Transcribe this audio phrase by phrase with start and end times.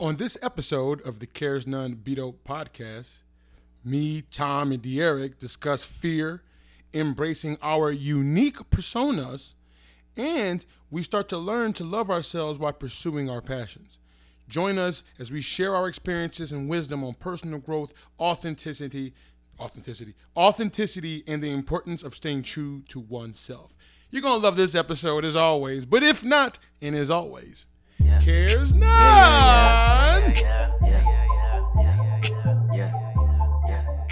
[0.00, 3.22] On this episode of the Cares None Beto podcast,
[3.84, 6.42] me, Tom, and De'Eric discuss fear,
[6.92, 9.54] embracing our unique personas,
[10.16, 14.00] and we start to learn to love ourselves while pursuing our passions.
[14.48, 19.14] Join us as we share our experiences and wisdom on personal growth, authenticity,
[19.60, 23.72] authenticity, authenticity, and the importance of staying true to oneself.
[24.10, 27.68] You're gonna love this episode as always, but if not, and as always,
[28.20, 28.82] cares none.
[28.82, 32.92] yeah, yeah, yeah, yeah, yeah,
[33.68, 34.06] yeah.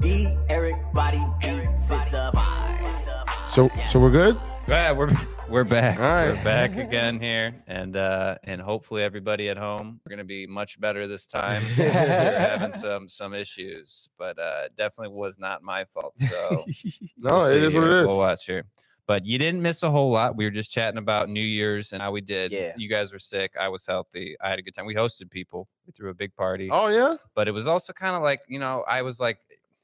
[0.00, 3.48] D Eric Body Beats, it's a vibe.
[3.48, 4.38] So, so we're good.
[4.68, 5.10] Yeah, we're
[5.48, 5.96] we're back.
[5.98, 6.28] All right.
[6.28, 10.78] We're back again here, and uh, and hopefully everybody at home we're gonna be much
[10.78, 11.62] better this time.
[11.78, 16.12] we're having some some issues, but uh, definitely was not my fault.
[16.18, 16.64] So
[17.16, 18.06] No, we'll it see what it is.
[18.06, 18.64] We'll watch here.
[19.08, 20.36] But you didn't miss a whole lot.
[20.36, 22.52] We were just chatting about New Year's and how we did.
[22.52, 22.74] Yeah.
[22.76, 23.52] You guys were sick.
[23.58, 24.36] I was healthy.
[24.40, 24.86] I had a good time.
[24.86, 25.66] We hosted people.
[25.86, 27.16] We threw a big party Oh yeah.
[27.34, 29.38] but it was also kind of like you know i was like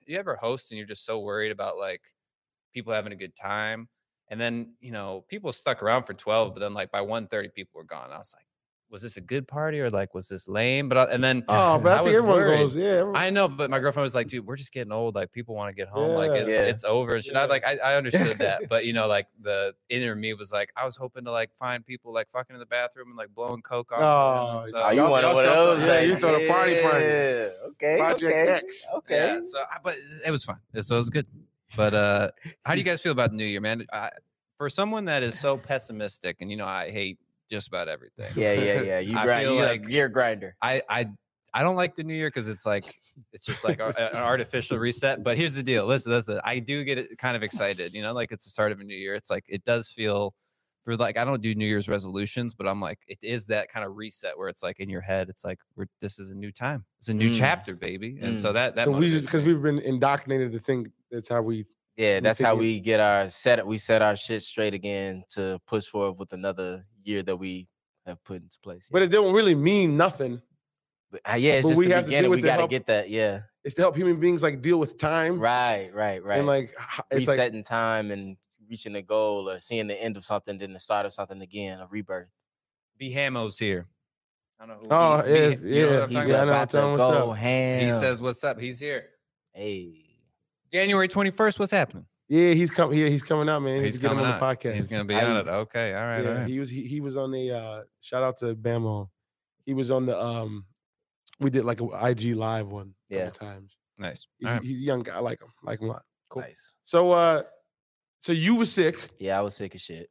[0.07, 2.03] you ever host and you're just so worried about like
[2.75, 3.89] people having a good time
[4.29, 7.79] and then you know people stuck around for 12 but then like by 1.30 people
[7.79, 8.45] were gone i was like
[8.91, 11.79] was this a good party or like was this lame but I, and then Oh,
[11.81, 12.59] but I, I think was everyone worried.
[12.59, 12.77] goes.
[12.77, 12.85] Yeah.
[12.87, 15.17] everyone- I know, but my girlfriend was like, "Dude, we're just getting old.
[15.17, 16.11] Like, people want to get home.
[16.15, 16.61] Like, it's, Yeah.
[16.61, 17.35] it's over." And shit.
[17.35, 20.71] I like, I, I understood that, but you know, like the inner me was like,
[20.77, 23.63] I was hoping to like find people like fucking in the bathroom and like blowing
[23.63, 24.01] coke on.
[24.01, 25.83] Oh, and so- Oh, you Y'all- wanted y'all one of those?
[25.83, 26.19] yeah, you days.
[26.19, 27.05] started a party party.
[27.05, 27.97] Yeah, Okay.
[27.99, 28.49] Project okay.
[28.53, 28.87] X.
[28.97, 29.17] Okay.
[29.17, 30.59] Yeah, so I- but it was fun.
[30.83, 31.27] So it was good.
[31.77, 32.31] But uh
[32.65, 33.87] how do you guys feel about the new year, man?
[33.93, 34.11] I,
[34.57, 37.19] for someone that is so pessimistic, and you know, I hate
[37.51, 38.33] just about everything.
[38.35, 38.99] Yeah, yeah, yeah.
[38.99, 39.43] You I grind.
[39.43, 40.57] feel You like- like gear grinder.
[40.63, 41.07] I I
[41.53, 42.85] I don't like the new year because it's like
[43.33, 45.23] it's just like a- a- an artificial reset.
[45.23, 45.87] But here's the deal.
[45.87, 46.41] Listen, listen.
[46.45, 47.95] I do get it kind of excited.
[47.95, 49.15] You know, like it's the start of a new year.
[49.15, 50.35] It's like it does feel
[50.85, 53.87] for like I don't do New Year's resolutions, but I'm like it is that kind
[53.87, 56.51] of reset where it's like in your head, it's like we're this is a new
[56.53, 56.85] time.
[56.99, 57.39] It's a new Mm.
[57.39, 58.19] chapter, baby.
[58.21, 58.55] And so Mm.
[58.55, 61.65] that that so we because we've been indoctrinated to think that's how we.
[61.97, 63.65] Yeah, that's how we get our set.
[63.67, 67.69] We set our shit straight again to push forward with another year that we
[68.07, 68.89] have put into place.
[68.91, 70.43] But it don't really mean nothing.
[71.13, 72.33] But, uh, yeah, it's but just we the have to do beginning.
[72.33, 73.09] it We got to help- get that.
[73.11, 75.39] Yeah, It's to help human beings like deal with time.
[75.39, 76.39] right, right, right.
[76.39, 78.37] And like h- it's like resetting time and
[78.69, 81.79] reaching a goal or seeing the end of something, then the start of something again,
[81.79, 82.29] a rebirth.
[82.99, 83.87] Be Hamo's here.
[84.59, 86.31] I don't know who Oh, B- yes, B- you know what yeah, I'm he's talking
[86.31, 86.49] Yeah, I about?
[86.49, 87.87] about to tell him what's go ham.
[87.87, 89.11] He says, "What's up?" He's here.
[89.53, 90.04] "Hey,
[90.75, 91.59] January 21st.
[91.59, 92.05] What's happening?
[92.29, 92.99] yeah, he's coming.
[92.99, 93.77] Yeah, he's coming out, man.
[93.77, 94.75] He's He's getting coming on the podcast.
[94.75, 95.47] He's gonna be on it.
[95.47, 95.95] Okay.
[95.95, 96.23] All right.
[96.25, 96.47] yeah, all right.
[96.49, 99.09] he was he, he was on the uh shout out to Bamo.
[99.67, 100.65] He was on the um
[101.41, 103.25] we did like a IG live one a Yeah.
[103.31, 103.77] couple times.
[103.99, 104.27] nice.
[104.39, 104.63] He's, All right.
[104.65, 105.15] he's a young guy.
[105.17, 105.49] I like him.
[105.63, 106.03] Like him a lot.
[106.31, 106.43] Cool.
[106.43, 107.43] nice." So uh
[108.23, 110.09] so you were sick, Yeah, I was sick of shit,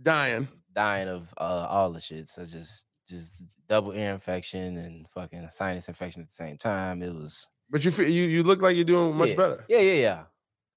[0.00, 0.46] dying.
[0.74, 2.28] dying of uh, all the shit.
[2.28, 7.02] So just just double ear infection and fucking sinus infection at the same time.
[7.02, 9.36] It was But you feel you you look like you're doing much yeah.
[9.36, 9.64] better.
[9.68, 10.22] Yeah, yeah, yeah.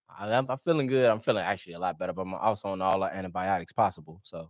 [0.09, 1.09] I, I'm, I'm feeling good.
[1.09, 4.19] I'm feeling actually a lot better, but I'm also on all the antibiotics possible.
[4.23, 4.49] So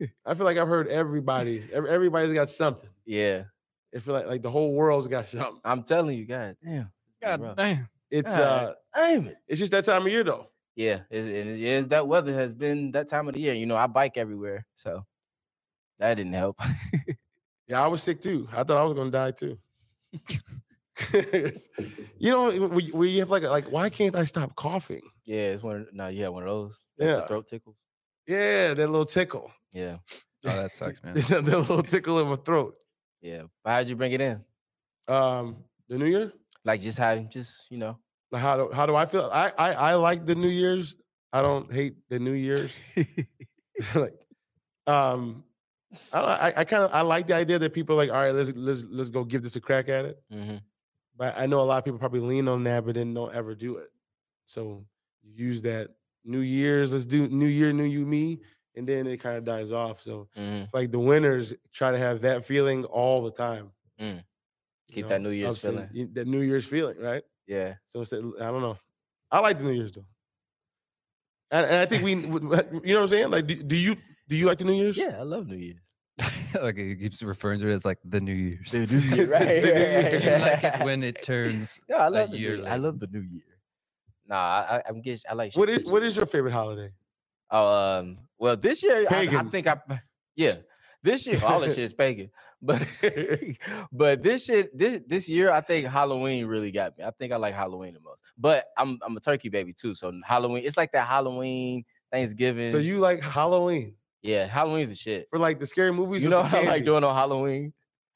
[0.26, 2.90] I feel like I've heard everybody, every, everybody's got something.
[3.06, 3.44] yeah,
[3.94, 5.60] I feel like like the whole world's got something.
[5.64, 6.90] I'm telling you, God damn.
[7.22, 7.56] God rough.
[7.56, 7.88] damn.
[8.10, 9.36] It's God uh damn it.
[9.48, 10.48] it's just that time of year though.
[10.76, 13.54] Yeah, it, and it is that weather has been that time of the year.
[13.54, 15.06] You know, I bike everywhere, so
[15.98, 16.60] that didn't help.
[17.68, 18.48] Yeah, I was sick too.
[18.52, 19.58] I thought I was gonna die too.
[22.18, 25.02] you know, where you- have like like, why can't I stop coughing?
[25.24, 25.76] yeah, it's one.
[25.82, 26.80] of- No, yeah, one of those.
[26.98, 27.26] like Yeah.
[27.26, 27.76] throat tickles.
[28.26, 29.98] Yeah, that little tickle, Yeah,
[30.44, 31.14] Oh, that sucks, man.
[31.14, 32.76] that little tickle in my throat.
[33.22, 33.42] yeah.
[33.62, 34.44] But how'd you bring it in?
[35.08, 36.32] Um, the New Year.
[36.64, 37.98] Like just having, just you know.
[38.32, 39.30] Like, How do how do I feel?
[39.32, 40.96] I I, I like the New Year's.
[41.32, 42.72] I don't hate the New Year's.
[43.94, 44.14] like,
[44.88, 45.44] um,
[46.12, 48.32] I I, I kind of I like the idea that people are like, all right,
[48.34, 50.18] let's let's let's go give this a crack at it.
[50.32, 50.60] Mhm.
[51.16, 53.54] But I know a lot of people probably lean on that, but then don't ever
[53.54, 53.90] do it.
[54.44, 54.84] So
[55.22, 55.90] you use that
[56.24, 58.40] New Year's, let's do New Year, New You, Me,
[58.74, 60.02] and then it kind of dies off.
[60.02, 63.72] So it's like the winners try to have that feeling all the time.
[64.00, 64.16] Mm.
[64.88, 66.10] you Keep that New Year's feeling.
[66.12, 67.22] That New Year's feeling, right?
[67.46, 67.74] Yeah.
[67.86, 68.78] So it's, I don't know.
[69.30, 70.06] I like the New Year's though,
[71.50, 73.30] and, and I think we, you know what I'm saying.
[73.30, 73.96] Like, do, do you
[74.28, 74.96] do you like the New Year's?
[74.96, 75.95] Yeah, I love New Year's.
[76.62, 78.72] like he keeps referring to it as like the New Year's.
[78.72, 79.62] The New Year, right?
[79.62, 80.38] The New Year.
[80.38, 81.78] right, like when it turns.
[81.88, 83.42] Yeah, I a love the year new, I love the New Year.
[84.26, 85.20] Nah, I, I, I'm get.
[85.28, 85.54] I like.
[85.54, 86.90] What shit is what this is your favorite holiday?
[87.50, 89.78] Oh, um, well, this year I, I think I,
[90.34, 90.56] yeah,
[91.02, 92.30] this year all this shit is pagan,
[92.62, 92.86] but
[93.92, 97.04] but this shit this this year I think Halloween really got me.
[97.04, 98.22] I think I like Halloween the most.
[98.38, 102.70] But I'm I'm a turkey baby too, so Halloween it's like that Halloween Thanksgiving.
[102.70, 103.94] So you like Halloween
[104.26, 105.28] yeah, Halloween's the shit.
[105.30, 106.22] for like the scary movies?
[106.22, 107.72] You know what I like doing on Halloween?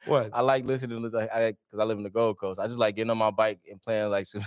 [0.06, 0.30] What?
[0.32, 2.58] I like listening to like I because I live in the Gold Coast.
[2.58, 4.42] I just like getting on my bike and playing like some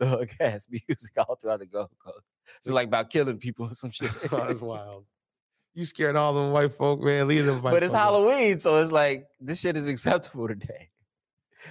[0.00, 2.24] thug ass music all throughout the Gold Coast.
[2.58, 4.10] It's like about killing people or some shit.
[4.30, 5.04] Oh, that's wild.
[5.74, 7.28] You scared all them white folk, man.
[7.28, 7.94] Leave them but it's.
[7.94, 10.90] Halloween, so it's like this shit is acceptable today.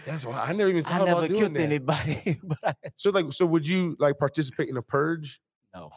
[0.06, 1.62] That's why I never even I never about doing killed that.
[1.62, 5.42] anybody, but I So like, so would you like participate in a purge?
[5.78, 5.92] No.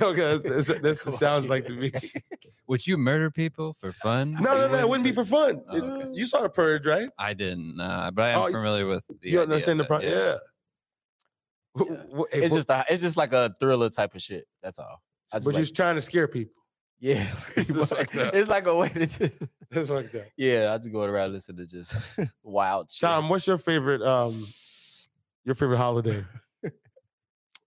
[0.08, 1.92] okay, that's, that's, that's what sounds like to me.
[2.68, 4.32] Would you murder people for fun?
[4.34, 5.62] No, no, no, it wouldn't be for fun.
[5.68, 6.08] Oh, okay.
[6.12, 7.08] You saw the purge, right?
[7.18, 9.02] I didn't, uh, but I am Oh, familiar with.
[9.20, 10.36] The you idea understand the of pro- it, yeah.
[11.76, 11.96] Yeah.
[12.16, 14.46] wh- hey, It's wh- just a, it's just like a thriller type of shit.
[14.62, 15.00] That's all.
[15.32, 16.54] I just but you're like- just trying to scare people.
[16.98, 19.32] yeah, It's like it's like a way to just
[19.70, 20.30] That's like that.
[20.36, 20.72] yeah.
[20.72, 21.94] I just go around listen to just
[22.42, 23.06] wild shit.
[23.06, 24.46] Tom, what's your favorite um
[25.44, 26.24] your favorite holiday?
[26.64, 26.72] okay,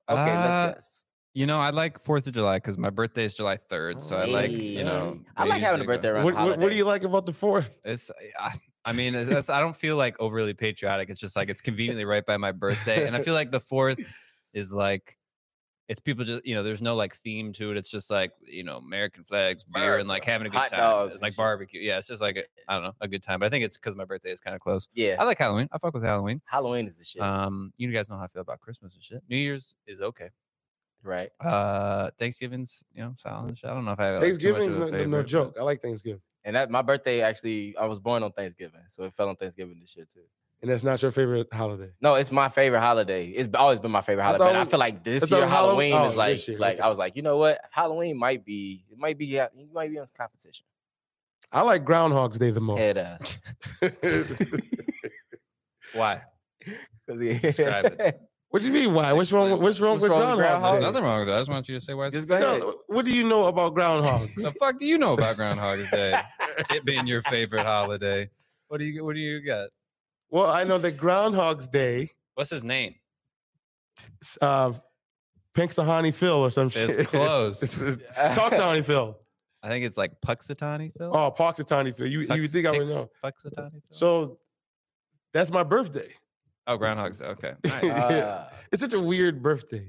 [0.07, 1.05] Uh, let's guess.
[1.35, 4.25] You know, I like Fourth of July because my birthday is July third, so I
[4.25, 5.19] like you know.
[5.35, 6.77] I like having a birthday around What, what, what do holiday.
[6.77, 7.79] you like about the fourth?
[7.83, 8.51] It's I,
[8.85, 11.09] I mean that's I don't feel like overly patriotic.
[11.09, 13.99] It's just like it's conveniently right by my birthday, and I feel like the fourth
[14.53, 15.17] is like
[15.89, 17.77] it's people just you know there's no like theme to it.
[17.77, 20.79] It's just like you know American flags, beer, and like having a good Hot time.
[20.81, 21.37] dogs It's and like shit.
[21.37, 21.81] barbecue.
[21.81, 23.39] Yeah, it's just like a, I don't know a good time.
[23.39, 24.87] But I think it's because my birthday is kind of close.
[24.93, 25.67] Yeah, I like Halloween.
[25.71, 26.41] I fuck with Halloween.
[26.45, 29.23] Halloween is the shit, Um, you guys know how I feel about Christmas and shit.
[29.27, 30.29] New Year's is okay.
[31.03, 31.29] Right?
[31.39, 33.59] Uh, Thanksgiving's you know solid.
[33.63, 34.97] I don't know if I have like, too much Thanksgiving's of a no, no- no
[35.03, 35.57] favorite, but- joke.
[35.59, 36.21] I like Thanksgiving.
[36.45, 39.79] And that my birthday actually, I was born on Thanksgiving, so it fell on Thanksgiving
[39.79, 40.21] this year too.
[40.61, 41.89] And that's not your favorite holiday.
[42.01, 43.27] No, it's my favorite holiday.
[43.29, 44.45] It's always been my favorite I holiday.
[44.45, 46.81] I thought- feel like this year Hallow- Halloween oh, is like, year, like okay.
[46.83, 47.59] I was like, you know what?
[47.71, 50.65] Halloween might be, it might be, you might be on some competition.
[51.51, 52.79] I like Groundhog's Day the most.
[52.79, 53.39] Head ass.
[55.93, 56.21] Why?
[57.07, 58.21] 'Cause he- Describe it.
[58.53, 58.93] What do you mean?
[58.93, 59.11] Why?
[59.13, 59.49] What's wrong?
[59.49, 60.79] with- What's wrong What's with wrong with Groundhog's Groundhog Day?
[60.79, 60.85] Day?
[60.85, 61.35] Nothing wrong with that.
[61.35, 62.09] I just want you to say why.
[62.11, 62.59] Just go ahead.
[62.59, 64.35] No, what do you know about Groundhogs?
[64.35, 66.21] The fuck do you know about Groundhog's Day?
[66.69, 68.29] it being your favorite holiday.
[68.67, 69.69] What do you What do you got?
[70.29, 72.93] well, I know that Groundhog's Day, What's his name?
[74.39, 74.73] uh,
[75.57, 76.91] Punxsutawney Phil or some shit.
[76.91, 77.59] It's close.
[78.17, 79.17] Talkstowny Phil.
[79.61, 81.11] I think it's like Puxatawny Phil.
[81.15, 82.05] Oh, Punxsutawney Phil.
[82.07, 83.09] You you Pux- think I would know?
[83.23, 83.81] Puxatawny Phil.
[83.91, 84.39] So
[85.33, 86.13] that's my birthday.
[86.67, 87.25] Oh, Groundhog's Day.
[87.25, 87.53] Okay.
[87.65, 87.83] Nice.
[87.83, 89.85] Uh, It's such a weird birthday.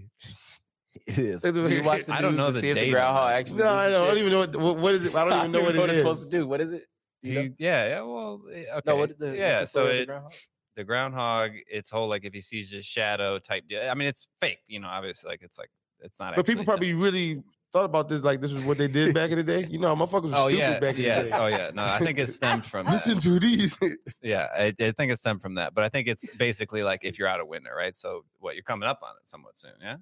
[1.07, 1.43] it is.
[1.43, 3.59] Do you watch the I don't know to the see if the date groundhog actually
[3.59, 5.15] No, I don't, I don't even know what, what, what is it.
[5.15, 6.47] I don't even know what it what it's supposed to do.
[6.47, 6.85] What is it?
[7.23, 7.41] You know?
[7.43, 7.89] He- yeah.
[7.89, 8.01] Yeah.
[8.03, 8.43] Well.
[8.53, 8.81] eh, Okay.
[8.87, 9.61] No, what is the, yeah.
[9.61, 10.33] the so story of the groundhog?
[10.77, 13.89] the groundhog, it's whole like if he sees just shadow type deal.
[13.89, 14.59] I mean, it's fake.
[14.67, 16.37] You know, obviously, like it's like it's not.
[16.37, 17.01] But people probably done.
[17.01, 17.43] really
[17.75, 19.67] thought about this like this was what they did back in the day.
[19.69, 21.25] You know, how motherfuckers were Oh stupid yeah, back in yes.
[21.25, 21.43] the day.
[21.43, 21.71] Oh yeah.
[21.75, 22.87] No, I think it stemmed from.
[22.87, 23.23] Listen that.
[23.23, 23.77] to these.
[24.23, 25.75] Yeah, I, I think it stemmed from that.
[25.75, 27.93] But I think it's basically like if you're out of winter, right?
[27.93, 29.97] So what you're coming up on it somewhat soon, yeah.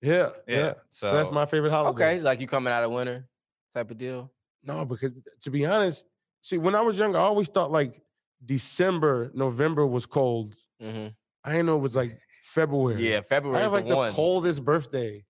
[0.00, 0.56] yeah, Yeah.
[0.56, 0.72] yeah.
[0.88, 1.90] So, So that's my favorite holiday.
[2.14, 3.28] Okay, like you coming out of winter
[3.74, 4.32] type of deal.
[4.64, 5.12] No, because
[5.42, 6.06] to be honest,
[6.40, 8.00] see, when I was younger, I always thought like
[8.44, 10.54] December, November was cold.
[10.80, 11.08] hmm
[11.44, 13.06] I didn't know it was like February.
[13.06, 13.58] Yeah, February.
[13.58, 14.12] I have like the the one.
[14.12, 15.24] coldest birthday.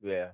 [0.00, 0.30] Yeah,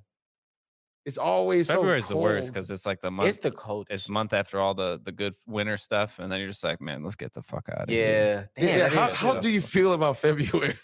[1.09, 3.29] It's always February is the worst because it's like the month.
[3.31, 3.91] it's the coldest.
[3.93, 7.03] it's month after all the the good winter stuff, and then you're just like, man,
[7.03, 8.49] let's get the fuck out of here.
[8.57, 10.77] Yeah, damn, Yeah, that how, is how do you feel about February?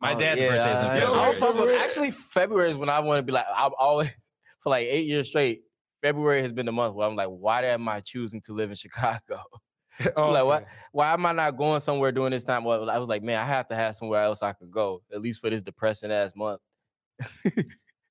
[0.00, 1.20] My Oh, dad's yeah, birthday's in February.
[1.20, 1.78] I don't fuck with- February.
[1.78, 3.46] Actually, February is when I want to be like.
[3.54, 4.10] I've always
[4.62, 5.62] for like eight years straight.
[6.00, 8.76] February has been the month where I'm like, why am I choosing to live in
[8.76, 9.40] Chicago?
[10.16, 10.66] oh, like, what?
[10.92, 12.62] Why am I not going somewhere during this time?
[12.64, 15.20] Well, I was like, man, I have to have somewhere else I could go, at
[15.20, 16.60] least for this depressing ass month.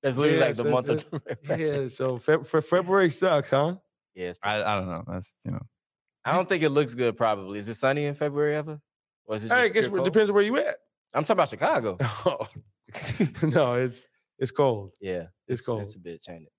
[0.04, 1.82] That's literally Yeah, like the so month of it's- depression.
[1.84, 3.76] Yeah, so Feb- for February sucks, huh?
[4.16, 5.04] Yeah, I, I don't know.
[5.08, 5.62] That's you know.
[6.26, 7.16] I don't think it looks good.
[7.18, 8.80] Probably is it sunny in February ever?
[9.26, 10.76] Or is it I guess it depends on where you at.
[11.14, 11.98] I'm talking about Chicago.
[12.26, 12.48] Oh.
[13.44, 14.92] no, it's it's cold.
[15.02, 15.82] yeah, It's cold.
[15.82, 16.52] It's a bitch, ain't it?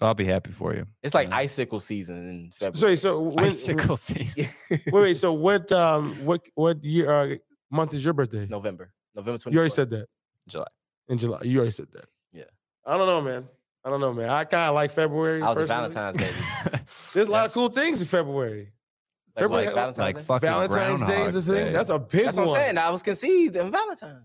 [0.00, 0.84] I'll be happy for you.
[1.02, 1.36] It's like Yeah.
[1.36, 2.78] icicle season in February.
[2.78, 4.48] Sorry, so when, Icicle season.
[4.70, 7.36] wait, wait, so what um what what year uh,
[7.70, 8.46] month is your birthday?
[8.50, 9.52] November, November 24th.
[9.52, 10.06] You already said that.
[10.48, 10.66] July.
[11.08, 11.40] In July.
[11.44, 12.04] You already said that.
[12.86, 12.94] Yeah.
[12.94, 13.48] I don't know, man.
[13.84, 14.30] I don't know, man.
[14.30, 15.42] I kind of like February.
[15.42, 15.66] I was a.
[15.66, 16.32] Valentine's baby.
[17.14, 18.72] There's a lot of cool things in February.
[19.36, 20.22] Like, February what, had- Valentine's like Day?
[20.22, 21.64] fucking Valentine's Day is a Groundhog's thing.
[21.66, 21.72] Day.
[21.72, 22.46] That's a big That's one.
[22.46, 22.78] what I'm saying.
[22.78, 24.22] I was conceived in Valentine's.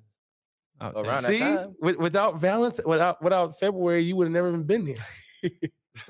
[0.82, 1.12] Oh, Around damn.
[1.24, 1.76] that See, time.
[1.82, 5.52] With, without Valentine, without without February, you would have never even been here.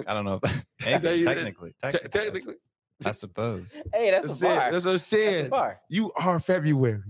[0.05, 0.39] I don't know.
[0.85, 2.55] Maybe, So you- uh, technically, Te- technically, technically,
[3.03, 3.65] I suppose.
[3.93, 4.49] Hey, that's, that's, a it.
[4.55, 4.71] bar.
[4.71, 5.49] That's what I'm That's a saying.
[5.49, 5.79] bar.
[5.89, 7.01] You are February.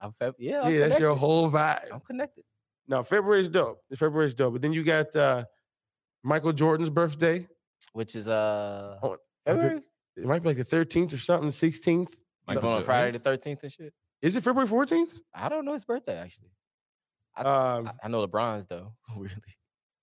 [0.00, 1.86] I'm Feb- yeah, I'm yeah, that's your whole vibe.
[1.90, 2.43] I'm connected.
[2.88, 3.80] No, is dope.
[3.96, 4.52] February is dope.
[4.54, 5.44] But then you got uh
[6.22, 7.46] Michael Jordan's birthday.
[7.92, 9.80] Which is uh Oh, I think- February.
[10.16, 12.12] It might be like the 13th or something, 16th.
[12.46, 13.92] Like going on Friday the 13th and shit.
[14.22, 15.18] Is it February 14th?
[15.34, 16.50] I don't know his birthday actually.
[17.36, 18.92] I, Um, I, I know LeBron's though.
[19.16, 19.34] Really.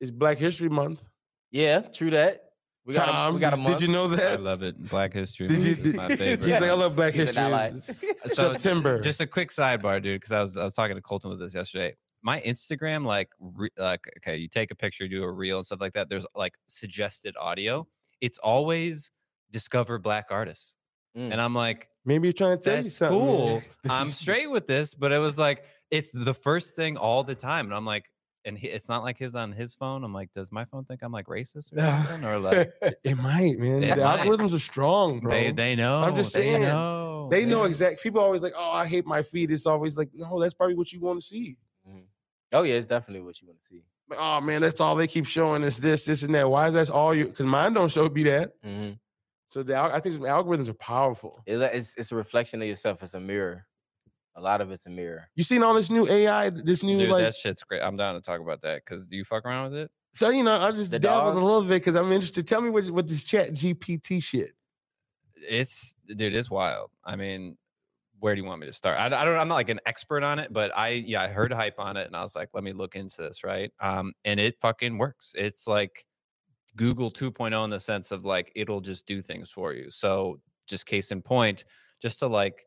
[0.02, 1.02] it's Black History Month.
[1.52, 2.44] Yeah, true that.
[2.86, 3.80] We got a, Tom, we got a did- month.
[3.80, 4.32] did you know that?
[4.32, 4.76] I love it.
[4.90, 5.72] Black History Did Month you?
[5.74, 6.50] is Did, my he's favorite.
[6.50, 7.44] like, I love Black He's History.
[7.44, 7.82] an.
[7.82, 7.94] So,
[8.54, 9.00] September.
[9.00, 11.54] Just a quick sidebar, dude, because I was I was talking to Colton with this
[11.54, 11.96] yesterday.
[12.24, 15.82] My Instagram, like, re- like, okay, you take a picture, do a reel and stuff
[15.82, 16.10] like that.
[16.10, 17.88] There's like suggested audio.
[18.22, 19.10] It's always
[19.52, 20.76] discover black artists,
[21.18, 21.32] Mm.
[21.34, 23.20] and I'm like, Maybe you're trying to tell you that's something.
[23.20, 23.62] cool.
[23.90, 27.66] I'm straight with this, but it was like it's the first thing all the time,
[27.66, 28.06] and I'm like,
[28.46, 30.04] and he, it's not like his on his phone.
[30.04, 32.72] I'm like, does my phone think I'm like racist or something, or like
[33.04, 33.84] It might, man.
[33.84, 34.20] It the might.
[34.22, 35.32] algorithms are strong, bro.
[35.32, 35.98] they they know?
[36.02, 36.62] I'm just they saying.
[36.62, 37.28] know.
[37.30, 37.70] They know Yeah.
[37.70, 38.02] exact.
[38.02, 39.52] People always like, oh, I hate my feed.
[39.52, 41.56] It's always like, no, that's probably what you want to see.
[42.54, 43.84] Oh yeah, it's definitely what you want to see.
[44.18, 46.50] Oh man, that's all they keep showing us this, this, and that.
[46.50, 47.28] Why is that all you?
[47.28, 48.54] Because mine don't show me that.
[48.64, 48.92] hmm
[49.48, 51.42] So the I think algorithms are powerful.
[51.46, 53.02] It, it's it's a reflection of yourself.
[53.04, 53.68] It's a mirror.
[54.36, 55.30] A lot of it's a mirror.
[55.36, 57.24] You seen all this new AI, this new Dude, like.
[57.24, 57.82] that shit's great.
[57.82, 59.92] I'm down to talk about that because do you fuck around with it?
[60.14, 62.48] So you know, I just The dabbled a little bit because I'm interested.
[62.48, 64.54] Tell me what what this Chat GPT shit.
[65.36, 66.92] It's dude, it's wild.
[67.04, 67.58] I mean,
[68.22, 69.00] where do you want me to start?
[69.00, 69.38] I, I don't.
[69.38, 72.08] I'm not like an expert on it, but I yeah, I heard hype on it,
[72.08, 73.72] and I was like, let me look into this, right?
[73.80, 75.34] Um, and it fucking works.
[75.36, 76.06] It's like
[76.76, 79.90] Google 2.0 in the sense of like it'll just do things for you.
[79.90, 81.66] So just case in point,
[82.02, 82.64] just to like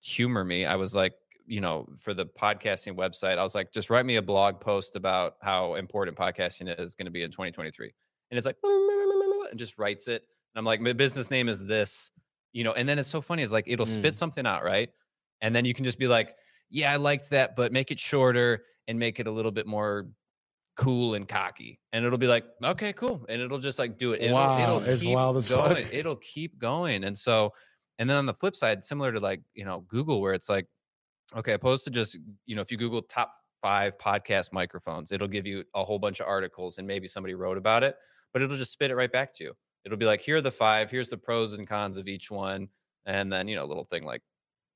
[0.00, 3.90] humor me, I was like, you know, for the podcasting website, I was like, just
[3.90, 7.92] write me a blog post about how important podcasting is going to be in 2023.
[8.30, 8.56] And it's like,
[9.50, 10.22] and just writes it.
[10.54, 12.10] And I'm like, my business name is this,
[12.58, 13.44] you know, and then it's so funny.
[13.44, 14.16] It's like, it'll spit mm.
[14.16, 14.90] something out, right?
[15.40, 16.34] And then you can just be like,
[16.70, 20.08] yeah, I liked that, but make it shorter and make it a little bit more
[20.76, 21.78] cool and cocky.
[21.92, 23.24] And it'll be like, okay, cool.
[23.28, 24.22] And it'll just like do it.
[24.22, 25.76] It'll, Wow, it'll it's wild as fuck.
[25.76, 25.86] going.
[25.92, 27.04] It'll keep going.
[27.04, 27.52] And so,
[28.00, 30.66] and then on the flip side, similar to like, you know, Google, where it's like,
[31.36, 35.46] okay, opposed to just, you know, if you Google top five podcast microphones, it'll give
[35.46, 37.94] you a whole bunch of articles and maybe somebody wrote about it,
[38.32, 39.54] but it'll just spit it right back to you.
[39.88, 42.68] It'll be like, here are the five, here's the pros and cons of each one.
[43.06, 44.20] And then, you know, a little thing like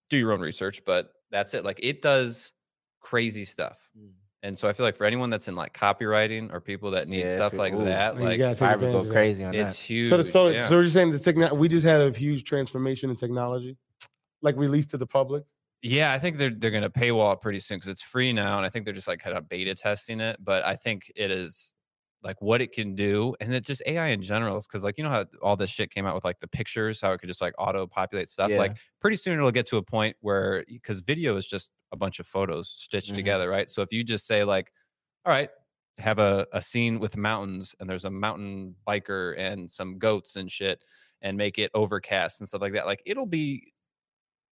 [0.09, 1.65] do your own research, but that's it.
[1.65, 2.53] Like it does
[3.01, 3.91] crazy stuff.
[3.99, 4.13] Mm.
[4.43, 7.27] And so I feel like for anyone that's in like copywriting or people that need
[7.27, 9.77] Yeah, stuff like ooh, that, You like gotta take Fiverr advantage go crazy on it's
[9.77, 9.83] that.
[9.83, 10.09] huge.
[10.09, 10.67] So, so, yeah.
[10.67, 13.77] so you're just saying the techno- we just had a huge transformation in technology,
[14.41, 15.45] like released to the public.
[15.83, 18.65] Yeah, I think they're they're gonna paywall it pretty soon because it's free now, and
[18.65, 20.37] I think they're just like kind of beta testing it.
[20.43, 21.75] But I think it is
[22.23, 25.05] like what it can do, and it just AI in general is because like you
[25.05, 27.41] know how all this shit came out with like the pictures, how it could just
[27.43, 28.51] like auto populate stuff.
[28.51, 28.59] Yeah.
[28.59, 32.21] Like pretty soon it'll get to a point where because video is just a bunch
[32.21, 33.17] of photos stitched Mhm.
[33.17, 33.69] together, right?
[33.69, 34.73] So if you just say like,
[35.27, 35.51] all right,
[35.99, 40.51] have a, a scene with mountains and there's a mountain biker and some goats and
[40.51, 40.83] shit
[41.21, 43.73] and make it overcast and stuff like that, like it'll be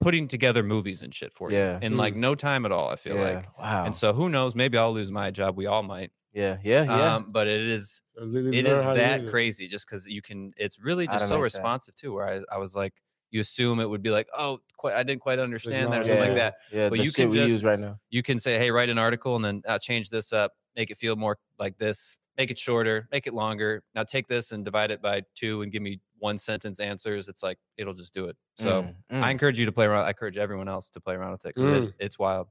[0.01, 1.75] putting together movies and shit for Yeah.
[1.81, 2.89] you in like no time at all.
[2.89, 3.23] I feel yeah.
[3.37, 3.85] like, wow.
[3.85, 4.55] and so who knows?
[4.55, 5.57] Maybe I'll lose my job.
[5.57, 6.11] We all might.
[6.33, 7.15] Yeah, yeah, yeah.
[7.17, 9.31] Um, but it is Or li- it learn is how to that it.
[9.31, 10.53] crazy just because you can.
[10.57, 11.43] It's really just Automate so that.
[11.43, 12.13] responsive too.
[12.15, 12.95] Where I, I was like,
[13.31, 16.23] you assume it would be like, oh, quite, I didn't quite understand that or something
[16.23, 16.29] yeah.
[16.29, 16.55] like that.
[16.73, 17.99] yeah, but you can we use just- right now.
[18.11, 20.97] You can say, hey, write an article and then uh, change this up, make it
[20.99, 23.83] feel more like this, make it shorter, make it longer.
[23.95, 27.29] Now take this and divide it by two and give me one sentence answers.
[27.29, 28.37] It's like it'll just do it.
[28.57, 28.83] So.
[28.83, 29.31] Mm, I mm.
[29.31, 30.05] encourage you to play around.
[30.05, 31.93] I encourage everyone else to play around with it- Mm.
[31.99, 32.49] it's wild.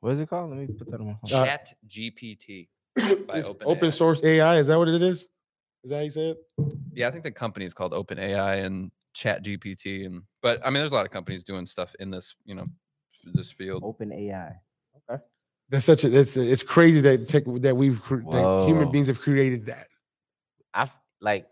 [0.00, 0.50] what is it called?
[0.50, 1.06] Let me put that on.
[1.06, 1.40] my phone.
[1.40, 2.68] Uh, Chat GPT.
[3.26, 3.62] by It's OpenAI.
[3.64, 4.58] open source AI.
[4.58, 5.28] Is that what it is?
[5.84, 6.38] Is that how you say it?
[6.92, 10.06] Yeah, I think the company is called OpenAI and Chat GPT.
[10.06, 12.66] And but I mean, there's a lot of companies doing stuff in this, you know,
[13.24, 13.82] this field.
[13.84, 14.52] Open AI.
[15.68, 16.16] That's such a.
[16.16, 19.88] It's it's crazy that tech that we've that human beings have created that.
[20.72, 21.48] I've like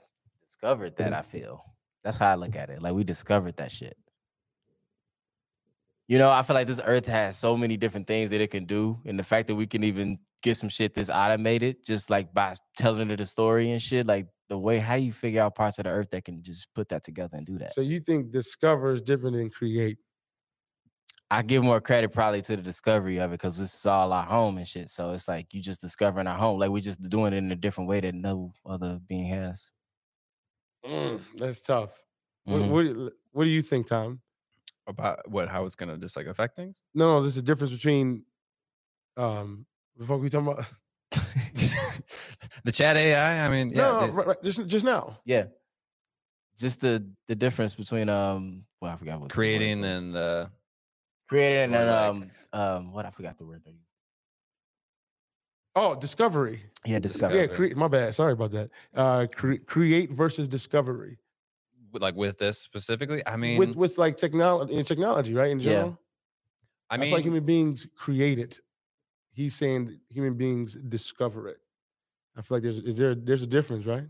[0.47, 1.13] discovered that.
[1.13, 1.65] I feel
[2.05, 2.81] that's how I look at it.
[2.81, 3.97] Like we discovered that shit.
[6.07, 8.67] You know, I feel like this earth has so many different things that it can
[8.67, 12.35] do, and the fact that we can even get some shit that's automated, just like
[12.35, 14.07] by telling it a story and shit.
[14.07, 16.73] Like the way, how do you figure out parts of the earth that can just
[16.75, 17.73] put that together and do that?
[17.73, 19.99] So you think discover is different than create?
[21.31, 24.25] I give more credit probably to the discovery of it because this is all our
[24.25, 24.91] home and shit.
[24.91, 27.57] So it's like you just discovering our home, like we're just doing it in a
[27.57, 29.73] different way that no other being has.
[30.85, 32.05] Mm, that's tough.
[32.45, 32.71] What, Mhm.
[32.71, 34.21] what what do you think, Tom?
[34.87, 36.83] About what how it's gonna just like affect things.
[36.95, 38.25] No, no, there's a difference between
[39.17, 39.65] um
[39.97, 40.65] the fuck we talking about?
[42.65, 43.47] the Chat AI.
[43.47, 45.19] I mean, yeah, no, they- right, right, just just now.
[45.25, 45.45] Yeah.
[46.59, 49.87] Just the the difference between um well I forgot what the word is, creating but-
[49.89, 50.47] and uh,
[51.29, 53.63] creating and like- um um what I forgot the word.
[53.65, 53.75] they.
[55.77, 56.63] Oh, discovery.
[56.85, 57.39] Yeah, discovery.
[57.39, 57.71] Yeah, Discovery.
[57.71, 58.15] cre- my bad.
[58.15, 58.71] Sorry about that.
[58.95, 61.19] Uh, cre- create versus discovery.
[62.03, 63.23] Like with this specifically.
[63.27, 65.51] I mean, with with like technology technology, right?
[65.51, 65.99] In general,
[66.91, 68.61] I I mean, feel like human beings create it.
[69.33, 71.59] He's saying human beings discover it.
[72.37, 74.07] I feel like there's is there there's a difference, right?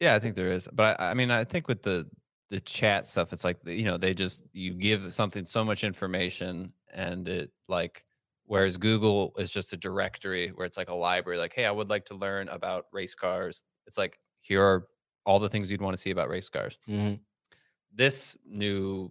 [0.00, 2.10] Yeah, I think there is, but I, I mean, I think with the
[2.50, 6.72] the chat stuff, it's like you know they just you give something so much information,
[6.92, 8.04] and it like
[8.44, 11.38] whereas Google is just a directory where it's like a library.
[11.38, 13.62] Like, hey, I would like to learn about race cars.
[13.86, 14.88] It's like here are
[15.26, 16.78] all the things you'd want to see about race cars.
[16.88, 17.20] Mhm.
[17.92, 19.10] This new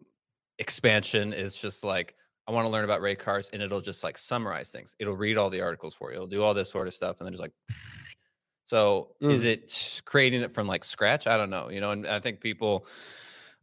[0.60, 2.16] expansion is just like
[2.48, 4.96] I want to learn about race cars, and it'll just like summarize things.
[5.00, 6.16] It'll read all the articles for you.
[6.16, 7.54] It'll do all this sort of stuff, and then just like.
[8.66, 9.46] So is Mm.
[9.46, 11.28] it creating it from like scratch?
[11.28, 11.70] I don't know.
[11.70, 12.88] You know, and I think people.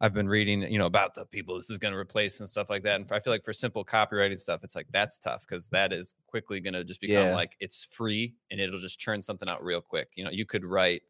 [0.03, 2.71] I've been reading, you know, about the people this is going to replace and stuff
[2.71, 2.97] like that.
[2.97, 5.93] And for, I feel like for simple copywriting stuff, it's like that's tough because that
[5.93, 7.35] is quickly going to just become Yeah.
[7.35, 10.11] like it's free and it'll just churn something out real quick.
[10.17, 11.03] You know, you could write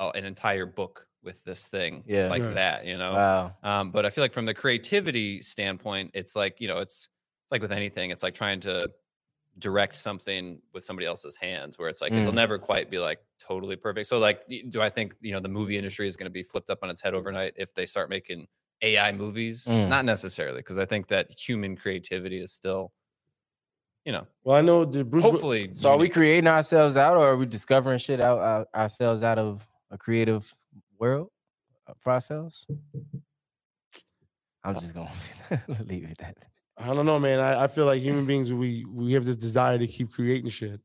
[0.00, 2.28] uh, an entire book with this thing Yeah.
[2.28, 2.54] like Right.
[2.54, 2.86] that.
[2.86, 3.56] You know, Wow.
[3.62, 7.08] um, but I feel like from the creativity standpoint, it's like you know, it's
[7.44, 8.90] it's like with anything, it's like trying to
[9.58, 12.36] direct something with somebody else's hands, where it's like it'll Mm.
[12.36, 14.06] never quite be like totally perfect.
[14.08, 16.70] So like, do I think you know the movie industry is going to be flipped
[16.70, 18.46] up on its head overnight if they start making
[18.80, 19.66] AI movies?
[19.66, 19.88] Mm.
[19.88, 22.92] Not necessarily, because I think that human creativity is still,
[24.06, 25.24] you know, Well, I know the Bruce.
[25.24, 25.70] Wi- hopefully.
[25.74, 29.38] So are we creating ourselves out, or are we discovering shit out, out ourselves out
[29.38, 30.54] of a creative
[30.98, 31.30] world
[31.88, 32.66] uh, for ourselves?
[34.64, 35.10] I'm just gonna
[35.86, 36.36] leave it at that.
[36.76, 37.40] I don't know, man.
[37.40, 40.80] I, I feel like human beings we we have this desire to keep creating shit.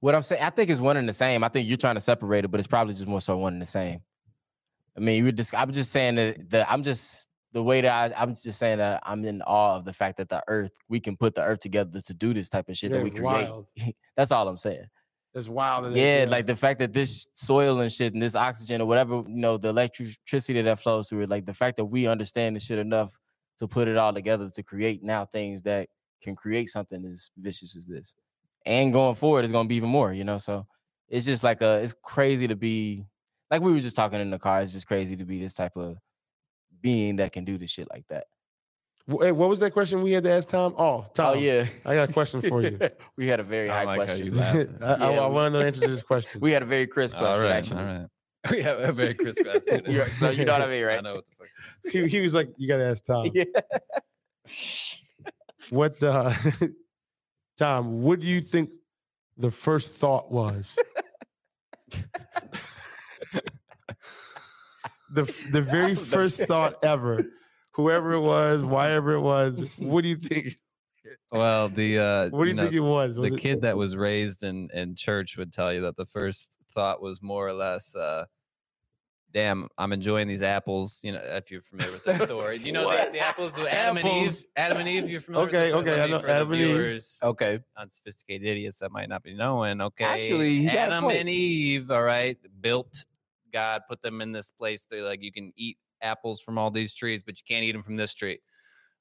[0.00, 1.42] What I'm saying, I think it's one and the same.
[1.42, 3.62] I think you're trying to separate it, but it's probably just more so one and
[3.62, 4.00] the same.
[4.96, 8.12] I mean, you were just, I'm just saying that the, I'm just the way that
[8.12, 11.00] I, I'm just saying that I'm in awe of the fact that the Earth, we
[11.00, 13.24] can put the Earth together to do this type of shit Yeah, that we create.
[13.24, 13.66] wild.
[14.16, 14.84] That's all I'm saying.
[15.34, 15.86] It's wild.
[15.86, 19.16] that Yeah, like the fact that this soil and shit and this oxygen or whatever,
[19.26, 22.64] you know, the electricity that flows through it, like the fact that we understand this
[22.64, 23.18] shit enough
[23.58, 25.88] to put it all together to create now things that
[26.22, 28.14] can create something as vicious as this.
[28.64, 30.38] And going forward, it's gonna be even more, you know.
[30.38, 30.66] So
[31.08, 33.04] it's just like a it's crazy to be
[33.50, 35.76] like we were just talking in the car, it's just crazy to be this type
[35.76, 35.96] of
[36.80, 38.26] being that can do this shit like that.
[39.10, 40.74] Wh- Hey, what was that question we had to ask Tom?
[40.78, 41.36] Oh, Tom.
[41.36, 41.66] Oh yeah.
[41.84, 42.78] I got a question for you.
[43.16, 44.38] we had a very I high like question.
[44.40, 46.40] I, I, Yeah, I we- want to know the answer to this question.
[46.40, 47.80] We had a very crisp All question, right, actually.
[47.80, 48.06] all right.
[48.50, 49.80] We have a very crisp answer.
[50.18, 50.98] So you know what I mean, right?
[50.98, 53.44] I know what the fuck's he, he was like, "You got to ask Tom." Yeah.
[55.70, 56.74] What the
[57.56, 58.02] Tom?
[58.02, 58.68] What do you think
[59.38, 60.66] the first thought was?
[65.10, 67.24] the the very first thought ever,
[67.74, 69.64] whoever it was, wherever it was.
[69.78, 70.58] What do you think?
[71.30, 73.18] Well, the uh, What do you know, think it was?
[73.18, 76.06] was the it- kid that was raised in in church would tell you that the
[76.06, 78.24] first thought was more or less uh
[79.32, 82.88] damn i'm enjoying these apples you know if you're familiar with the story you know
[82.88, 86.00] the, the apples with adam and eve adam and eve you're familiar Okay, with okay,
[86.02, 86.66] I know Adam and Eve.
[86.68, 87.58] viewers, Okay.
[87.76, 91.90] unsophisticated idiots that might not be knowing okay Actually, he got a adam and eve
[91.90, 93.04] all right built
[93.52, 96.94] god put them in this place they're like you can eat apples from all these
[96.94, 98.38] trees but you can't eat them from this tree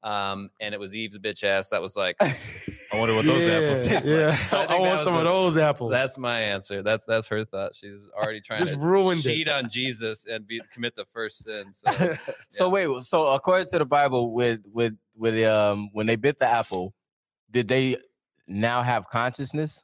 [0.03, 3.85] um and it was eve's bitch ass that was like i wonder what those apples
[3.85, 4.27] Yeah, taste yeah.
[4.29, 5.91] like So I, think that want was some of those apples.
[5.91, 6.81] that's my answer.
[6.81, 7.75] That's that's her thought.
[7.75, 9.29] She's already trying Just to ruined it.
[9.29, 11.73] cheat on Jesus and be commit the first sin.
[11.73, 12.15] So
[12.49, 16.47] So wait, so according to the Bible, with with with um when they bit the
[16.47, 16.93] apple,
[17.51, 17.97] did they
[18.47, 19.83] now have consciousness?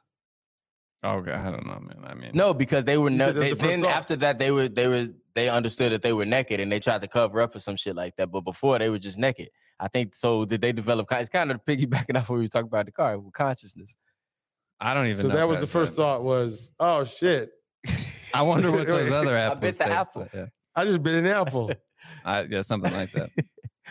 [1.02, 2.04] oh god, I don't know, man.
[2.06, 3.96] I mean, No, because they were You no, they, the then thought.
[3.96, 7.00] after that they were they were they understood that they were naked and they tried
[7.02, 8.30] to cover up or some shit like that.
[8.30, 9.50] But before they were just naked.
[9.78, 10.44] I think so.
[10.44, 11.10] Did they develop?
[11.12, 13.96] It's kind of piggybacking off what we were talking about the car with consciousness.
[14.78, 15.22] I don't even.
[15.22, 16.02] so know that was the first that.
[16.02, 16.22] thought.
[16.22, 17.50] Was oh shit!
[18.34, 19.60] I wonder what those other I apples.
[19.60, 20.22] bit the taste apple.
[20.22, 21.70] like, Yeah, I just bit an apple.
[22.24, 23.30] I, yeah, something like that.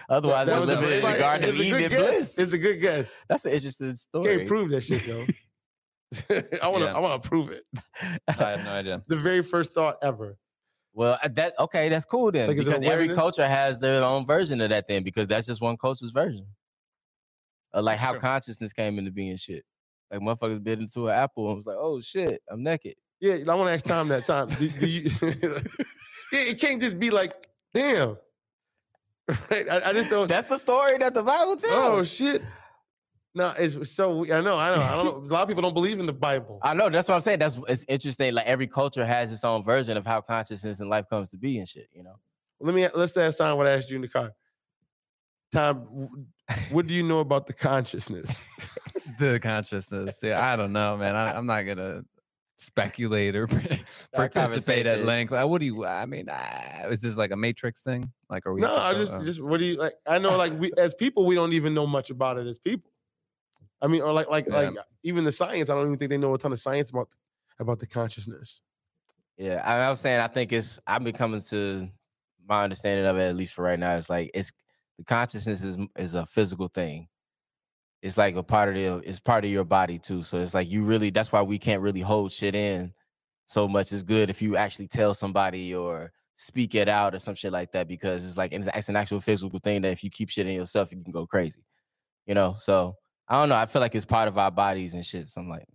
[0.09, 1.99] Otherwise, That we're was the living in the Garden it's of a good Eden guess.
[1.99, 2.39] bliss.
[2.39, 3.15] It's a good guess.
[3.27, 4.37] That's an interesting story.
[4.37, 5.25] Can't prove that shit though.
[6.61, 6.85] I want to.
[6.85, 6.95] Yeah.
[6.95, 7.63] I want to prove it.
[8.27, 9.03] I have no idea.
[9.07, 10.37] The very first thought ever.
[10.99, 12.53] Well, uh, that okay, that's cool then.
[12.53, 16.09] Because every culture has their own version of that then, because that's just one culture's
[16.09, 16.45] version.
[17.71, 19.63] Of like how consciousness came into being shit.
[20.11, 22.95] Like motherfuckers bit into an apple and was like, oh shit, I'm naked.
[23.21, 24.49] Yeah, I want to ask Tom that time.
[24.49, 25.03] Do, do you?
[26.33, 28.17] yeah, it can't just be like, damn.
[29.49, 29.71] Right?
[29.71, 30.27] I, I just don't.
[30.27, 31.63] That's the story that the Bible tells.
[31.71, 32.41] oh shit.
[33.39, 34.25] No, it's so.
[34.25, 34.59] I know.
[34.59, 34.81] I know.
[34.81, 35.29] I don't know.
[35.29, 36.59] A lot of people don't believe in the Bible.
[36.61, 37.39] I know, that's what I'm saying.
[37.39, 38.33] That's it's interesting.
[38.33, 41.57] Like every culture has its own version of how consciousness and life comes to be
[41.57, 42.15] and shit, you know.
[42.59, 42.85] Let me.
[42.93, 44.33] Let's ask Tom what I asked you in the car.
[45.53, 46.27] Tom,
[46.69, 48.29] what do you know about the consciousness?
[49.17, 50.19] The consciousness.
[50.21, 51.15] Yeah, I don't know, man.
[51.15, 52.03] I, I'm not gonna
[52.57, 53.47] speculate or
[54.13, 55.31] participate at length.
[55.31, 55.85] Like, what do you?
[55.85, 58.11] I mean, uh, is this like a Matrix thing?
[58.29, 58.61] Like, are we?
[58.61, 59.93] No, I just, uh, just what do you like?
[60.05, 62.91] I know, like we as people, we don't even know much about it as people.
[63.81, 64.53] I mean, or like, like, Yeah.
[64.53, 65.69] like uh, even the science.
[65.69, 67.09] I don't even think they know a ton of science about
[67.59, 68.61] about the consciousness.
[69.37, 71.89] Yeah, I, I was saying I think it's I've been coming to
[72.47, 73.95] my understanding of it at least for right now.
[73.95, 74.51] It's like it's
[74.97, 77.07] the consciousness is is a physical thing.
[78.01, 80.23] It's like a part of the it's part of your body too.
[80.23, 82.93] So it's like you really that's why we can't really hold shit in
[83.45, 83.91] so much.
[83.93, 87.71] It's good if you actually tell somebody or speak it out or some shit like
[87.73, 90.47] that because it's like it's, it's an actual physical thing that if you keep shit
[90.47, 91.63] in yourself, you can go crazy.
[92.25, 92.95] You know, so
[93.29, 93.55] I don't know.
[93.55, 95.27] I feel like it's part of our bodies and shit.
[95.27, 95.65] So I'm like,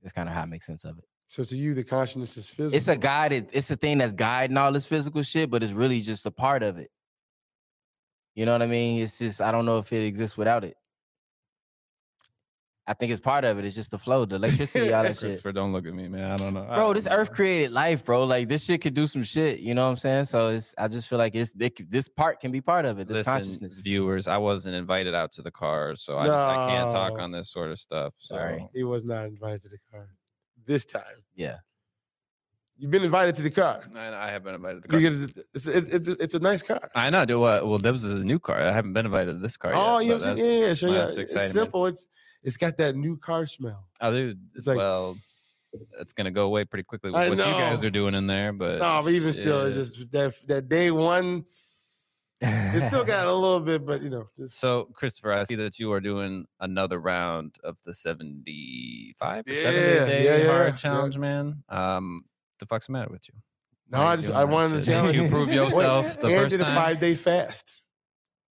[0.00, 1.04] that's kind of how I make sense of it.
[1.28, 2.76] So to you, the consciousness is physical.
[2.76, 6.00] It's a guided, it's a thing that's guiding all this physical shit, but it's really
[6.00, 6.90] just a part of it.
[8.34, 9.02] You know what I mean?
[9.02, 10.76] It's just I don't know if it exists without it.
[12.84, 13.64] I think it's part of it.
[13.64, 15.20] It's just the flow, the electricity, all that shit.
[15.20, 16.32] Christopher, don't look at me, man.
[16.32, 16.64] I don't know.
[16.64, 17.12] Bro, don't this know.
[17.12, 18.24] earth created life, bro.
[18.24, 19.60] Like this shit could do some shit.
[19.60, 20.24] You know what I'm saying?
[20.24, 23.06] So it's I just feel like it's it, this part can be part of it.
[23.06, 23.80] This Listen, consciousness.
[23.80, 27.30] viewers, I wasn't invited out to the car, so I, just, I can't talk on
[27.30, 28.14] this sort of stuff.
[28.18, 28.66] Sorry.
[28.74, 30.08] he was not invited to the car
[30.66, 31.02] this time.
[31.34, 31.58] Yeah.
[32.78, 33.84] You've been invited to the car.
[33.94, 35.00] I, I have been invited to the car.
[35.00, 36.90] Because it's, it's, it's, it's a nice car.
[36.96, 37.24] I know.
[37.24, 37.66] Do what?
[37.66, 38.60] Well, this is a new car.
[38.60, 39.72] I haven't been invited to this car.
[39.72, 40.60] Oh, yet, you know but what I'm saying?
[40.60, 41.04] Yeah, yeah, sure, yeah.
[41.06, 41.52] It's exciting, man.
[41.52, 41.86] simple.
[41.86, 42.06] It's
[42.42, 43.86] it's got that new car smell.
[44.00, 44.40] Oh, dude.
[44.54, 45.16] It's like- well,
[46.00, 48.52] it's gonna go away pretty quickly with I what you guys are doing in there.
[48.52, 51.44] But No, but even still, it's just that that day one.
[52.44, 55.78] It still got a little bit, but you know, just, So, Christopher, I see that
[55.78, 60.72] you are doing another round of the 75 or Yeah, 70 day yeah, yeah, yeah.
[60.72, 61.62] challenge, man.
[61.68, 62.24] Um,
[62.58, 63.34] the fuck's the matter with you?
[63.90, 66.64] no, I just I wanted to challenge you prove yourself the and first did a
[66.64, 66.74] time?
[66.74, 67.80] five day fast.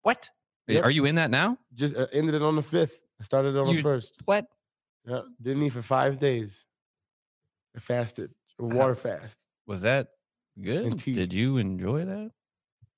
[0.03, 0.31] What?
[0.69, 0.85] Yep.
[0.85, 1.59] Are you in that now?
[1.75, 3.01] Just uh, ended it on the fifth.
[3.21, 4.15] I started on You- the first.
[4.25, 4.47] What?
[5.07, 6.67] Yeah, didn't eat for five days.
[7.77, 9.39] I fasted, How- water fast.
[9.67, 10.09] Was that
[10.61, 10.97] good?
[10.99, 12.33] Did you enjoy that?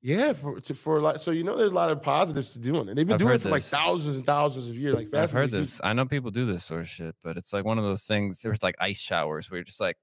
[0.00, 1.20] Yeah, for to, for a lot.
[1.20, 2.94] So you know, there's a lot of positives to doing it.
[2.94, 4.94] They've been I've doing it for like thousands and thousands of years.
[4.94, 5.80] Like I've heard is a huge- this.
[5.82, 8.40] I know people do this sort of shit, but it's like one of those things.
[8.40, 9.96] There's like ice showers where you're just like,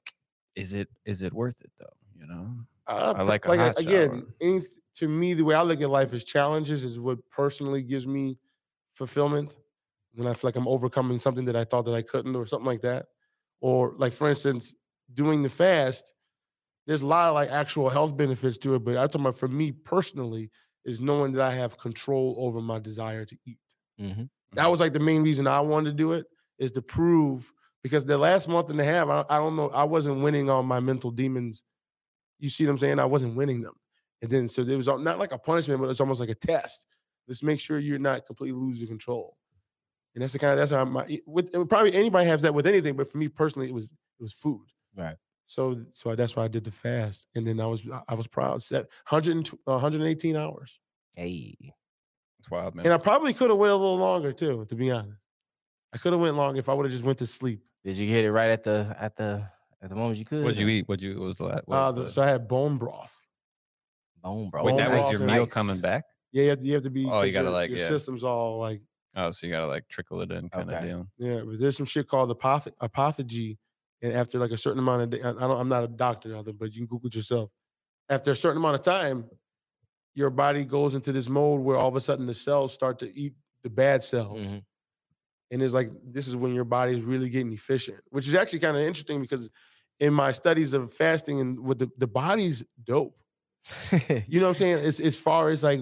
[0.55, 1.93] is it is it worth it though?
[2.19, 2.49] You know?
[2.87, 4.27] Uh, I per- like a hot again.
[4.41, 4.61] Any,
[4.95, 8.37] to me, the way I look at life is challenges is what personally gives me
[8.93, 9.55] fulfillment.
[10.15, 12.65] When I feel like I'm overcoming something that I thought that I couldn't, or something
[12.65, 13.07] like that,
[13.61, 14.73] or like for instance,
[15.13, 16.13] doing the fast.
[16.87, 19.47] There's a lot of like actual health benefits to it, but I'm talking about for
[19.47, 20.51] me personally
[20.85, 23.59] is knowing that I have control over my desire to eat.
[23.99, 24.29] Mhm.
[24.53, 26.27] That was like the main reason I wanted to do it
[26.59, 27.51] is to prove
[27.83, 30.65] because the last month and a half, I, I don't know, I wasn't winning on
[30.65, 31.63] my mental demons.
[32.39, 32.99] You see what I'm saying?
[32.99, 33.75] I wasn't winning them.
[34.21, 36.85] And then so it was not like a punishment, but it's almost like a test.
[37.27, 39.37] Let's make sure you're not completely losing control.
[40.15, 42.95] And that's the kind of that's how my with probably anybody has that with anything,
[42.95, 44.65] but for me personally, it was it was food.
[44.95, 45.15] Right.
[45.45, 48.63] So so that's why I did the fast, and then I was I was proud.
[48.63, 50.79] Set 100 118 hours,
[51.15, 51.55] Hey.
[52.39, 52.85] It's wild, man.
[52.85, 54.65] and I probably could have went a little longer too.
[54.69, 55.19] To be honest,
[55.93, 57.61] I could have went longer if I would have just went to sleep.
[57.83, 59.47] Did you hit it right at the at the
[59.81, 60.43] at the moment you could?
[60.43, 60.87] What'd you eat?
[60.87, 61.19] What'd you?
[61.19, 61.63] What was the last?
[61.67, 63.15] Uh, the- so I had bone broth.
[64.23, 64.65] Bone, broth.
[64.65, 65.53] Wait, that bone was your meal nice.
[65.53, 66.05] coming back?
[66.31, 67.05] Yeah, you have to, you have to be.
[67.05, 67.89] Oh, you gotta, your- like, your yeah.
[67.89, 68.81] system's all like
[69.15, 70.87] Oh, so you gotta like trickle it in, kind of Okay.
[70.87, 71.07] deal.
[71.17, 71.41] yeah.
[71.45, 73.57] But there's some shit called apothe- apothagy,
[74.01, 76.37] and after like a certain amount of day, I don't, I'm not a doctor, or
[76.37, 77.49] nothing, but you can Google it yourself.
[78.09, 79.29] After a certain amount of time,
[80.15, 83.17] your body goes into this mode where all of a sudden the cells start to
[83.17, 84.39] eat the bad cells.
[84.39, 84.63] Mhm.
[85.51, 88.57] and it's like this is when your body is really getting efficient which is actually
[88.59, 89.49] kind of interesting because
[89.99, 93.15] in my studies of fasting and with the, the body's dope
[94.27, 95.79] you know what i'm saying as, as far as like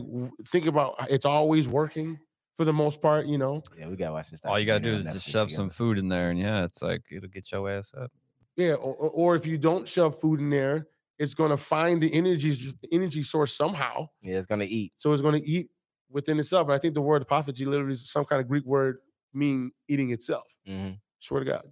[0.47, 2.19] think about uh, it's always working
[2.57, 4.43] for the most part you know yeah, we gotta watch this.
[4.45, 5.55] All you gotta do is just shove together.
[5.55, 8.11] some food in there, and yeah, it's like it'll get your ass up.
[8.55, 10.87] yeah or, or- or if you don't shove food in there
[11.19, 14.93] it's going to find the energy energy source somehow Yeah, it's gonna eat.
[14.97, 15.69] so it's going to eat
[16.09, 18.97] within itself and i think the word apophagy literally is some kind of greek word
[19.33, 20.97] meaning eating itself Mhm.
[21.19, 21.65] swear to god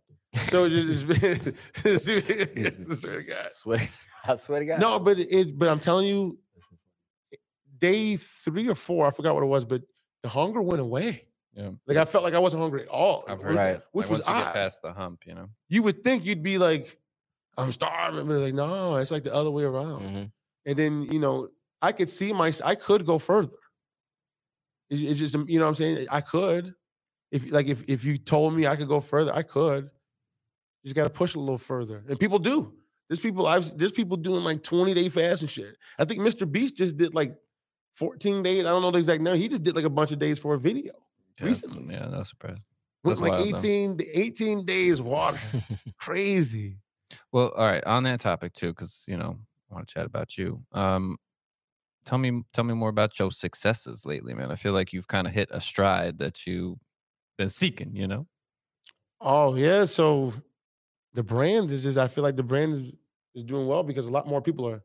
[0.50, 1.46] so it's just,
[1.86, 2.06] it's,
[3.02, 3.90] swear to god Swear,
[4.26, 4.80] I swear to God.
[4.80, 5.58] No, but it.
[5.58, 6.38] But I'm telling you,
[7.80, 9.82] day three or four, I forgot what it was, but
[10.24, 11.28] the hunger went away.
[11.54, 11.72] Yeah.
[11.88, 13.26] Like I felt like I wasn't hungry at all.
[13.28, 13.82] I've heard Right.
[13.92, 15.50] which Like, was once you get past the hump, you know.
[15.68, 16.98] You would think you'd be like,
[17.58, 20.02] I'm starving, but like, no, it's like the other way around.
[20.04, 20.32] Mhm.
[20.66, 21.50] And then you know,
[21.82, 23.58] I could see my, I could go further.
[24.90, 26.74] It's, it's just, you know, what I'm saying I could,
[27.32, 29.90] if like if if you told me I could go further, I could.
[30.84, 32.74] Just got to push a little further, and people do.
[33.08, 35.78] There's people I've there's people doing like 20 day fast and shit.
[36.00, 36.50] I think Mr.
[36.52, 37.36] Beast just did like
[37.96, 38.62] 14 days.
[38.62, 39.38] I don't know the exact number.
[39.38, 40.94] He just did like a bunch of days for a video.
[41.40, 41.94] Yeah, Recently.
[41.94, 42.58] yeah, no surprise.
[43.04, 45.40] That's like wild, 18, d- 18 days water.
[45.98, 46.78] Crazy.
[47.32, 47.84] Well, all right.
[47.86, 50.64] On that topic too, because you know, I want to chat about you.
[50.72, 51.18] Um,
[52.06, 54.52] tell me, tell me more about your successes lately, man.
[54.52, 56.78] I feel like you've kind of hit a stride that you've
[57.38, 57.96] been seeking.
[57.96, 58.28] You know,
[59.20, 59.86] Oh yeah.
[59.86, 60.34] So
[61.14, 62.92] the brand is just I feel like the brand is
[63.34, 64.84] is doing well because a lot more people are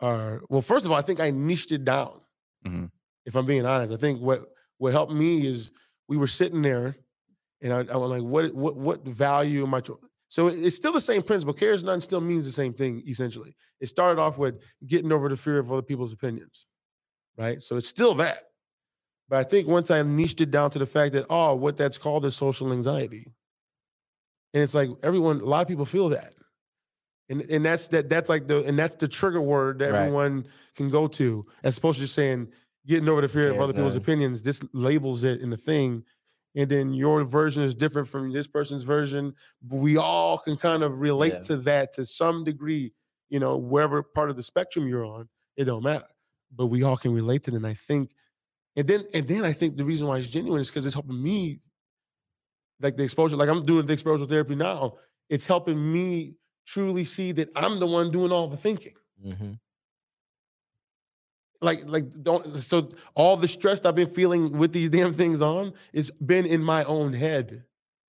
[0.00, 0.62] are well.
[0.62, 2.20] First of all, I think I niched it down.
[2.66, 2.90] Mhm.
[3.26, 4.46] If I'm being honest, I think what
[4.78, 5.70] what helped me is
[6.08, 6.96] we were sitting there,
[7.62, 9.82] and I, I was like, what what what value am I?
[10.28, 11.54] So it's still the same principle.
[11.54, 13.56] Cares none still means the same thing essentially.
[13.80, 16.66] It started off with getting over the fear of other people's opinions,
[17.38, 17.62] right?
[17.62, 18.44] So it's still that.
[19.28, 21.98] But I think once I niched it down to the fact that, oh, what that's
[21.98, 23.32] called is social anxiety.
[24.54, 26.34] And it's like everyone, a lot of people feel that.
[27.30, 30.00] And and that's that that's like the and that's the trigger word that Right.
[30.00, 32.48] everyone can go to, as opposed to just saying
[32.86, 34.02] getting over the fear of Cares other people's none.
[34.02, 34.42] opinions.
[34.42, 36.04] This labels it in the thing.
[36.54, 39.34] And then your version is different from this person's version.
[39.62, 41.42] But we all can kind of relate Yeah.
[41.42, 42.94] to that to some degree,
[43.28, 46.06] you know, wherever part of the spectrum you're on, it don't matter.
[46.56, 47.56] But we all can relate to it.
[47.56, 48.10] And I think
[48.74, 51.22] and then and then I think the reason why it's genuine is because it's helping
[51.22, 51.60] me,
[52.80, 54.96] like the exposure, like I'm doing the exposure therapy now.
[55.28, 56.36] It's helping me
[56.72, 58.94] truly see that I'm the one doing all the thinking.
[59.22, 59.52] hmm
[61.60, 65.72] Like, like don't so all the stress I've been feeling with these damn things on
[65.92, 67.64] is been in my own head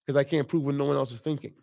[0.06, 1.54] because I can't prove what no one else is thinking.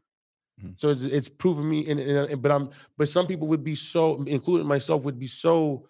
[0.61, 0.79] Mhm.
[0.81, 3.75] So it's it's proving me, and, and, and- but I'm but some people would be
[3.77, 5.89] so, including myself, would be so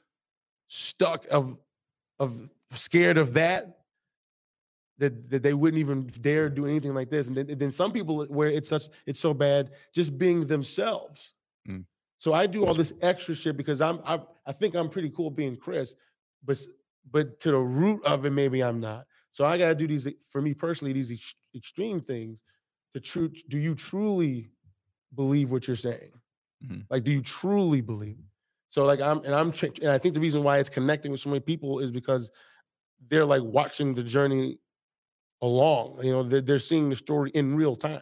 [0.68, 1.56] stuck of
[2.18, 3.75] of scared of that
[4.98, 7.26] that, that they wouldn't even dare do anything like this.
[7.26, 11.34] And then, then some people where it's such it's so bad just being themselves.
[11.68, 11.84] Mm.
[12.18, 15.30] So I do all this extra shit because I'm I, I think I'm pretty cool
[15.30, 15.94] being Chris,
[16.44, 16.58] but
[17.10, 19.06] but to the root of it maybe I'm not.
[19.30, 22.42] So I got to do these for me personally these ex- extreme things
[22.94, 23.30] to true.
[23.48, 24.50] Do you truly
[25.14, 26.12] believe what you're saying?
[26.64, 26.86] Mhm.
[26.88, 28.24] Like, do you truly believe?
[28.70, 31.28] So like I'm and I'm and I think the reason why it's connecting with so
[31.28, 32.30] many people is because
[33.08, 34.58] they're like watching the journey
[35.42, 36.00] along.
[36.02, 38.00] You know, they're, they're seeing the story in real time.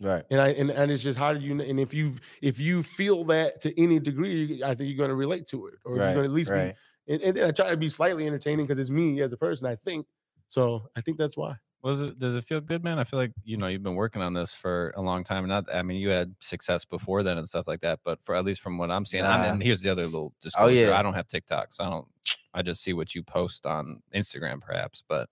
[0.00, 0.24] Right.
[0.30, 2.82] And I and, and it's just how do you kn- and if you if you
[2.82, 6.06] feel that to any degree, I think you're going to relate to it, or right.
[6.06, 6.74] you're going to at least right.
[7.06, 7.14] be.
[7.14, 9.66] And, and I try to be slightly entertaining because it's me as a person.
[9.66, 10.06] I think
[10.48, 10.88] so.
[10.96, 11.54] I think that's why.
[11.82, 12.18] Was it?
[12.18, 12.98] Does it feel good, man?
[12.98, 15.46] I feel like you know you've been working on this for a long time.
[15.46, 18.00] Not, I mean, you had success before then and stuff like that.
[18.04, 19.52] But for at least from what I'm seeing, I'm, Nah.
[19.52, 20.86] and here's the other little oh, disclosure.
[20.86, 20.98] yeah.
[20.98, 22.08] I don't have TikTok, so I don't.
[22.54, 25.04] I just see what you post on Instagram, perhaps.
[25.06, 25.28] But it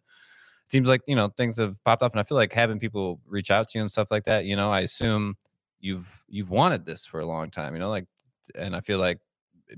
[0.72, 3.50] seems like you know things have popped up, and I feel like having people reach
[3.52, 4.46] out to you and stuff like that.
[4.46, 5.36] You know, I assume
[5.80, 7.74] you've you've wanted this for a long time.
[7.74, 8.06] You know, like,
[8.56, 9.20] and I feel like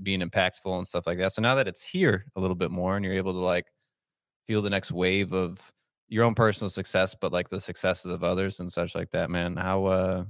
[0.03, 1.33] being impactful and stuff like that.
[1.33, 3.67] So now that it's here a little bit more, and you're able to like
[4.47, 5.71] feel the next wave of
[6.09, 9.55] your own personal success, but like the successes of others and such like that, man.
[9.57, 10.25] How uh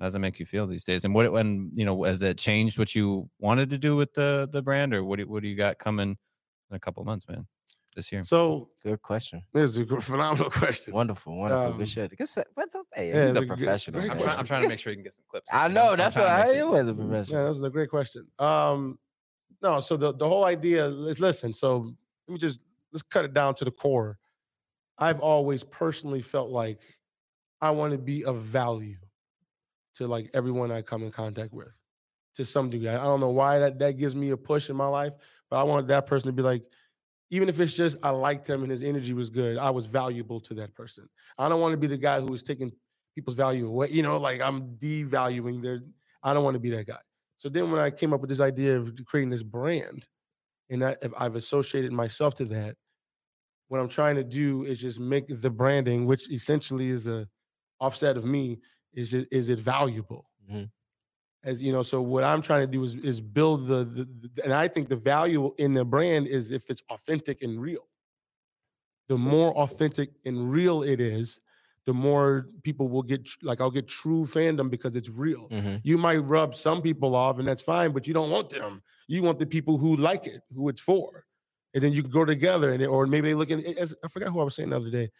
[0.00, 1.04] how does it make you feel these days?
[1.04, 4.48] And what when you know has it changed what you wanted to do with the
[4.52, 6.16] the brand, or what do, what do you got coming
[6.70, 7.46] in a couple months, man?
[7.94, 8.24] This year.
[8.24, 9.42] So Good question.
[9.52, 10.92] this is a phenomenal question.
[10.94, 11.36] Wonderful.
[11.36, 11.72] Wonderful.
[11.72, 12.16] Um, Good shit.
[12.16, 12.48] Good set.
[12.54, 12.86] What's up?
[12.92, 14.00] Hey, yeah, he's a a professional.
[14.00, 15.48] great I'm, trying, I'm trying to make sure you can get some clips.
[15.52, 15.74] I know?
[15.86, 15.90] know.
[15.92, 17.38] I'm That's what trying to I sure- am as a professional.
[17.38, 18.26] Yeah, that was a great question.
[18.38, 18.98] Um,
[19.62, 21.94] no, so the, the whole idea is listen, so
[22.28, 22.60] let me just
[22.92, 24.18] let's cut it down to the core.
[24.98, 26.80] I've always personally felt like
[27.60, 28.96] I want to be of value
[29.96, 31.78] to like everyone I come in contact with
[32.34, 32.88] to some degree.
[32.88, 35.12] I I don't know why that, that gives me a push in my life,
[35.48, 36.64] but I want that person to be like,
[37.34, 40.40] even if it's just I liked him and his energy was good, I was valuable
[40.42, 41.08] to that person.
[41.38, 42.72] I don't want to be the guy who is taking
[43.14, 45.80] people's value away, you know, like I'm devaluing their,
[46.22, 47.00] I don't want to be that guy.
[47.38, 50.06] So then when I came up with this idea of creating this brand,
[50.70, 52.76] and I, I've associated myself to that,
[53.68, 57.28] what I'm trying to do is just make the branding, which essentially is a
[57.80, 58.60] offset of me,
[58.92, 60.30] is it is it valuable?
[60.50, 60.70] Mhm.
[61.44, 64.44] As you know, so what I'm trying to do is is build the, the, the-
[64.44, 67.86] and I think the value in the brand is if it's authentic and real.
[69.08, 71.40] The more authentic and real it is,
[71.84, 75.48] the more people will get like I'll get true fandom because it's real.
[75.50, 75.80] Mhm.
[75.84, 78.82] you might rub some people off and that's fine but you don't want them.
[79.06, 81.26] You want the people who like it who it's for.
[81.74, 84.08] And then you can go together and or maybe they look at it as i
[84.08, 85.10] forgot who i was saying the other day.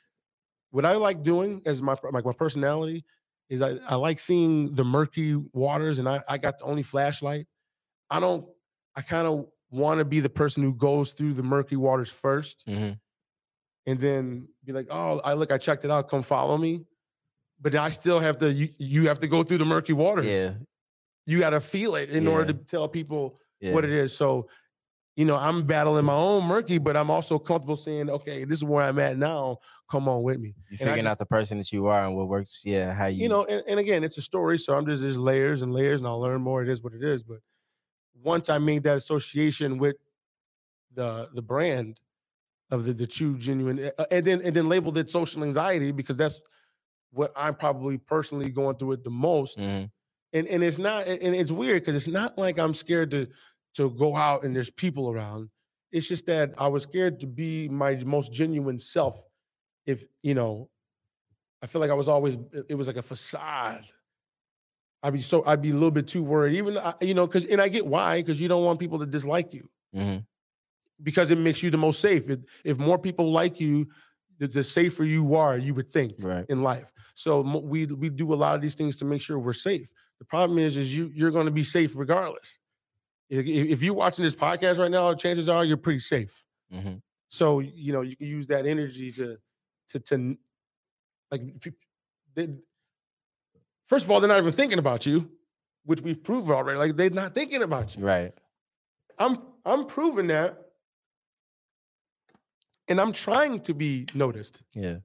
[0.71, 3.05] What i like doing as my like my personality
[3.51, 7.47] is i, I like seeing the murky waters and I, I got the only flashlight
[8.11, 8.47] i don't
[8.97, 12.63] i kind of want to be the person who goes through the murky waters first
[12.69, 12.99] Mhm.
[13.87, 16.87] and then be like, oh, I look, I checked it out, come follow me.
[17.61, 20.27] But I still have to, you, you have to go through the murky waters.
[20.27, 20.53] Yeah.
[21.27, 23.73] You got to feel it in order to tell people Yeah.
[23.73, 24.17] what it is.
[24.17, 24.49] So,
[25.17, 28.65] you know, I'm battling my own murky, but I'm also comfortable saying, okay, this is
[28.65, 29.59] where I'm at now.
[29.91, 30.49] Come on with me.
[30.49, 32.63] You and figuring just- out the person that you are and what works.
[32.65, 32.93] Yeah.
[32.93, 33.23] How you.
[33.23, 34.59] You know, and, and again, it's a story.
[34.59, 36.63] So I'm just, there's layers and layers and I'll learn more.
[36.63, 37.23] It is what it is.
[37.23, 37.39] But
[38.23, 39.97] once I made that association with
[40.95, 41.99] the the brand
[42.71, 46.17] of the, the true genuine uh, and then and then labeled it social anxiety because
[46.17, 46.41] that's
[47.13, 49.59] what I'm probably personally going through it the most.
[49.59, 49.91] Mhm.
[50.33, 53.27] and and it's not and it's weird because it's not like i'm scared to
[53.75, 55.49] to go out and there's people around
[55.93, 59.21] it's just that i was scared to be my most genuine self
[59.87, 60.69] if you know
[61.63, 62.37] i feel like i was always
[62.69, 63.85] it- was like a facade
[65.03, 67.45] i'd be so i'd be a little bit too worried even I- you know because
[67.47, 70.25] and i get why because you don't want people to dislike you Mhm.
[71.03, 73.87] because it makes you the most safe if, if more people like you
[74.39, 76.45] the, the safer you are you would think Right.
[76.49, 76.91] in life.
[77.15, 79.89] So we we do a lot of these things to make sure we're safe.
[80.19, 82.59] The problem is, is you you're going to be safe regardless.
[83.39, 86.45] If, you're watching this podcast right now, chances are you're pretty safe.
[86.73, 87.03] Mhm.
[87.29, 89.39] So you know you can use that energy to
[89.89, 90.37] to to
[91.31, 91.43] like.
[92.35, 92.49] They,
[93.87, 95.31] first of all, they're not even thinking about you,
[95.85, 96.79] which we've proved already.
[96.79, 98.05] Like they're not thinking about you.
[98.05, 98.33] Right.
[99.19, 100.59] I'm I'm proving that,
[102.89, 104.63] and I'm trying to be noticed.
[104.75, 104.99] Yeah.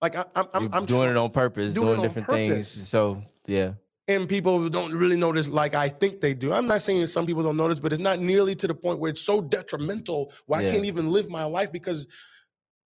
[0.00, 2.68] Like I, I'm I'm, You're I'm doing try- it on purpose, doing doing different things.
[2.68, 3.72] So yeah.
[4.08, 6.52] And people don't really notice like I think they do.
[6.52, 9.10] I'm not saying some people don't notice, but it's not nearly to the point where
[9.10, 10.68] it's so detrimental where Yeah.
[10.68, 12.06] I can't even live my life because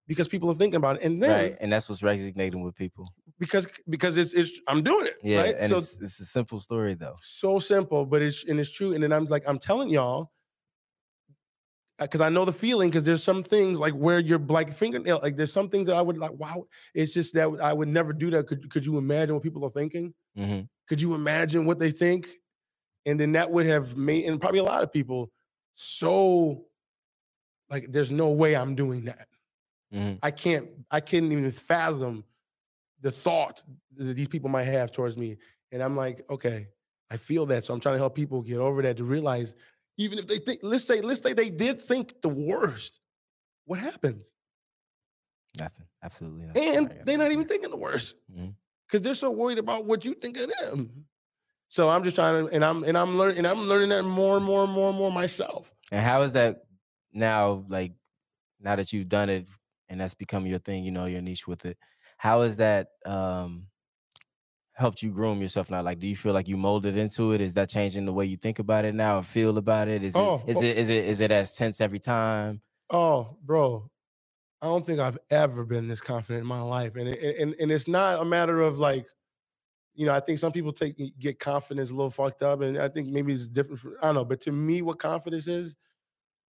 [0.08, 1.04] because people are thinking about it.
[1.04, 1.58] And then right.
[1.62, 3.08] And that's what's resonating with people.
[3.40, 5.16] because because it's it's I'm doing it.
[5.24, 5.42] Yeah.
[5.44, 5.56] right.
[5.58, 7.16] And so it's, it's a simple story though.
[7.22, 8.94] so simple, but it's and it's true.
[8.94, 10.32] And then I'm like, I'm telling y'all,
[12.00, 12.90] because I know the feeling.
[12.90, 16.02] Because there's some things like where your like fingernail, like there's some things that I
[16.02, 16.32] would like.
[16.34, 18.48] Wow, it's just that I would never do that.
[18.48, 20.14] Could could you imagine what people are thinking?
[20.38, 20.68] Mhm.
[20.92, 22.28] Could you imagine what they think?
[23.06, 25.32] And then that would have made, and probably a lot of people,
[25.74, 26.66] so
[27.70, 29.30] like, there's no way I'm doing that.
[29.94, 30.20] Mhm.
[30.22, 32.26] I can't, I can't even fathom
[33.00, 33.64] the thought
[33.96, 35.38] that these people might have towards me.
[35.72, 36.68] And I'm like, okay,
[37.10, 37.64] I feel that.
[37.64, 39.56] So I'm trying to help people get over that to realize,
[39.96, 43.00] even if they think, let's say, let's say they did think the worst,
[43.64, 44.30] what happens?
[45.58, 45.86] Nothing.
[46.04, 46.76] Absolutely nothing.
[46.76, 48.56] And they're not even thinking the worst Mhm.
[48.92, 51.06] Because they're so worried about what you think of them.
[51.70, 54.36] So I'm just trying to, and I'm and I'm learning, and I'm learning that more
[54.36, 55.74] and more and more and more myself.
[55.92, 56.64] And how is that
[57.14, 57.66] now?
[57.70, 57.94] Like
[58.60, 59.48] now that you've done it
[59.90, 61.78] and that's become your thing, you know, your niche with it.
[62.18, 63.68] How has that um
[64.74, 65.82] helped you groom yourself now?
[65.82, 67.42] Like, do you feel like you molded into it?
[67.42, 70.04] Is that changing the way you think about it now or feel about it?
[70.04, 70.64] Is Oh, it is oh.
[70.64, 72.62] it is it is it as tense every time?
[72.90, 73.90] Oh, bro,
[74.62, 77.72] I don't think I've ever been this confident in my life, and it, and and
[77.72, 79.08] it's not a matter of like,
[79.96, 82.90] you know, I think some people take get confidence a little fucked up, and I
[82.90, 83.82] think maybe it's different.
[83.82, 85.76] From, I don't know, but to me, what confidence is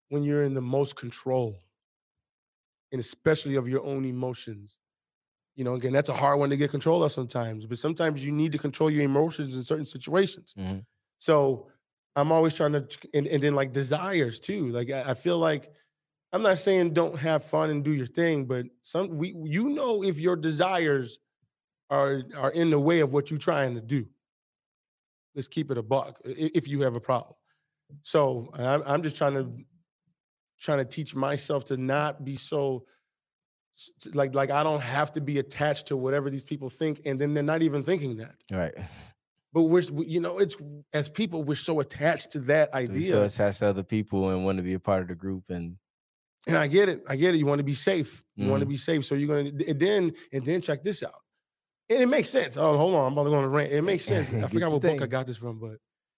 [0.10, 1.58] when you're in the most control,
[2.92, 4.80] and especially of your own emotions.
[5.56, 8.32] You know, again, that's a hard one to get control of sometimes, but sometimes you
[8.32, 10.54] need to control your emotions in certain situations.
[10.58, 10.86] Mhm.
[11.20, 11.70] So
[12.16, 14.70] I'm always trying to, and, and then like desires too.
[14.70, 15.74] Like I, I feel like
[16.36, 20.04] I'm not saying don't have fun and do your thing, but some we you know
[20.04, 21.18] if your desires
[21.90, 24.06] are are in the way of what you're trying to do.
[25.34, 27.36] Let's keep it a buck if you have a problem.
[28.02, 29.50] So I'm, I'm just trying to
[30.60, 32.84] trying to teach myself to not be so
[34.14, 37.34] like like I don't have to be attached to whatever these people think, and then
[37.34, 38.36] they're not even thinking that.
[38.52, 38.74] Right.
[39.54, 40.58] But we're you know it's
[40.92, 43.10] as people we're so attached to that idea.
[43.10, 45.78] so attached to other people and want to be a part of the group and
[46.48, 47.04] And I get it.
[47.08, 47.40] I get it.
[47.40, 48.24] You want to be safe.
[48.36, 48.72] You want to mm-hmm.
[48.72, 49.06] be safe.
[49.06, 51.14] So you're gonna and then and then check this out.
[51.90, 52.58] And it makes sense.
[52.58, 53.08] Oh, hold on.
[53.08, 53.72] I'm about to go on a rant.
[53.72, 54.32] It makes sense.
[54.32, 55.78] I forgot what book I got this from, but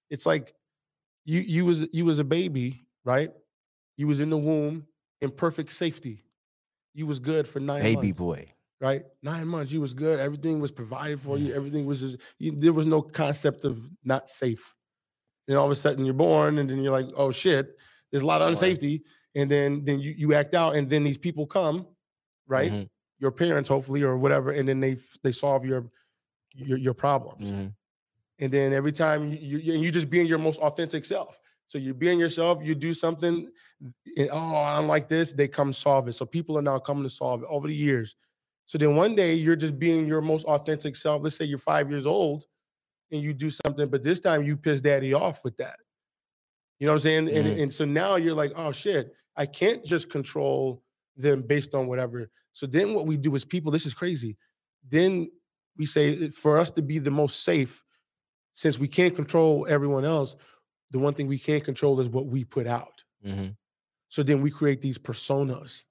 [0.09, 0.53] it's like
[1.25, 3.31] you you was you was a baby, right?
[3.97, 4.87] You was in the womb
[5.21, 6.23] in perfect safety.
[6.93, 8.45] You was good for nine baby months, boy.
[8.81, 9.03] right?
[9.21, 9.71] Nine months.
[9.71, 10.19] You was good.
[10.19, 11.53] Everything was provided for you.
[11.53, 14.73] Everything was just, you, there was no concept of not safe.
[15.47, 17.77] Then all of a sudden you're born, and then you're like, oh shit,
[18.11, 19.01] there's a lot of unsafety.
[19.37, 21.87] And then then you you act out, and then these people come,
[22.47, 22.71] right?
[22.73, 25.89] Mhm, Your parents, hopefully, or whatever, and then they they solve your
[26.55, 27.45] your your problems.
[27.47, 27.73] mhm.
[28.39, 31.39] And then every time you you, you just being your most authentic self.
[31.67, 32.63] So you're being yourself.
[32.63, 33.51] You do something.
[34.17, 35.33] and, oh, I don't like this.
[35.33, 36.13] They come solve it.
[36.13, 38.15] So people are now coming to solve it over the years.
[38.65, 41.23] So then one day you're just being your most authentic self.
[41.23, 42.45] Let's say you're five years old,
[43.11, 45.77] and you do something, but this time you piss daddy off with that.
[46.79, 47.29] You know what I'm saying?
[47.29, 47.61] And Mhm.
[47.63, 50.83] and so now you're like, oh shit, I can't just control
[51.15, 52.29] them based on whatever.
[52.53, 54.37] So then what we do is people, this is crazy.
[54.87, 55.29] Then
[55.77, 57.83] we say for us to be the most safe,
[58.53, 60.35] since we can't control everyone else,
[60.91, 63.03] the one thing we can't control is what we put out.
[63.23, 63.57] Mhm,
[64.09, 65.83] So then we create these personas.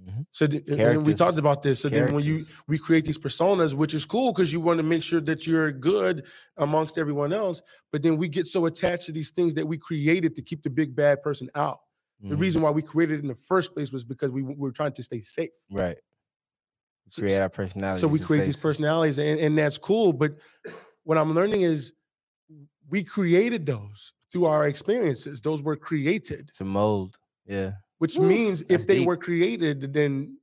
[0.00, 0.26] mhm.
[0.30, 1.80] So th- we talked about this.
[1.80, 4.82] So then when you we create these personas, which is cool because you want to
[4.84, 6.26] make sure that you're good
[6.56, 7.62] amongst everyone else.
[7.92, 10.70] But then we get so attached to these things that we created to keep the
[10.70, 11.78] big bad person out.
[12.24, 12.40] The Mhm.
[12.40, 14.92] reason why we created it in the first place was because we w- were trying
[14.92, 15.50] to stay safe.
[15.70, 15.98] Right.
[17.10, 18.00] So- Create our personality.
[18.00, 20.12] So we create these personalities, and, and that's cool.
[20.14, 20.32] But
[21.02, 21.92] what I'm learning is
[22.88, 25.42] we created those through our experiences.
[25.42, 27.18] Those were created, It's a mold.
[27.46, 27.72] Yeah.
[27.98, 29.06] which Woo, means if they deep.
[29.06, 30.38] were created, then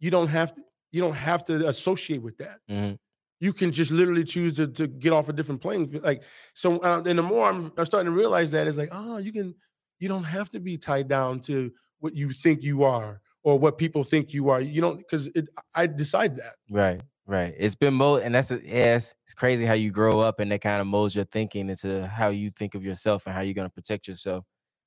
[0.00, 0.60] you don't have to
[0.92, 2.58] you don't have to associate with that.
[2.68, 2.98] Mhm.
[3.38, 5.88] You can just literally choose to, to get off a different plane.
[6.02, 6.24] Like
[6.54, 9.32] so, uh, and the more I'm, I'm starting to realize that it's like, oh, you
[9.32, 9.54] can
[10.00, 11.70] you don't have to be tied down to
[12.00, 14.60] what you think you are or what people think you are.
[14.60, 15.30] You don't because
[15.76, 16.56] I decide that.
[16.68, 17.00] Right.
[17.26, 17.54] Right.
[17.56, 20.50] It's been mold, and that's a, yeah, it's, it's crazy how you grow up and
[20.50, 23.54] that kind of molds your thinking into how you think of yourself and how you're
[23.54, 24.44] gonna protect yourself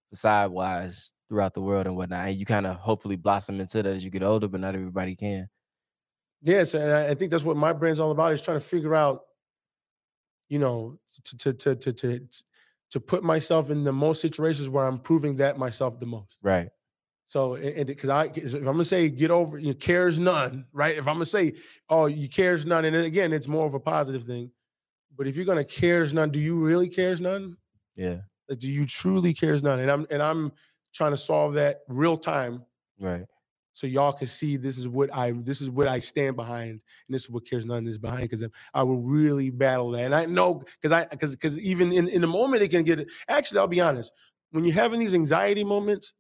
[0.10, 2.28] facade wise throughout the world and whatnot.
[2.28, 5.16] And you kind of hopefully blossom into that as you get older, but not everybody
[5.16, 5.48] can.
[6.42, 8.94] Yes, and I, I think that's what my brand's all about is trying to figure
[8.94, 9.22] out,
[10.50, 12.20] you know, to to to to to,
[12.94, 16.38] to put myself in the most situations where I'm proving that myself the most.
[16.42, 16.70] Right.
[17.28, 20.96] So, and because I, if I'm gonna say get over, you cares none, right?
[20.96, 21.54] If I'm gonna say,
[21.90, 24.52] oh, you cares none, and then again, it's more of a positive thing.
[25.18, 27.58] But if you're gonna cares none, do you really cares none?
[27.96, 28.18] Yeah.
[28.48, 29.80] Like, do you truly cares none?
[29.80, 30.52] And I'm and I'm
[30.94, 32.64] trying to solve that real time
[33.00, 33.26] Right.
[33.74, 36.82] So y'all can see this is what I this is what I stand behind, and
[37.10, 38.30] this is what cares none is behind.
[38.30, 42.08] Because I will really battle that, and I know because I because because even in
[42.08, 43.10] in the moment it can get.
[43.28, 44.12] Actually, I'll be honest.
[44.52, 46.14] When you're having these anxiety moments,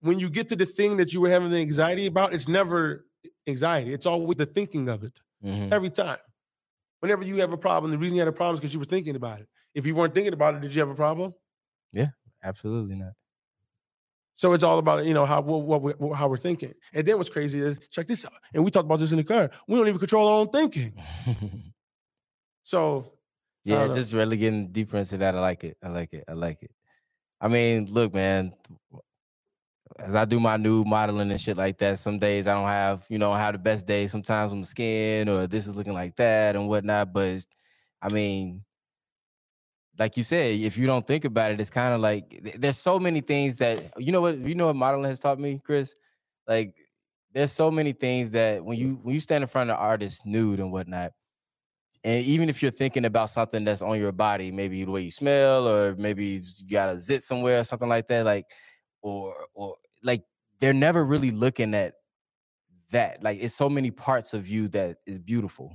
[0.00, 3.06] when you get to the thing that you were having the anxiety about, it's never
[3.46, 3.92] anxiety.
[3.92, 5.72] It's always the thinking of it Mhm.
[5.72, 6.18] every time.
[7.00, 8.86] Whenever you have a problem, the reason you had a problem is because you were
[8.86, 9.48] thinking about it.
[9.74, 11.34] If you weren't thinking about it, did you have a problem?
[11.92, 12.08] Yeah,
[12.42, 13.12] absolutely not.
[14.36, 16.74] So it's all about you know how what, how we're thinking.
[16.94, 18.32] And then what's crazy is check this out.
[18.54, 19.50] And we talked about this in the car.
[19.66, 20.92] We don't even control our own thinking.
[22.66, 23.12] So
[23.64, 25.36] yeah, just really getting deeper into that.
[25.36, 25.76] I like it.
[25.80, 26.24] I like it.
[26.26, 26.72] I like it.
[27.40, 28.52] I mean, look, man.
[30.00, 33.06] As I do my new modeling and shit like that, some days I don't have,
[33.08, 34.08] you know, have the best day.
[34.08, 37.12] Sometimes I'm skin or this is looking like that and whatnot.
[37.12, 37.46] But
[38.02, 38.64] I mean,
[39.98, 42.98] like you said, if you don't think about it, it's kind of like there's so
[42.98, 45.94] many things that you know what you know what modeling has taught me, Chris.
[46.46, 46.74] Like
[47.32, 50.24] there's so many things that when you when you stand in front of an artists
[50.26, 51.12] nude and whatnot,
[52.04, 55.10] and even if you're thinking about something that's on your body, maybe the way you
[55.10, 58.46] smell, or maybe you got a zit somewhere or something like that, like
[59.02, 60.24] or or like
[60.60, 61.94] they're never really looking at
[62.90, 63.22] that.
[63.22, 65.72] Like it's so many parts of you that is beautiful.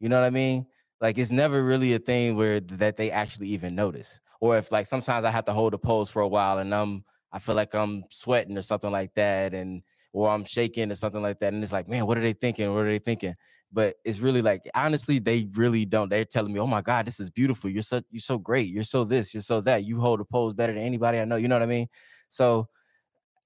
[0.00, 0.66] You know what I mean?
[1.00, 4.20] Like it's never really a thing where that they actually even notice.
[4.40, 7.04] Or if like sometimes I have to hold a pose for a while and I'm
[7.32, 9.82] I feel like I'm sweating or something like that, and
[10.12, 12.72] or I'm shaking or something like that, and it's like, man, what are they thinking?
[12.72, 13.34] What are they thinking?
[13.70, 16.08] But it's really like honestly, they really don't.
[16.08, 17.68] They're telling me, oh my God, this is beautiful.
[17.68, 18.68] You're so you're so great.
[18.68, 19.34] You're so this.
[19.34, 19.84] You're so that.
[19.84, 21.36] You hold a pose better than anybody I know.
[21.36, 21.88] You know what I mean?
[22.28, 22.68] So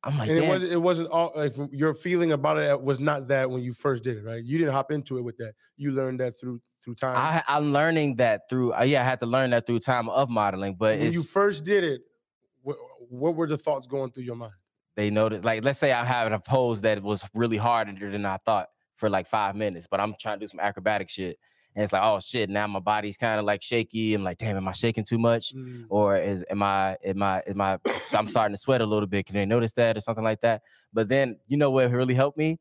[0.05, 3.01] I'm like, and it wasn't it wasn't all like your feeling about it uh, was
[3.01, 4.45] not that when you first did it, right?
[4.45, 5.55] You didn't hop into it with that.
[5.77, 7.17] You learned that through through time.
[7.17, 8.75] I, I'm learning that through.
[8.75, 10.75] Uh, yeah, I had to learn that through time of modeling.
[10.75, 12.03] But when you first did it,
[12.63, 12.77] what,
[13.09, 14.53] what were the thoughts going through your mind?
[14.97, 15.45] they noticed.
[15.45, 19.09] Like, let's say I have a pose that was really harder than I thought for
[19.09, 21.39] like five minutes, but I'm trying to do some acrobatic shit,
[21.75, 24.15] and it's like, oh shit, now my body's kind of like shaky.
[24.15, 25.55] I'm like, damn, am I shaking too much?
[25.55, 25.87] Mm.
[25.89, 27.79] or is am I am I am I
[28.13, 29.27] I'm starting to sweat a little bit?
[29.27, 30.63] Can they notice that or something like that?
[30.93, 32.59] But then you know what really helped me?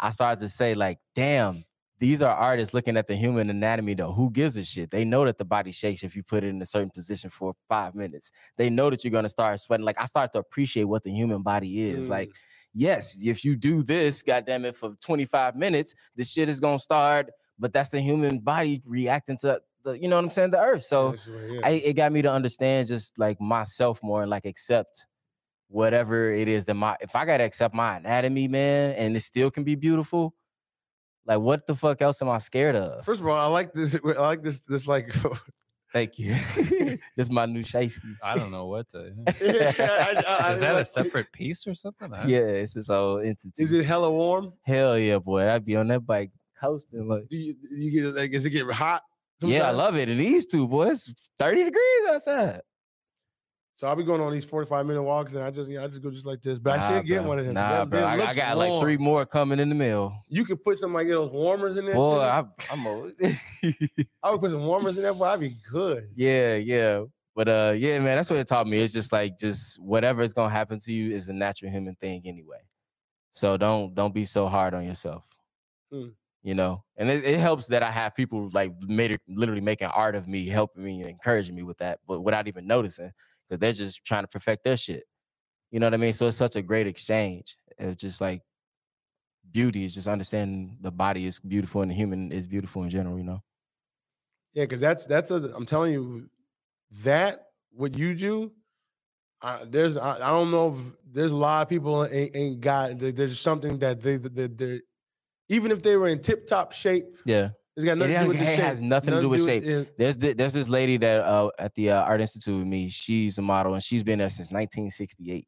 [0.00, 1.64] I started to say like, damn,
[1.98, 4.12] these are artists looking at the human anatomy though.
[4.12, 4.90] Who gives a shit?
[4.90, 7.54] They know that the body shakes if you put it in a certain position for
[7.68, 8.32] five minutes.
[8.56, 9.86] They know that you're gonna start sweating.
[9.86, 12.08] Like I start to appreciate what the human body is.
[12.08, 12.32] Like, Mm.
[12.74, 17.30] yes, if you do this, goddamn it, for 25 minutes, the shit is gonna start.
[17.58, 20.84] But that's the human body reacting to the, you know what I'm saying, the earth.
[20.84, 21.60] So right, yeah.
[21.64, 25.06] I, it got me to understand just like myself more and like accept
[25.68, 29.50] whatever it is that my if I gotta accept my anatomy, man, and it still
[29.50, 30.34] can be beautiful.
[31.28, 33.04] Like what the fuck else am I scared of?
[33.04, 33.94] First of all, I like this.
[34.04, 34.58] I like this.
[34.66, 35.14] This like.
[35.92, 36.34] Thank you.
[36.56, 38.14] this is my new shiesty.
[38.22, 39.12] I don't know what to.
[39.26, 42.12] I- I- I- Is that I- a separate piece or something?
[42.12, 43.62] I- Yeah, it's this whole entity.
[43.62, 44.52] Is it hella warm?
[44.62, 45.48] Hell yeah, boy.
[45.48, 48.32] I'd be on that bike coasting like Do you, do you get like?
[48.32, 49.02] Is it get hot?
[49.40, 50.08] Yeah, I love it.
[50.10, 51.08] And these two boys,
[51.38, 52.60] 30 degrees outside.
[53.78, 55.86] So I'll be going on these forty-five minute walks, and I just, you know, I
[55.86, 56.58] just go just like this.
[56.58, 57.54] But I Nah, should get one of them.
[57.54, 58.00] Nah, bro.
[58.00, 60.24] I, I got like three more coming in the mail.
[60.26, 61.94] You could put some like those warmers in there.
[61.94, 62.20] Boy, too.
[62.20, 63.12] I, I'm old.
[63.22, 65.14] I would put some warmers in there.
[65.14, 66.06] Boy, I'd be good.
[66.16, 67.04] Yeah, yeah.
[67.36, 68.80] But uh yeah, man, that's what it taught me.
[68.80, 72.22] It's just like just whatever is gonna happen to you is a natural human thing
[72.24, 72.58] anyway.
[73.30, 75.22] So don't don't be so hard on yourself.
[75.94, 76.14] Mm.
[76.42, 80.16] You know, and it, it helps that I have people like made literally making art
[80.16, 83.12] of me, helping me encouraging me with that, but without even noticing,
[83.48, 85.04] because they're just trying to perfect their shit.
[85.70, 86.12] You know what I mean?
[86.12, 87.56] So it's such a great exchange.
[87.78, 88.42] It's just like
[89.50, 93.18] beauty is just understanding the body is beautiful and the human is beautiful in general,
[93.18, 93.42] you know.
[94.54, 95.52] Yeah, because that's that's a.
[95.54, 96.28] I'm telling you,
[97.04, 98.52] that what you do.
[99.40, 102.98] I, there's I, I don't know if there's a lot of people ain't, ain't got
[102.98, 104.80] there's something that they that they're
[105.48, 107.50] even if they were in tip top shape, Yeah.
[107.78, 108.64] It's got nothing to do with the it shape.
[108.64, 109.62] has nothing to do with shape.
[109.64, 109.96] it.
[109.96, 112.88] There's thi- there's this lady that uh at the uh, art institute with me.
[112.88, 115.46] She's a model and she's been there since 1968,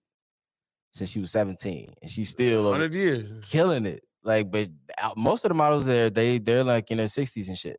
[0.93, 3.45] since she was 17, and she's still a- Hundred years.
[3.49, 4.03] killing it.
[4.23, 4.69] Like, but
[4.99, 7.79] out- most of the models there, they they're like in their 60s and shit.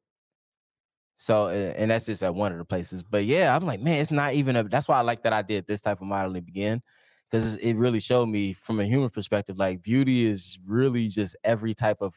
[1.18, 3.04] So, and that's just at one of the places.
[3.04, 4.64] But yeah, I'm like, man, it's not even a.
[4.64, 6.82] That's why I like that I did this type of modeling begin,
[7.30, 11.76] because it really showed me from a human perspective, like beauty is really just every
[11.76, 12.16] type of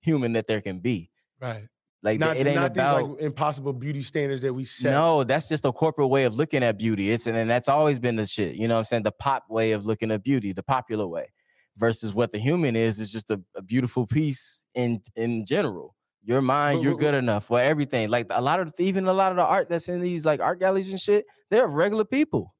[0.00, 1.10] human that there can be.
[1.40, 1.68] Right.
[2.02, 4.92] Like Not, it ain't not about these like impossible beauty standards that we set.
[4.92, 7.10] no, that's just a corporate way of looking at beauty.
[7.10, 8.54] It's and, and that's always been the shit.
[8.54, 9.02] You know what I'm saying?
[9.02, 11.32] The pop way of looking at beauty, the popular way,
[11.76, 15.96] versus what the human is, is just a, a beautiful piece in in general.
[16.24, 18.10] Your mind, you're good enough for everything.
[18.10, 20.60] Like a lot of even a lot of the art that's in these like art
[20.60, 22.54] galleries and shit, they're regular people.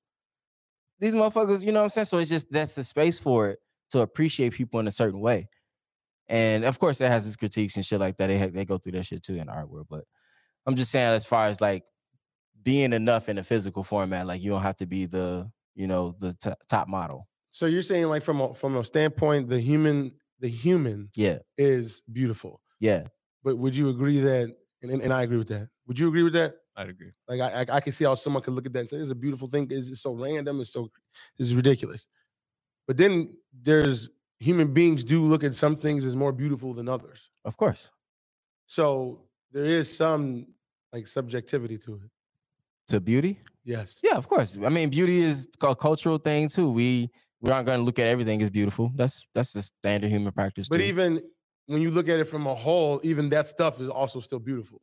[0.99, 2.07] These motherfuckers, you know what I'm saying?
[2.07, 3.61] So it's just that's the space for it
[3.91, 5.49] to appreciate people in a certain way.
[6.29, 8.27] And of course, it has its critiques and shit like that.
[8.29, 9.87] They they go through that shit too in art world.
[9.89, 10.05] But
[10.67, 11.85] I'm just saying, as far as like
[12.63, 16.17] being enough in a physical format, like you don't have to be the you know
[16.19, 17.29] the t- top model.
[17.51, 22.03] So you're saying like from a from a standpoint, the human the human Yeah, is
[22.13, 22.61] beautiful.
[22.79, 23.09] yeah,
[23.43, 24.55] But would you agree that?
[24.83, 25.69] And, and, and I agree with that.
[25.87, 26.55] Would you agree with that?
[26.77, 27.11] I'd agree.
[27.27, 29.11] Like I, I, I can see how someone could look at that and say, "It's
[29.11, 29.67] a beautiful thing.
[29.71, 30.61] It's just so random.
[30.61, 30.91] It's so,
[31.39, 32.07] it's ridiculous."
[32.87, 34.09] But then there's
[34.39, 37.31] human beings do look at some things as more beautiful than others.
[37.45, 37.91] of course.
[38.67, 39.23] So
[39.53, 40.47] there is some
[40.93, 42.11] like subjectivity to it.
[42.89, 43.97] To beauty, Yes.
[44.03, 44.57] yeah, of course.
[44.65, 46.71] I mean, beauty is a cultural thing too.
[46.71, 47.11] We
[47.41, 48.91] we aren't going to look at everything as beautiful.
[48.95, 50.69] That's that's the standard human practice.
[50.69, 50.85] But too.
[50.85, 51.23] even
[51.67, 54.81] when you look at it from a whole, even that stuff is also still beautiful.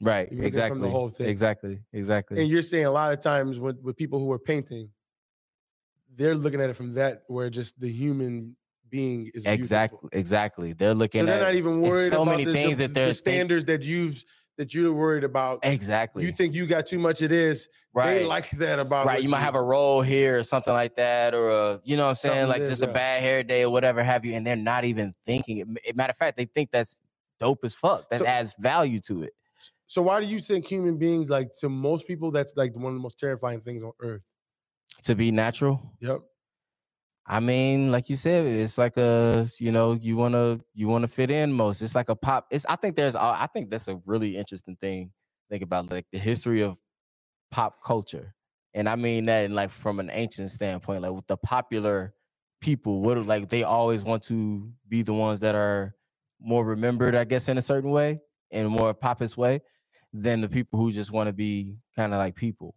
[0.00, 1.28] right, you look at it from the whole thing.
[1.28, 2.40] exactly, exactly.
[2.40, 4.90] And you're saying a lot of times with, with people who are painting,
[6.16, 8.56] they're looking at it from that where just the human
[8.94, 10.18] being is Exactly, beautiful.
[10.18, 10.72] exactly.
[10.72, 12.94] They're looking So they're at not even worried so about many the, things the, that
[12.94, 14.24] they're the think- standards that you've
[14.56, 15.58] that you're worried about.
[15.64, 17.66] exactly You think you got too much of this.
[17.92, 18.20] right.
[18.20, 20.94] They like that about right what you might have a roll here or something like
[20.94, 23.42] that or a you know what i'm saying Something like is, just a bad hair
[23.42, 25.96] day or whatever have you and they're not even thinking it.
[25.96, 27.00] Matter of fact they think that's
[27.40, 29.32] dope as fuck that So- adds value to it
[29.88, 32.94] So why do you think human beings like to most people that's like one of
[32.94, 34.22] the most terrifying things on earth?
[35.02, 36.20] to be natural Yep.
[37.26, 41.02] I mean like you said it's like a you know you want to you want
[41.02, 41.80] to fit in most.
[41.82, 45.10] It's like a pop it's i think there's i think that's a really interesting thing
[45.50, 46.78] think about like the history of
[47.50, 48.34] pop culture.
[48.74, 52.14] And i mean that in like from an ancient standpoint like with the popular
[52.60, 55.94] people what like they always want to be the ones that are
[56.40, 58.18] more remembered i guess in a certain way
[58.50, 59.60] in a more populous way
[60.12, 62.74] than the people who just want to be kind of like people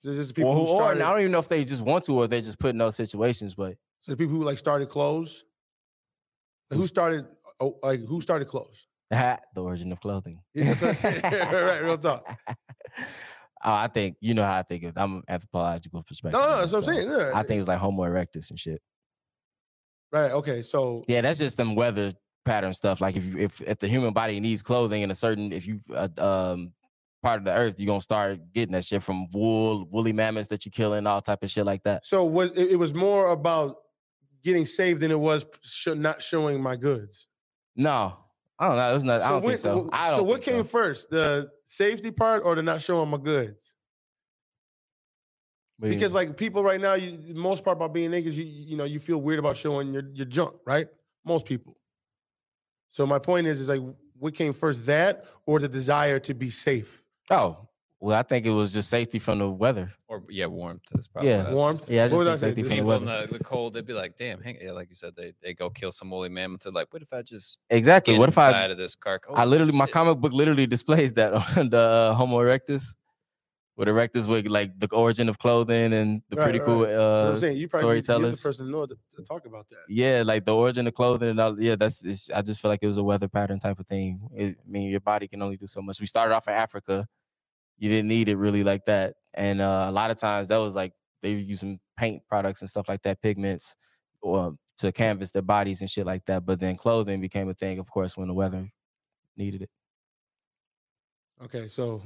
[0.00, 1.82] So is people or, who or started, and i don't even know if they just
[1.82, 4.58] want to or they're just put in those situations but so the people who like
[4.58, 5.44] started clothes.
[6.70, 7.26] Like, who started
[7.60, 8.86] oh, like who started clothes?
[9.10, 11.22] the origin of clothing Yeah, that's what I'm saying.
[11.52, 12.38] right, real talk.
[13.64, 14.96] Oh, I think you know how I think of.
[14.96, 16.40] I'm an anthropological perspective.
[16.40, 17.10] No, no, that's it, what I'm saying.
[17.10, 17.32] Yeah.
[17.34, 18.80] I think it's like Homo erectus and shit.
[20.12, 20.30] right.
[20.30, 20.62] Okay.
[20.62, 22.12] So Yeah, that's just them weather
[22.44, 23.00] pattern stuff.
[23.00, 25.80] Like if you if if the human body needs clothing in a certain if you
[25.92, 26.72] uh, um
[27.22, 30.64] part of the earth, you're gonna start getting that shit from wool, woolly mammoths that
[30.64, 32.06] you're killing, all type of shit like that.
[32.06, 33.76] so was it, it was more about
[34.44, 37.26] getting saved than it was sho- not showing my goods.
[37.76, 38.16] No,
[38.58, 38.94] I don't know.
[38.94, 39.20] It's not.
[39.22, 39.88] I don't when- think so.
[39.92, 40.20] I don't.
[40.20, 40.68] so what came so.
[40.68, 43.74] first, the safety part or the not showing my goods?
[45.78, 48.44] What do you Because like people right now, you, most part about being niggas, you
[48.44, 50.88] you know you feel weird about showing your your junk, right?
[51.24, 51.76] Most people.
[52.90, 53.82] So my point is, is like
[54.18, 57.02] what came first, that or the desire to be safe?
[57.30, 57.68] Oh,
[58.00, 59.92] well, I think it was just safety from the weather.
[60.06, 61.44] Or yeah, warmth is probably Yeah.
[61.44, 61.90] what Warmth.
[61.90, 63.92] Yeah, I just What think safety from the People in the, the cold, they'd be
[63.92, 66.72] like, "Damn, hang, yeah, like you said, they they go kill some woolly mammoth." They're
[66.72, 68.14] like, "What if I just Exactly.
[68.14, 68.72] get What if inside I?
[68.72, 72.38] of this carcass?" I literally, my comic book literally displays that on the uh, Homo
[72.38, 72.94] erectus,
[73.78, 76.66] with erectus with like the origin of clothing and the Right, pretty right.
[76.66, 79.22] cool You know uh, I'm saying you probably you're the person to know to, to
[79.22, 79.78] talk about that.
[79.88, 81.60] yeah, like the origin of clothing and all.
[81.60, 82.04] Yeah, that's.
[82.04, 84.28] It's, I just feel like it was a weather pattern type of thing.
[84.34, 86.00] It, I mean, your body can only do so much.
[86.00, 87.06] We started off in Africa.
[87.78, 90.74] You didn't need it really like that, and uh, a lot of times that was
[90.74, 93.76] like they were using paint products and stuff like that, pigments,
[94.20, 96.44] or to canvas their bodies and shit like that.
[96.44, 98.68] But then clothing became a thing, of course, when the weather
[99.36, 99.70] needed it.
[101.40, 102.02] Okay, so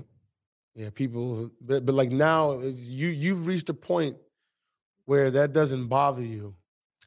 [0.74, 4.16] yeah, people, but, but like now, you you've reached a point
[5.04, 6.54] where that doesn't bother you,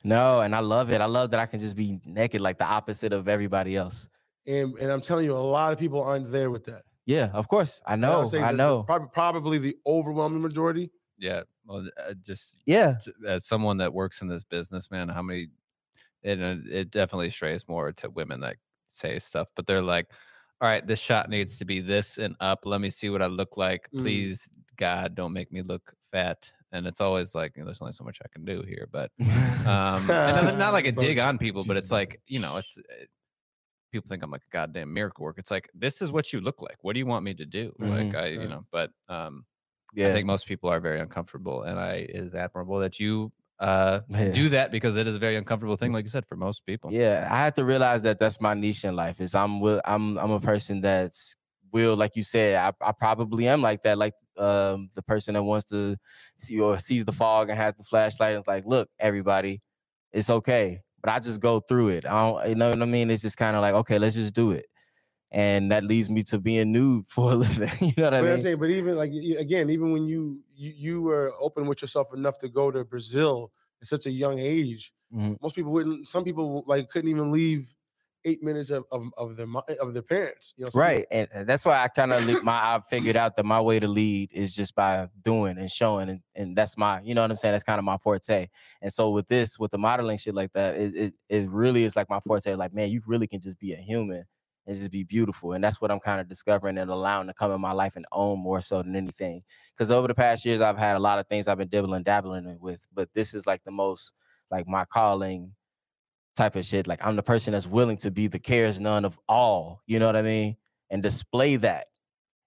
[0.03, 1.01] No, and I love it.
[1.01, 4.07] I love that I can just be naked, like the opposite of everybody else.
[4.47, 6.84] and and I'm telling you, a lot of people aren't there with that.
[7.07, 7.82] Yeah, of course.
[7.86, 8.22] I And I know.
[8.22, 8.84] I the- the know.
[8.84, 10.89] prob- probably the overwhelming majority.
[11.18, 11.43] Yeah.
[11.66, 12.97] Well, uh, just Yeah.
[13.28, 15.47] as someone that works in this business, man, how many?
[16.24, 18.57] It uh, it definitely strays more to women that
[18.89, 20.11] say stuff, but they're like,
[20.62, 22.66] "All right, this shot needs to be this and up.
[22.66, 23.89] Let me see what I look like.
[23.91, 24.01] Mm.
[24.01, 24.47] Please,
[24.78, 28.03] God, don't make me look fat." And it's always like, you know, there's only so
[28.03, 31.64] much I can do here, but um, and not- not like a dig on people,
[31.64, 32.78] but it's like, you know, it's.
[32.78, 33.10] It,
[33.91, 35.38] People think I'm like a goddamn miracle work.
[35.38, 36.76] It's like this is what you look like.
[36.82, 37.74] What do you want me to do?
[37.80, 38.16] Like Mhm.
[38.16, 39.45] I, you know, but um,
[39.93, 40.10] yeah.
[40.10, 44.01] I think most people are very uncomfortable, and I it is admirable that you uh
[44.10, 44.32] Yeah.
[44.32, 46.91] do that because it is a very uncomfortable thing, like you said, for most people.
[46.91, 49.22] Yeah, I had to realize that that's my niche in life.
[49.22, 51.36] Is I'm will I'm I'm a person that's
[51.72, 52.56] will like you said.
[52.56, 53.97] I, I probably am like that.
[53.97, 55.95] Like um the person that wants to
[56.38, 59.62] see or sees the fog and has the flashlight it's like, look, everybody,
[60.12, 60.82] it's okay.
[61.01, 62.06] But I just go through it.
[62.06, 63.12] I don't, you know what I mean?
[63.12, 64.66] It's just kind of like, okay, let's just do it.
[65.36, 67.70] And that leads me to being nude for a living.
[67.82, 68.42] you know what I But, I'm mean?
[68.42, 72.38] saying, but even like again, even when you, you you were open with yourself enough
[72.40, 75.36] to go to Brazil at such a young age, Mhm.
[75.42, 76.08] most people wouldn't.
[76.08, 77.76] Some people like couldn't even leave
[78.24, 79.46] eight minutes of of, of their
[79.82, 80.54] of their parents.
[80.56, 81.06] You know, Right.
[81.12, 83.88] And and that's why I kind of my I figured out that my way to
[83.90, 87.38] lead is just by doing and showing and, and that's my, you know what I'm
[87.38, 87.52] saying?
[87.52, 88.48] That's kind of my forte.
[88.82, 91.96] And so with this, with the modeling shit like that, it it, it really is
[91.98, 92.56] like my forte.
[92.56, 94.24] Like, man, you really can just be a human
[94.66, 95.53] and just be beautiful.
[95.53, 98.05] And that's what I'm kind of discovering and allowing to come in my life and
[98.11, 99.41] own more so than anything.
[99.74, 102.57] Because over the past years, I've had a lot of things I've been dibbling, dabbling
[102.59, 104.13] with, but this is like the most
[104.51, 105.53] like my calling
[106.36, 106.88] type of shit.
[106.88, 109.82] Like I'm the person that's willing to be the cares none of all.
[109.88, 110.57] You know what I mean?
[110.89, 111.88] And display that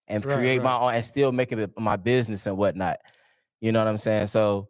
[0.09, 0.83] and Right, create my right.
[0.83, 2.99] own and still make it my business and whatnot.
[3.61, 4.29] You know what I'm saying?
[4.29, 4.69] So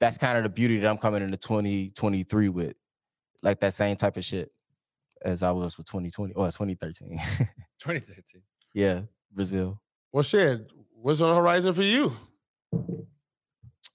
[0.00, 2.76] that's kind of the beauty that I'm coming into 2023 with.
[3.42, 4.50] Like that same type of shit
[5.22, 7.18] as I was with 2020 or 2013.
[7.80, 8.42] 2013.
[8.74, 9.02] yeah,
[9.32, 9.80] Brazil.
[10.12, 10.66] Well, shit.
[11.00, 12.12] What's on the horizon for you?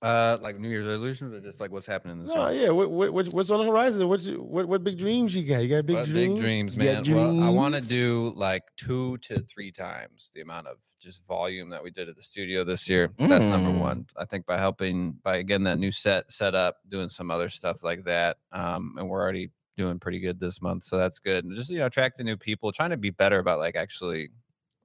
[0.01, 2.63] Uh, like New Year's resolutions or just like what's happening this No, year?
[2.63, 2.69] yeah.
[2.71, 4.05] What, what what's what's on the horizon?
[4.09, 5.59] What's you, what what big dreams you got?
[5.59, 6.33] You got big What dreams?
[6.33, 7.03] big dreams, man.
[7.03, 11.25] got Well, I want to do like two to three times the amount of just
[11.25, 13.09] volume that we did at the studio this year.
[13.17, 13.79] That's number Mm.
[13.79, 14.05] one.
[14.17, 17.81] I think by helping by getting that new set set up, doing some other stuff
[17.81, 21.45] like that, um, and we're already doing pretty good this month, so that's good.
[21.45, 24.29] And just you know, attracting new people, trying to be better about like actually,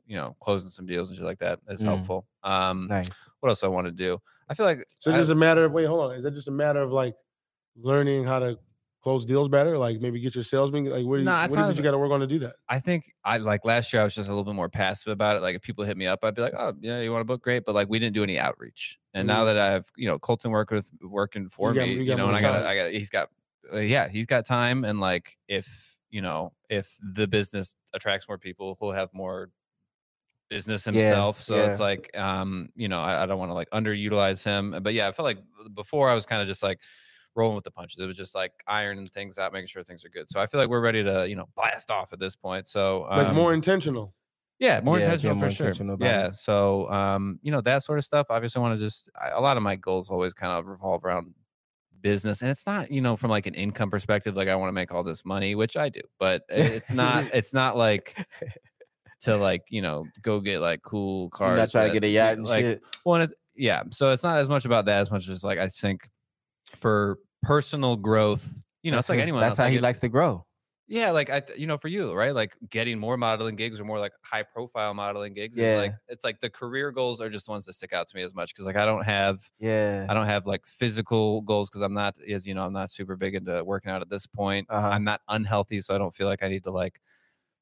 [0.07, 1.87] you know, closing some deals and shit like that is Mm.
[1.87, 2.27] helpful.
[2.43, 3.11] Um, Nice.
[3.41, 4.19] what else I want to do?
[4.49, 6.17] I feel like So it's just a matter of wait, hold on.
[6.17, 7.15] Is that just a matter of like
[7.77, 8.59] learning how to
[9.03, 9.77] close deals better?
[9.77, 10.87] Like maybe get your salesman.
[10.87, 12.39] Like what, do you, Nah, what is it you got to work on to do
[12.41, 12.57] that?
[12.69, 14.01] I think I like last year.
[14.01, 15.41] I was just a little bit more passive about it.
[15.41, 17.43] Like if people hit me up, I'd be like, "Oh, yeah, you want to book?
[17.43, 18.99] Great." But like we didn't do any outreach.
[19.15, 22.01] And now that I have, you know, Colton work with working for got- me, you
[22.01, 22.65] you, know, and I got.
[22.67, 23.29] I got, he's got,
[23.75, 24.85] yeah, he's got time.
[24.85, 29.51] And like if you know, if the business attracts more people, he'll have more
[30.51, 31.41] business Yeah, himself.
[31.43, 34.83] so it's like, um, you know, I, I don't want to like underutilize him.
[34.83, 35.39] But yeah, I felt like
[35.75, 36.81] before I was kind of just like
[37.37, 38.01] rolling with the punches.
[38.01, 40.31] It was just like ironing things out, making sure things are good.
[40.31, 42.67] So I feel like we're ready to, you know, blast off at this point.
[42.69, 44.15] So Like um, more intentional.
[44.59, 45.79] yeah, more Yeah, intentional get for sure.
[45.79, 46.33] intentional Yeah, it.
[46.33, 48.27] so um, you know that sort of stuff.
[48.31, 51.35] Obviously, want to just I, a lot of my goals always kind of revolve around
[52.03, 54.73] business, and it's not you know from like an income perspective, like I want to
[54.73, 58.17] make all this money, which I do, but it's not it's not like
[59.21, 61.57] to like you know go get like cool cars.
[61.57, 62.83] not trying to that- get a yacht and like shit.
[63.05, 65.69] well, it's, yeah, so it's not as much about that as much as like I
[65.69, 66.09] think
[66.77, 68.61] for personal growth.
[68.83, 69.41] You know, That's it's like his- anyone.
[69.41, 70.45] That's else, how like, he likes to grow.
[70.89, 72.35] Yeah, like I, th- you know, for you, right?
[72.35, 75.57] Like getting more modeling gigs or more like high profile modeling gigs.
[75.57, 75.73] Yeah.
[75.75, 78.17] Is like it's like the career goals are just the ones that stick out to
[78.17, 80.07] me as much because like I don't have Yeah.
[80.09, 83.17] I don't have like physical goals because I'm not as you know I'm not super
[83.17, 84.67] big into working out at this point.
[84.71, 84.89] Uh-huh.
[84.89, 87.01] I'm not unhealthy, so I don't feel like I need to like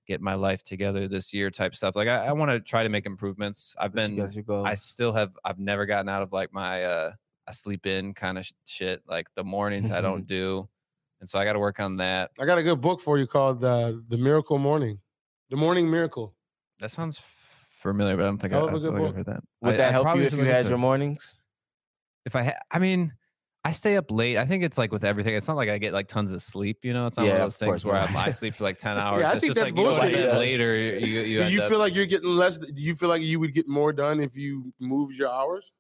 [0.07, 1.97] get my life together this year type stuff.
[1.97, 3.74] Like I, I want to try to make improvements.
[3.79, 4.66] I've But been goals.
[4.66, 7.12] I still have I've never gotten out of like my uh
[7.49, 9.03] I sleep in kind of sh- shit.
[9.09, 10.68] Like the mornings I don't do.
[11.21, 12.31] And so I got to work on that.
[12.39, 14.99] I got a good book for you called uh, "The Miracle Morning,"
[15.51, 16.35] "The Morning Miracle."
[16.81, 17.21] That sounds
[17.81, 19.17] familiar, but I don't think I, Hell I of a good like I've book.
[19.17, 19.41] heard that.
[19.62, 21.37] Would I- that I help you if you look had your mornings?
[22.27, 23.12] If I, ha- I mean,
[23.64, 24.37] I stay up late.
[24.37, 25.35] I think it's like with everything.
[25.35, 26.79] It's not like I get like tons of sleep.
[26.85, 27.97] You know, it's not Yeah, one of of those things where.
[27.97, 29.21] I'm, I sleep for like ten hours.
[29.21, 30.12] yeah, I it's think just that's like you go to bullshit.
[30.17, 30.37] bed Yes.
[30.39, 30.77] later.
[30.77, 32.59] You, you Do end you up- feel like you're getting less?
[32.59, 35.73] Do you feel like you would get more done if you moved your hours,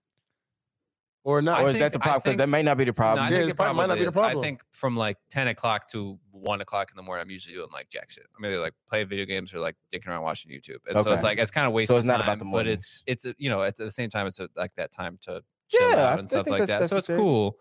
[1.26, 1.60] or not?
[1.60, 2.22] Or is think- that the problem?
[2.24, 3.24] Because that may not be the No, problem.
[3.26, 4.36] I Yeah, think it it probably might not probably be the is.
[4.38, 7.68] I think from like ten o'clock to one o'clock in the morning, I'm usually doing
[7.72, 8.26] like jack shit.
[8.38, 10.78] I'm either like play video games or like dicking around watching YouTube.
[10.88, 11.88] And so it's like it's kind of waste.
[11.88, 12.66] So it's not about the morning.
[12.72, 15.18] but it's it's a- you know at the same time it's a, like that time
[15.22, 16.88] to chill Yeah, out and th- stuff like that's that.
[16.90, 17.58] So it's cool.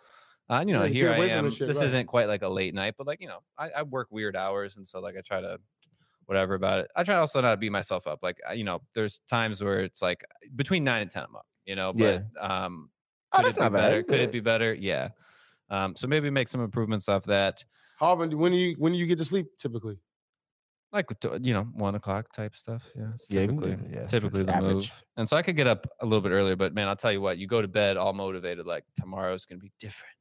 [0.48, 1.50] Uh, you know, Yeah, here I am.
[1.50, 1.88] shit, this right.
[1.88, 4.78] isn't quite like a late night, but like you know, I, I work weird hours,
[4.78, 5.58] and so like I try to
[6.28, 6.92] whatever about it.
[6.96, 8.20] I try also not to beat myself up.
[8.22, 10.24] Like I- you know, there's times where it's like
[10.56, 11.48] between nine and ten I'm up.
[11.66, 12.92] You know, but um,
[13.36, 13.72] Oh, could that's it be bad.
[13.74, 14.04] better?
[14.04, 14.24] Could Yeah.
[14.26, 14.74] it be better?
[14.74, 15.10] Yeah.
[15.70, 17.64] Um, so maybe make some improvements off that.
[18.00, 19.98] Harvard, when do you when do you get to sleep typically?
[20.92, 21.08] like
[21.42, 22.90] you know one o'clock type stuff.
[22.96, 24.74] Yeah, it's Yeah, you can do typically yeah, typically the average.
[24.74, 25.04] move.
[25.18, 27.20] And so I could get up a little bit earlier, but man, I'll tell you
[27.20, 30.14] what, you go to bed all motivated, like tomorrow's gonna be different.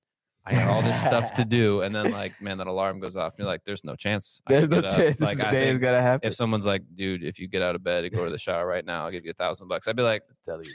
[0.47, 3.35] I got all this stuff to do, and then like man, that alarm goes off,
[3.35, 4.41] and you're like, there's no chance.
[4.49, 4.97] I There's no get up.
[4.97, 6.27] chance Like this I day is gonna happen.
[6.27, 8.67] if someone's like, dude, if you get out of bed and go to the shower
[8.67, 9.87] right now, I'll give you a thousand bucks.
[9.87, 10.71] I'd be like, tell you.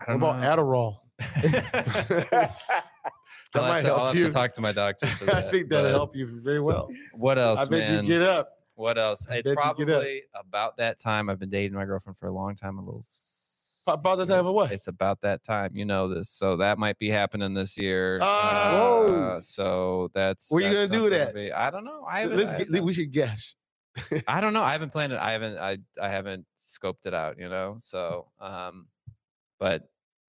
[0.00, 0.96] I What don't about know.
[1.20, 2.50] Adderall?
[3.54, 5.06] I'll, might have to, help I'll have to talk to my doctor.
[5.06, 6.88] For I think that'll help you very well.
[7.14, 8.04] What else, I bet man?
[8.04, 8.50] you get up.
[8.74, 9.26] What else?
[9.30, 9.76] I It's bet you get up.
[10.02, 11.30] probably about that time.
[11.30, 12.78] I've been dating my girlfriend for a long time.
[12.78, 13.04] A little.
[13.88, 14.72] About the time of what?
[14.72, 15.70] It's about that time.
[15.74, 18.18] You know this, so that might be happening this year.
[18.20, 19.06] Oh.
[19.06, 20.50] Uh, so that's.
[20.50, 21.34] Where you gonna do that?
[21.34, 22.04] be- I don't know.
[22.04, 22.36] I haven't.
[22.36, 23.54] Let's I, get, we should guess.
[24.26, 24.62] I don't know.
[24.62, 25.20] I haven't planned it.
[25.20, 25.56] I haven't.
[25.58, 27.38] I I haven't scoped it out.
[27.38, 27.76] You know.
[27.78, 28.88] So, um,
[29.60, 29.88] but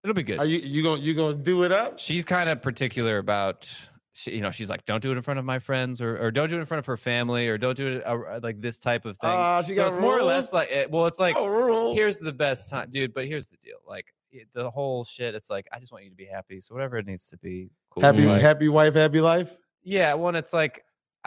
[0.10, 0.39] it'll be good.
[0.39, 1.99] Are you you gonna you gonna do it up?
[1.99, 3.70] she's kind of particular about
[4.14, 6.32] she, you know she's like don't do it in front of my friends or, or
[6.32, 8.78] don't do it in front of her family or don't do it uh, like this
[8.80, 9.30] type of thing.
[9.32, 12.20] Ah, she so got it's more or less like it, well it's like oh, here's
[12.20, 13.78] the best time dude but here's the deal.
[13.88, 16.60] Like it- the whole shit it's like i just want you to be happy.
[16.62, 18.03] So whatever it needs to be cool.
[18.03, 19.58] Happy Like, happy wife, happy life.
[19.84, 20.82] yeah when it's like uh,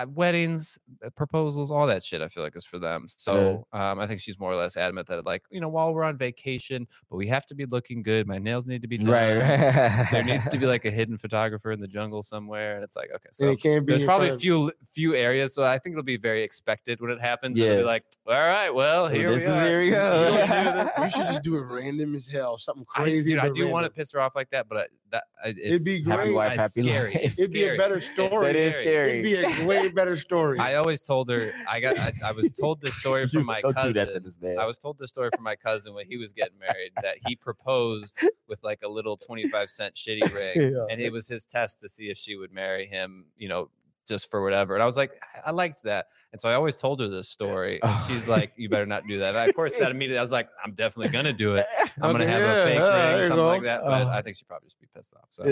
[0.08, 4.06] weddings uh, proposals all that shit i feel like is for them so um, i
[4.06, 7.16] think she's more or less adamant that like you know while we're on vacation but
[7.16, 10.06] we have to be looking good my nails need to be done Right, right.
[10.10, 13.10] there needs to be like a hidden photographer in the jungle somewhere and it's like
[13.14, 13.92] okay so and it can't be.
[13.94, 17.10] there's probably front of- few few areas so i think it'll be very expected when
[17.10, 17.80] it happens it'll Yeah.
[17.80, 20.24] be like all right well Well, here this we is are here we go.
[20.24, 20.92] don't do this.
[20.98, 22.58] You should just do it random as hell.
[22.58, 23.30] Something I, crazy.
[23.30, 25.48] dude, I but do want to piss her off like that, but I, that uh,
[25.48, 26.34] I, it's, be Happy great.
[26.34, 27.12] wife, happy scary.
[27.12, 27.20] life.
[27.22, 28.46] It's It'd be a better story.
[28.46, 29.20] That is scary.
[29.20, 29.24] It'd
[29.56, 30.58] be a way better story.
[30.58, 33.74] I always told her I got I, I was told this story from my Don't
[33.74, 33.90] cousin.
[33.90, 34.58] do that to this man.
[34.58, 37.36] I was told this story from my cousin when he was getting married that he
[37.36, 40.70] proposed with like a little 25 cent shitty ring.
[40.70, 40.86] Yeah.
[40.90, 43.70] And it was his test to see if she would marry him, you know,
[44.08, 44.74] just for whatever.
[44.74, 45.12] And I was like,
[45.44, 46.06] I I liked that.
[46.32, 47.80] And so I always told her this story.
[47.82, 49.34] And she's like, you better not do that.
[49.34, 51.66] And of course, that immediately I was like, I'm definitely going to do it.
[52.02, 53.82] I'm going to have yeah, a fake yeah, ring, you something like that.
[53.84, 54.08] But Oh.
[54.10, 55.26] I think she'd probably just be pissed off.
[55.30, 55.46] So, Uh,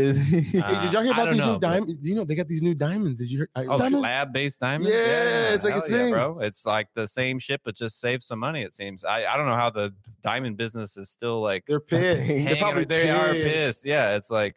[0.84, 1.98] did y'all hear about these know, new diamonds?
[2.06, 3.18] You know they got these new diamonds.
[3.18, 3.48] Did you hear?
[3.56, 4.02] I- Oh, diamond?
[4.02, 4.88] lab-based diamonds.
[4.92, 6.38] Yeah, it's like a hell yeah, bro.
[6.40, 8.62] It's like the same shit, but just save some money.
[8.62, 9.04] It seems.
[9.04, 9.92] I, I don't know how the
[10.22, 11.64] diamond business is still like.
[11.66, 12.28] They're pissed.
[12.28, 13.44] They're probably they are pissed.
[13.44, 13.84] pissed.
[13.86, 14.56] Yeah, it's like,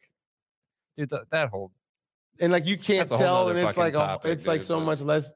[0.97, 1.71] dude, th- that whole.
[2.41, 4.31] And like you can't That's a whole tell, nother and it's fucking like a, topic,
[4.31, 5.31] it's like dude, so but- much less.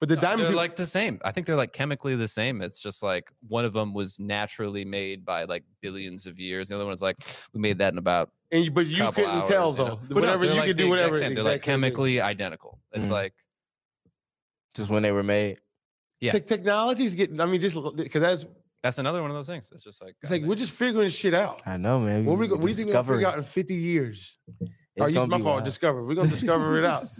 [0.00, 1.20] But the No, diamond they're people, like the same.
[1.26, 2.62] I think they're like chemically the same.
[2.62, 6.68] It's just like one of them was naturally made by like billions of years.
[6.70, 7.16] The other one's like
[7.52, 9.84] we made that in about and you, but you couple couldn't hours, tell you know?
[9.84, 10.00] though.
[10.08, 11.18] But no, whatever they're, you like could the do, exact whatever.
[11.18, 11.34] same.
[11.34, 11.82] They're like exact same thing.
[11.90, 12.80] chemically identical.
[12.92, 13.10] It's Mm.
[13.10, 13.34] like
[14.74, 15.58] Just when they were made.
[16.20, 16.32] Yeah.
[16.32, 17.38] Tech technology's getting.
[17.40, 18.46] I mean, just because that's
[18.82, 19.68] that's another one of those things.
[19.70, 20.48] It's just like it's like goddamn.
[20.48, 21.60] we're just figuring shit out.
[21.66, 22.24] I know, man.
[22.24, 23.16] What we, we go- what do you think we're gonna discovery.
[23.18, 24.38] figure out in 50 years?
[24.96, 25.54] It's Or use gonna my be fault.
[25.56, 25.64] wild.
[25.64, 26.04] Discover.
[26.04, 27.02] We're gonna discover it out.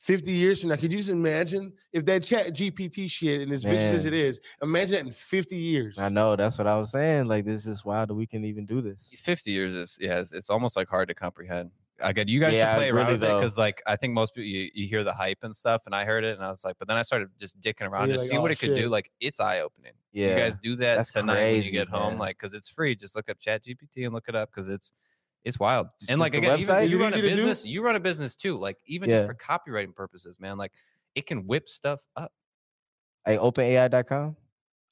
[0.00, 3.64] 50 years from now, could you just imagine if that chat GPT shit and as
[3.64, 5.96] vicious as it is, imagine that in 50 years.
[5.98, 6.36] I know.
[6.36, 7.26] That's what I was saying.
[7.26, 9.14] Like this is wild that we can even do this.
[9.16, 11.70] 50 years is yeah it's, it's almost like hard to comprehend
[12.00, 14.34] again you guys Yeah, should play around really, with it because like i think most
[14.34, 16.64] people you, you hear the hype and stuff and i heard it and i was
[16.64, 18.58] like but then i started just dicking around you're to like, see what "Oh, it
[18.58, 20.30] could do like it's eye-opening Yeah.
[20.30, 22.96] you guys do that That's tonight when you crazy, get home like because it's free
[22.96, 24.92] just look up chat gpt and look it up because it's
[25.44, 26.84] it's wild Just- and just like again website?
[26.84, 27.36] if you Is run a easy to do?
[27.42, 29.26] business you run a business too like even Yeah.
[29.26, 30.72] just for copywriting purposes man like
[31.14, 32.32] it can whip stuff up
[33.26, 34.36] Like openai.com.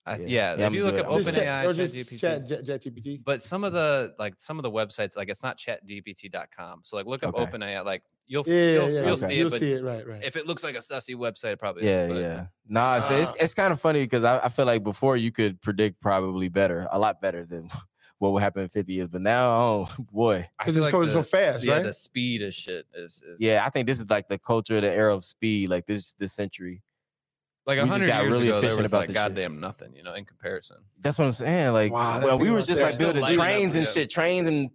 [0.05, 0.27] I, Yeah.
[0.27, 1.01] yeah, Yeah, if you look it.
[1.01, 1.47] up I'll Just do it.
[1.47, 1.65] OpenAI,
[2.05, 3.23] ChatGPT, Chat, Chat, Chat GPT.
[3.25, 6.81] but some of the like some of the websites, like it's not chatgpt.com.
[6.85, 7.59] So like look up Okay.
[7.59, 9.27] OpenAI, like you'll Yeah, you'll, yeah, you'll okay.
[9.29, 10.23] see You'll it, but see it, right, right.
[10.25, 12.09] if it looks like a sussy website, it probably Yeah, is.
[12.13, 12.47] But yeah.
[12.67, 15.61] Nah, so it's it's kind of funny because I, I feel like before you could
[15.61, 17.71] predict probably better, a lot better than
[18.23, 19.09] what will happen in 50 years.
[19.09, 20.49] But now, oh boy.
[20.59, 21.83] Because feel it's like going so fast, yeah, right?
[21.83, 24.93] the speed of shit is, is Yeah, I think this is like the culture, the
[24.93, 26.83] era of speed, like this this century.
[27.67, 29.29] like we a just hundred years really ago, there efficient was about like this shit.
[29.35, 30.77] goddamn nothing, you know, in comparison.
[31.01, 31.73] That's what I'm saying.
[31.73, 33.93] Like, Wow, well, we were just like building lighting up, trains and yeah.
[33.93, 34.11] shit.
[34.11, 34.71] Trains and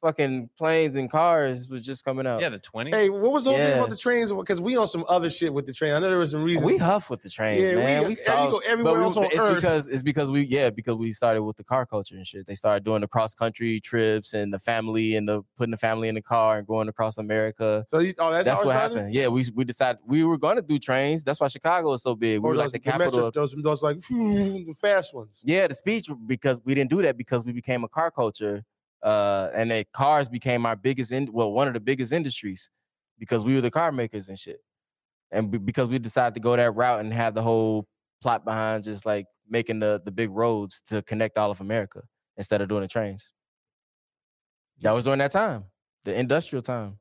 [0.00, 2.40] fucking planes and cars was just coming out.
[2.40, 2.90] Yeah, the twenty.
[2.90, 4.30] Hey, what was the whole thing about the trains?
[4.32, 5.92] Because we on some other shit with the train.
[5.92, 6.64] I know there was some reason.
[6.64, 7.84] we huff with the train, Yeah, we- man.
[7.84, 9.54] there We, you saw, go, everywhere we- else on it's Earth.
[9.56, 12.46] because it's because we yeah because we started with the car culture and shit.
[12.46, 16.08] They started doing the cross country trips and the family and the putting the family
[16.08, 17.84] in the car and going across America.
[17.88, 18.96] So you, oh, that's, That's, what started?
[18.96, 19.14] happened.
[19.14, 21.24] Yeah, we we decided we were going to do trains.
[21.24, 22.40] That's why Chicago is so big.
[22.40, 23.26] We Or were like those- the metro- capital.
[23.26, 25.40] of, those, those like the fast ones.
[25.44, 28.64] yeah, the speech because we didn't do that because we became a car culture,
[29.02, 32.68] uh, and then cars became our biggest in well one of the biggest industries
[33.18, 34.60] because we were the car makers and shit,
[35.30, 37.86] and be- because we decided to go that route and have the whole
[38.20, 42.02] plot behind just like making the the big roads to connect all of America
[42.36, 43.32] instead of doing the trains.
[44.80, 45.64] That was during that time,
[46.04, 46.98] the industrial time,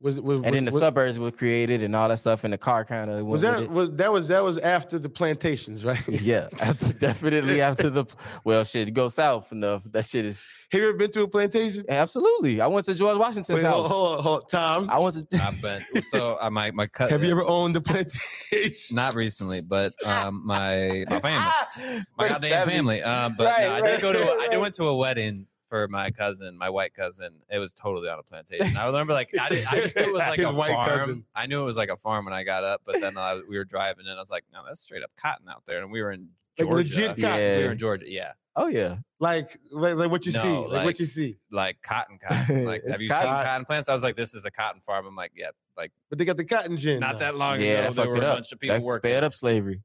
[0.00, 2.58] Was was and then the was, suburbs were created and all that stuff, and the
[2.58, 6.00] car kind of was that was that was that was after the plantations, right?
[6.08, 8.04] yeah, after, definitely after the
[8.44, 9.82] well, shit, go south enough.
[9.90, 11.84] That shit is Have you ever been to a plantation?
[11.88, 12.60] absolutely.
[12.60, 13.88] I went to George Washington's Wait, house.
[13.88, 14.46] hold, on, hold on.
[14.46, 15.42] Tom, I went to.
[15.42, 17.10] I've been so uh, my my cut.
[17.10, 18.94] have you ever owned a plantation?
[18.94, 23.00] Not recently, but um, my my family, my goddamn family?
[23.00, 23.02] family.
[23.02, 25.48] Um, but Right, no, I right, did go to I did went to a wedding
[25.68, 27.40] for my cousin, my white cousin.
[27.50, 28.76] It was totally on a plantation.
[28.76, 30.88] I remember like I, did, I just knew it was like His a white farm.
[30.98, 31.24] cousin.
[31.34, 33.56] I knew it was like a farm when I got up, but then uh, we
[33.58, 36.00] were driving and I was like, no, that's straight up cotton out there, and we
[36.02, 36.76] were in Like Georgia.
[37.00, 37.36] legit cotton.
[37.36, 37.70] We were Yeah.
[37.72, 38.10] in Georgia.
[38.10, 41.36] Yeah, Oh yeah, like, like like what you No, see, like, like- what you see.
[41.52, 42.64] like cotton, cotton.
[42.64, 43.28] Like, have you cotton.
[43.36, 43.88] seen cotton plants?
[43.88, 45.06] I was like, this is a cotton farm.
[45.06, 46.98] I'm like, yeah, like But they got the cotton gin.
[47.00, 47.26] not though.
[47.26, 48.36] that long yeah, ago, that there fucked were a up.
[48.36, 49.10] bunch of people That working.
[49.10, 49.82] sped up slavery.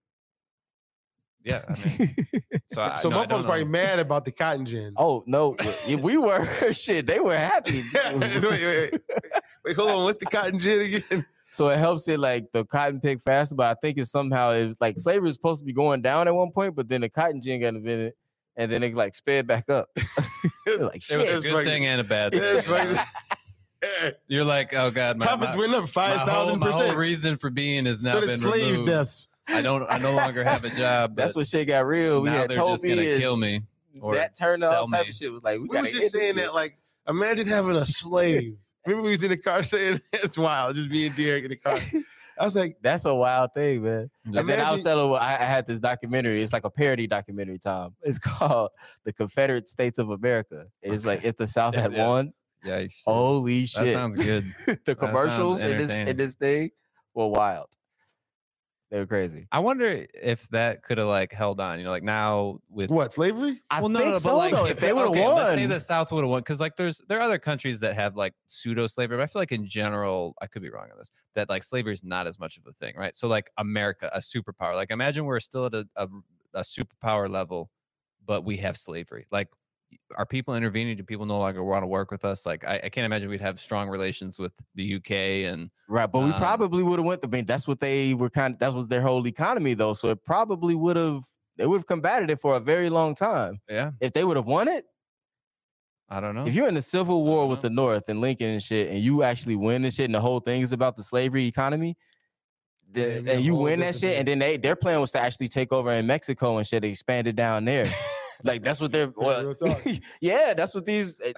[1.46, 2.16] Yeah, I mean,
[2.72, 3.70] so I, So no, motherfuckers probably know.
[3.72, 4.94] mad about the cotton gin.
[4.96, 7.06] Oh no, if we were shit.
[7.06, 7.84] They were happy.
[7.94, 9.02] wait, wait, wait.
[9.66, 10.04] Wait, hold on.
[10.04, 11.26] What's the cotton gin again?
[11.52, 14.80] So it helps it like the cotton pick faster, but I think it's somehow it's
[14.82, 17.42] like slavery is supposed to be going down at one point, but then the cotton
[17.42, 18.14] gin got invented,
[18.56, 19.90] and then it like sped back up.
[19.96, 20.06] like
[20.68, 21.36] It was shit.
[21.36, 22.72] a good like- thing and a bad thing.
[22.72, 22.98] like
[24.28, 26.82] You're like, oh god, my, profits my, went up my five whole, thousand my whole
[26.84, 26.98] percent.
[26.98, 28.88] reason for being has now So been slave removed.
[28.90, 29.28] deaths.
[29.48, 31.16] I don't, I no longer have a job.
[31.18, 32.22] That's what shit got real.
[32.22, 33.62] We now had they're told just gonna kill me.
[34.02, 35.10] or that turned all type me.
[35.10, 35.32] of shit.
[35.32, 36.78] Was like we, We gotta was just saying that, like,
[37.08, 38.56] imagine having a slave.
[38.86, 41.80] Remember we was in the car saying that's wild, just being De'Eric in the car.
[42.40, 44.10] I was like, That's a wild thing, man.
[44.26, 46.42] Just- And then I was Imagine- telling I, I had this documentary.
[46.42, 47.96] It's like a parody documentary, Tom.
[48.02, 48.72] It's called
[49.04, 50.66] The Confederate States of America.
[50.82, 52.08] It's like if the South Yeah, had yeah.
[52.08, 52.34] won,
[52.66, 53.02] Yikes.
[53.06, 53.94] holy that shit.
[53.94, 54.46] sounds good.
[54.86, 56.72] the commercials in this in this thing
[57.14, 57.68] were wild.
[58.94, 59.48] They were crazy.
[59.52, 61.80] I wonder if that could have like held on.
[61.80, 63.60] You know, like now with what, slavery?
[63.72, 64.66] I well, no, think no, so but like though.
[64.68, 66.76] If they would have okay, let's say won, the South would have won, because like
[66.76, 69.66] there's there are other countries that have like pseudo slavery, but I feel like in
[69.66, 72.68] general, I could be wrong on this, that like slavery is not as much of
[72.68, 73.16] a thing, right?
[73.16, 76.08] So like America, a superpower, like imagine we're still at a, a,
[76.54, 77.72] a superpower level,
[78.24, 79.26] but we have slavery.
[79.32, 79.48] Like,
[80.18, 80.96] are people intervening?
[80.96, 82.46] Do people no longer want to work with us?
[82.46, 85.12] Like, I, I can't imagine we'd have strong relations with the UK
[85.52, 86.08] and right?
[86.08, 87.22] But we um, probably would have went.
[87.24, 88.54] I mean, that's what they were kind.
[88.54, 89.94] of That was their whole economy, though.
[89.94, 91.24] So it probably would have.
[91.58, 94.48] They would have combated it for a very long time yeah, if they would have
[94.48, 94.86] won it.
[96.10, 96.46] I don't know.
[96.46, 97.70] If you're in the Civil War with know.
[97.70, 100.40] the North and Lincoln and shit, and you actually win and shit, and the whole
[100.40, 101.96] thing is about the slavery economy,
[102.92, 105.00] the- Yeah, it'd be a and you win that shit, and then they their plan
[105.00, 107.92] was to actually take over in Mexico and shit, expand it down there.
[108.44, 109.12] Like that's what they're.
[109.16, 109.56] Well,
[110.22, 111.14] yeah, that's what these.
[111.24, 111.34] eh,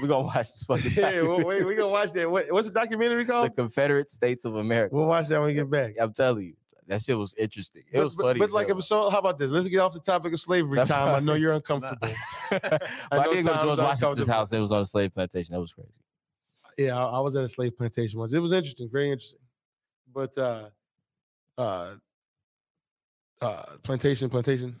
[0.00, 0.92] We're gonna watch this fucking.
[0.96, 2.30] Yeah, wait, we gonna watch that.
[2.30, 3.50] What, what's the documentary called?
[3.50, 3.54] the?
[3.54, 4.94] Confederate States of America.
[4.94, 5.94] We'll watch that when we get back.
[6.00, 6.54] I'm telling you,
[6.88, 7.82] that shit was interesting.
[7.90, 8.38] It But- was funny.
[8.38, 9.50] But like, so how about this?
[9.50, 11.14] Let's get off the topic of slavery, That's Tom.
[11.14, 12.08] I know you're uncomfortable.
[12.50, 12.78] I,
[13.12, 14.52] know did go to George Washington's house.
[14.52, 15.54] It was on a slave plantation.
[15.54, 16.00] That was crazy.
[16.78, 18.32] yeah, I, I was at a slave plantation once.
[18.32, 19.40] It was interesting, very interesting.
[20.12, 20.68] But uh,
[21.58, 21.94] uh,
[23.40, 24.76] uh, plantation, plantation.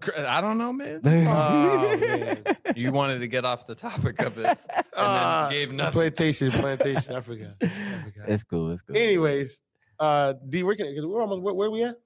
[0.00, 1.00] Cr- I don't know, man.
[1.04, 2.42] Oh, man.
[2.74, 4.58] you wanted to get off the topic of it.
[4.98, 5.92] And then gave nothing.
[5.92, 7.14] Plantation, plantation.
[7.14, 7.56] I forgot.
[7.60, 7.68] I
[8.04, 8.28] forgot.
[8.28, 8.70] It's cool.
[8.70, 8.96] It's cool.
[8.96, 9.60] Anyways,
[10.00, 11.96] uh, D, where can because we're almost where, where we at?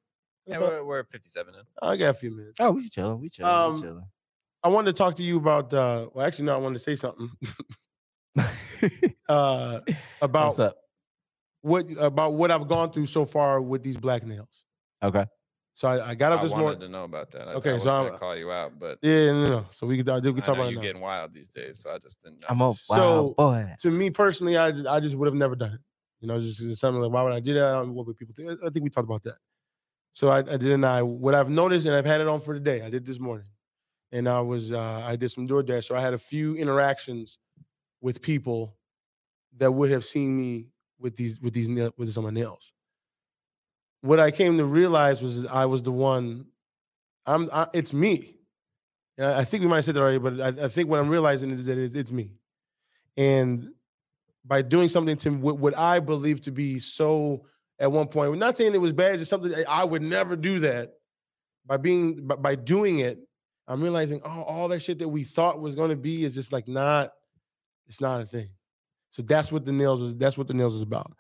[0.45, 1.61] Yeah, we're, we're at 57 now.
[1.89, 2.57] I got a few minutes.
[2.59, 3.21] Oh, we chilling.
[3.21, 3.53] We chilling.
[3.53, 4.05] Um, we chilling.
[4.65, 5.73] I wanted to talk to you about.
[5.73, 7.31] Uh, well, actually, no, I wanted to say something
[9.29, 9.81] uh,
[10.21, 10.77] about What's up?
[11.63, 14.65] what about what I've gone through so far with these black nails.
[15.03, 15.27] Okay.
[15.81, 16.81] So I, I got up I this wanted morning.
[16.83, 17.49] to know about that.
[17.49, 19.67] I, Okay, I was so gonna call you out, but Yeah, no, no.
[19.71, 20.87] So we could we I could talk know about you're now.
[20.87, 22.49] getting wild these days, so I just didn't know.
[22.51, 23.75] I'm a So- wild boy.
[23.81, 25.81] To me personally, I just, I just would have never done it.
[26.21, 27.65] You know, just, just something like why would I do that?
[27.65, 28.51] I don't know what would people think?
[28.63, 29.37] I think we talked about that.
[30.13, 30.85] So I, I didn't.
[30.85, 32.83] I what I've noticed and I've had it on for today.
[32.83, 33.47] I did this morning,
[34.13, 35.85] and I was uh, I did some DoorDash.
[35.87, 37.39] So I had a few interactions
[38.03, 38.77] with people
[39.57, 40.67] that would have seen me
[40.99, 42.75] with these with these nail, with this on my nails.
[44.03, 46.47] What I came to realize was I was the one.
[47.27, 47.49] I'm.
[47.53, 48.37] I, it's me.
[49.19, 51.51] I think we might have said that already, but I, I think what I'm realizing
[51.51, 52.33] is that it's, it's me,
[53.17, 53.69] and
[54.45, 57.45] by doing something to what, what I believe to be so
[57.79, 60.61] at one point, we're not saying it was bad, just something I would never do
[60.61, 60.93] that.
[61.67, 63.19] By being by, by doing it,
[63.69, 66.53] I'm realizing oh, all that shit that we thought was going to be is just
[66.53, 67.11] like not.
[67.87, 68.49] It's not a thing.
[69.11, 70.17] So that's what the nails was.
[70.17, 71.13] That's what the nails is about.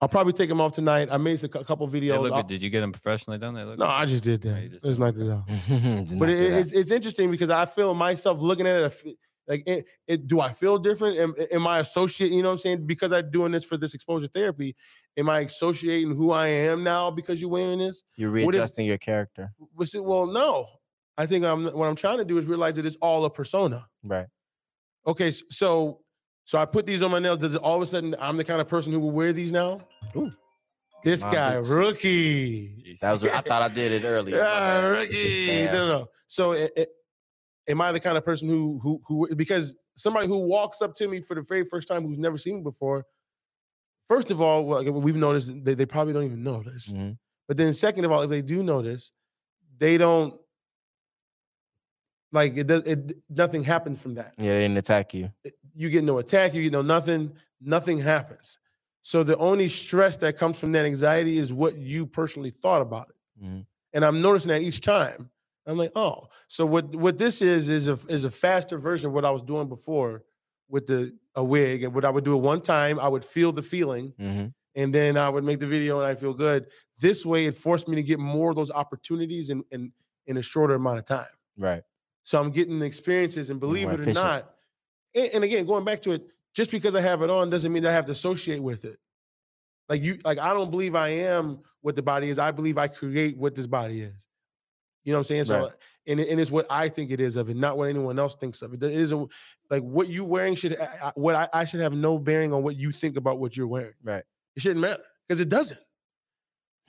[0.00, 1.08] I'll probably take them off tonight.
[1.10, 2.22] I made a couple They videos.
[2.30, 3.54] look Did you get them professionally done?
[3.54, 3.90] They look no, good?
[3.90, 4.70] I just did Oh, that.
[4.70, 5.44] just It's did not that.
[6.08, 6.16] that.
[6.18, 9.16] But it, it it's it's interesting because I feel myself looking at it.
[9.46, 11.18] Like, it, it, do I feel different?
[11.18, 12.30] Am, am I associate?
[12.30, 12.86] You know what I'm saying?
[12.86, 14.76] Because I'm doing this for this exposure therapy,
[15.16, 18.00] am I associating who I am now because you're wearing this?
[18.16, 19.50] You're What if- readjusting your character.
[19.74, 20.66] Was it, well, no.
[21.18, 23.86] I think I'm what I'm trying to do is realize that it's all a persona.
[24.04, 24.26] Right.
[25.06, 26.00] Okay, so
[26.44, 27.38] so I put these on my nails.
[27.38, 29.52] Does it all of a sudden I'm the kind of person who will wear these
[29.52, 29.80] now?
[30.16, 30.32] Ooh.
[31.02, 31.70] This My guy, boots.
[31.70, 32.96] rookie.
[33.00, 34.36] That was I thought I did it earlier.
[34.36, 35.46] Yeah, rookie.
[35.46, 35.72] Damn.
[35.74, 36.08] No, no, no.
[36.26, 36.88] So it, it,
[37.68, 41.08] am I the kind of person who who who because somebody who walks up to
[41.08, 43.04] me for the very first time who's never seen me before,
[44.08, 46.86] first of all, well, we've noticed they, they probably don't even notice.
[46.86, 46.94] this.
[46.94, 47.18] Mhm.
[47.48, 49.12] But then second of all, if they do notice,
[49.78, 50.38] they don't
[52.32, 54.34] like it does it nothing happens from that.
[54.38, 55.30] Yeah, they didn't attack you.
[55.74, 58.58] You get no attack, you get no nothing, nothing happens.
[59.02, 63.08] So the only stress that comes from that anxiety is what you personally thought about
[63.10, 63.44] it.
[63.44, 63.66] Mhm.
[63.92, 65.30] And I'm noticing that each time.
[65.66, 69.12] I'm like, oh, so what what this is is a is a faster version of
[69.12, 70.24] what I was doing before
[70.68, 71.84] with the a wig.
[71.84, 74.52] And what I would do it one time, I would feel the feeling, Mhm.
[74.74, 76.66] and then I would make the video and I feel good.
[76.98, 79.92] This way, it forced me to get more of those opportunities in in,
[80.26, 81.26] in a shorter amount of time.
[81.58, 81.82] Right.
[82.30, 84.54] So I'm getting the experiences, and believe it or not,
[85.16, 87.82] and, and again, going back to it, just because I have it on doesn't mean
[87.82, 89.00] that I have to associate with it.
[89.88, 92.38] Like you, like I don't believe I am what the body is.
[92.38, 94.28] I believe I create what this body is.
[95.02, 95.44] You know what I'm saying?
[95.46, 95.72] So,
[96.06, 98.62] and, and it's what I think it is of it, not what anyone else thinks
[98.62, 98.80] of it.
[98.80, 99.28] It isn't
[99.68, 100.78] like what you wearing should,
[101.16, 103.94] what I, I should have no bearing on what you think about what you're wearing.
[104.04, 104.22] Right.
[104.54, 105.80] It shouldn't matter because it doesn't.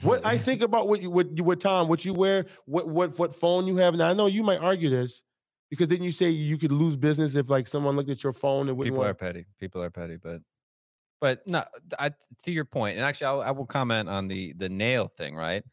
[0.04, 3.18] What I think about what you what you what Tom, what you wear, what what
[3.18, 3.96] what phone you have.
[3.96, 5.24] Now I know you might argue this
[5.72, 8.70] because then you say you could lose business if like someone looked at your phone
[8.70, 9.48] and people are petty.
[9.60, 10.42] People are petty, but
[11.20, 11.64] but no,
[12.00, 12.12] I
[12.44, 15.36] to your point, and actually, I'll, I will comment on the the nail thing.
[15.36, 15.64] Right,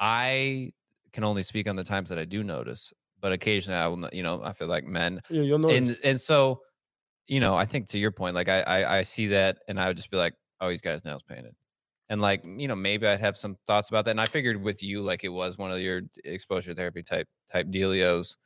[0.00, 0.72] I
[1.12, 3.96] can only speak on the times that I do notice, but occasionally I will.
[3.96, 5.70] not- You know, I feel like men, Yeah, you'll know.
[5.70, 6.62] and and so,
[7.28, 9.88] you know, I think to your point, like I, I I see that, and I
[9.88, 11.54] would just be like, oh, he's got his nails painted.
[12.10, 14.12] And like, you know, maybe I'd have some thoughts about that.
[14.12, 17.66] And I figured with you, like it was one of your exposure therapy type type
[17.68, 18.36] dealios.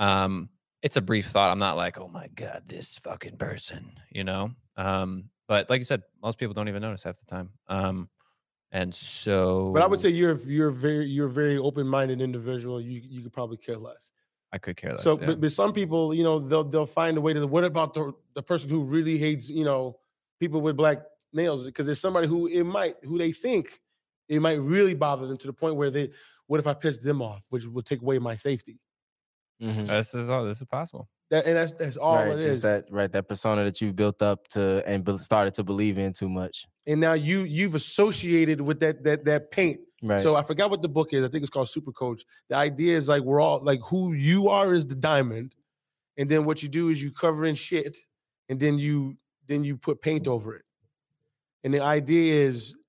[0.00, 0.48] Um,
[0.82, 1.50] it's a brief thought.
[1.50, 4.50] I'm not like, oh my God, this fucking person, you know?
[4.76, 7.50] Um, but like you said, most people don't even notice half the time.
[7.68, 8.08] Um,
[8.72, 12.80] and so but I would say you're you're very you're a very open minded individual.
[12.80, 14.10] You you could probably care less.
[14.52, 15.02] I could care less.
[15.02, 15.26] so, yeah.
[15.26, 17.44] but, but some people, you know, they'll they'll find a way to.
[17.46, 19.98] What about the the person who really hates, you know,
[20.38, 20.98] people with black
[21.32, 21.64] nails?
[21.64, 23.80] Because there's somebody who it might who they think
[24.30, 26.08] it might really bother them to the point where they,
[26.46, 28.78] what if I piss them off, which will take away my safety.
[29.60, 29.86] Mhm.
[29.86, 31.08] this is all this is possible.
[31.30, 32.60] That and that's that's all right, it just is.
[32.62, 36.12] that right that persona that you've built up to and be- started to believe in
[36.12, 36.66] too much.
[36.86, 39.80] and now you you've associated with that that that paint.
[40.02, 40.20] Right.
[40.22, 41.22] So I forgot what the book is.
[41.24, 42.24] I think it's called Super Coach.
[42.48, 45.54] The idea is like we're all like who you are is the diamond,
[46.16, 47.98] and then what you do is you cover in shit,
[48.48, 50.64] and then you then you put paint over it.
[51.64, 52.79] And the idea is y-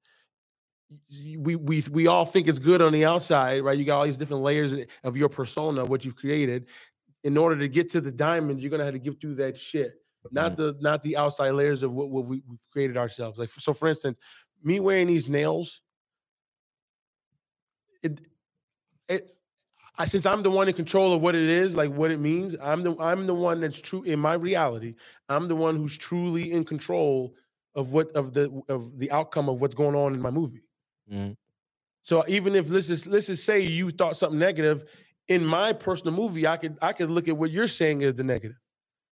[1.39, 3.77] we we we all think it's good on the outside, right?
[3.77, 6.67] You got all these different layers of your persona, what you've created.
[7.23, 9.93] In order to get to the diamond, you're gonna have to get through that shit,
[10.31, 10.61] not mm-hmm.
[10.61, 13.39] the not the outside layers of what, what we, we've created ourselves.
[13.39, 14.17] Like so, for instance,
[14.63, 15.81] me wearing these nails,
[18.01, 18.21] it
[19.07, 19.31] it
[19.97, 22.55] I, since I'm the one in control of what it is, like what it means,
[22.61, 24.95] I'm the I'm the one that's true in my reality.
[25.29, 27.35] I'm the one who's truly in control
[27.75, 30.63] of what of the of the outcome of what's going on in my movie.
[31.09, 31.35] Mhm.
[32.03, 34.89] So even if let's just let's just say you thought something negative,
[35.27, 38.23] in my personal movie, I could I could look at what you're saying as the
[38.23, 38.57] negative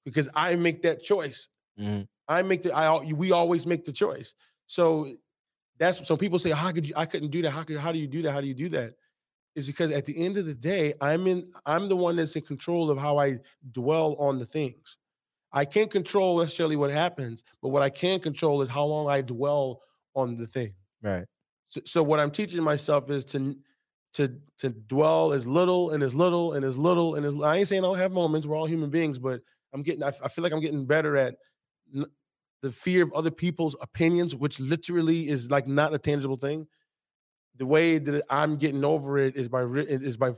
[0.04, 1.48] because I make that choice.
[1.78, 2.08] Mhm.
[2.28, 4.34] I make the I we always make the choice.
[4.66, 5.16] So
[5.78, 7.50] that's so people say, how could you I couldn't do that?
[7.50, 8.32] How could how do you do that?
[8.32, 8.94] How do you do that?
[9.54, 12.42] Is because at the end of the day, I'm in I'm the one that's in
[12.42, 13.40] control of how I
[13.72, 14.98] dwell on the things.
[15.52, 19.22] I can't control necessarily what happens, but what I can control is how long I
[19.22, 19.82] dwell
[20.14, 20.74] on the thing.
[21.02, 21.26] Right.
[21.68, 23.56] So, so what I'm teaching myself is to
[24.14, 27.68] to to dwell as little and as little and as little and as I ain't
[27.68, 28.46] saying I don't have moments.
[28.46, 29.40] We're all human beings, but
[29.72, 30.02] I'm getting.
[30.02, 31.36] I, feel like I'm getting better at
[31.94, 32.06] n-
[32.62, 36.66] the fear of other people's opinions, which literally is like not a tangible thing.
[37.58, 40.32] The way that I'm getting over it is by is by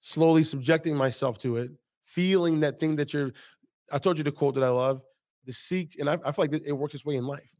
[0.00, 1.70] slowly subjecting myself to it,
[2.04, 3.32] feeling that thing that you're.
[3.90, 5.02] I told you the quote that I love:
[5.46, 7.54] "The seek," and I, I feel like it works this way in life.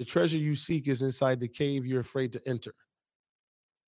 [0.00, 2.74] The treasure you seek is inside the cave you're afraid to enter.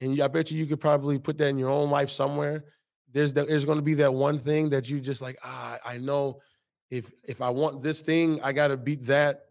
[0.02, 2.66] And I bet you you could probably put that in your own life somewhere.
[3.10, 5.96] There's the, there's going to be that one thing that you just like, ah, I
[5.96, 6.42] know
[6.90, 9.46] if if I want this thing, I got to beat that.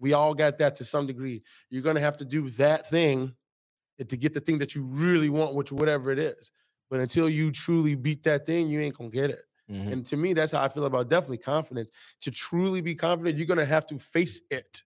[0.00, 1.42] We all got that to some degree.
[1.68, 3.34] You're going to have to do that thing
[3.98, 6.50] to get the thing that you really want, which whatever it is.
[6.90, 9.42] But until you truly beat that thing, you ain't going to get it.
[9.70, 9.92] Mhm.
[9.92, 11.90] And to me, that's how I feel about definitely confidence.
[12.22, 14.82] To truly be confident, you're gonna have to face it.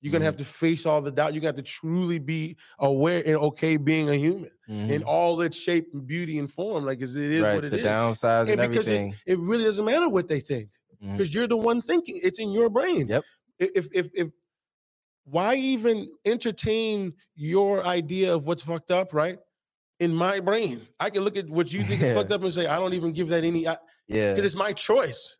[0.00, 1.34] You're gonna have to face all the doubt.
[1.34, 5.06] You got to truly be aware and okay being a human in Mhm.
[5.06, 6.86] all its shape and beauty and form.
[6.86, 7.84] Like it is right, what it the is.
[7.84, 9.14] downsides and, And because it, everything.
[9.26, 10.70] it really doesn't matter what they think
[11.00, 12.18] because you're the one thinking.
[12.22, 13.06] It's in your brain.
[13.08, 13.24] Yep.
[13.58, 14.28] If if if
[15.24, 19.38] why even entertain your idea of what's fucked up, right?
[20.00, 22.66] In my brain, I can look at what you think is fucked up and say,
[22.66, 23.76] I don't even give that any because
[24.08, 25.36] yeah, Because it's my choice.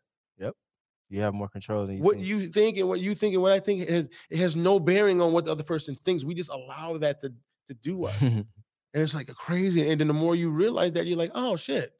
[1.11, 2.25] You have more control than you what think.
[2.25, 5.21] you think and what you think and what I think has, it has no bearing
[5.21, 6.23] on what the other person thinks.
[6.23, 7.33] We just allow that to
[7.67, 8.15] to do us.
[8.93, 9.89] And it's like a crazy.
[9.89, 11.93] And then the more you realize that, you're like, oh shit.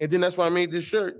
[0.00, 1.18] And then that's why I made this shirt.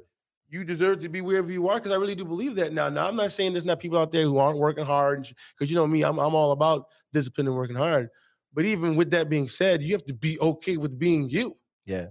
[0.49, 2.89] You deserve to be wherever you are because I really do believe that now.
[2.89, 5.77] Now I'm not saying there's not people out there who aren't working hard because you
[5.77, 8.09] know me, I'm I'm all about discipline and working hard.
[8.55, 11.55] But even with that being said, you have to be okay with being you.
[11.85, 12.07] yeah,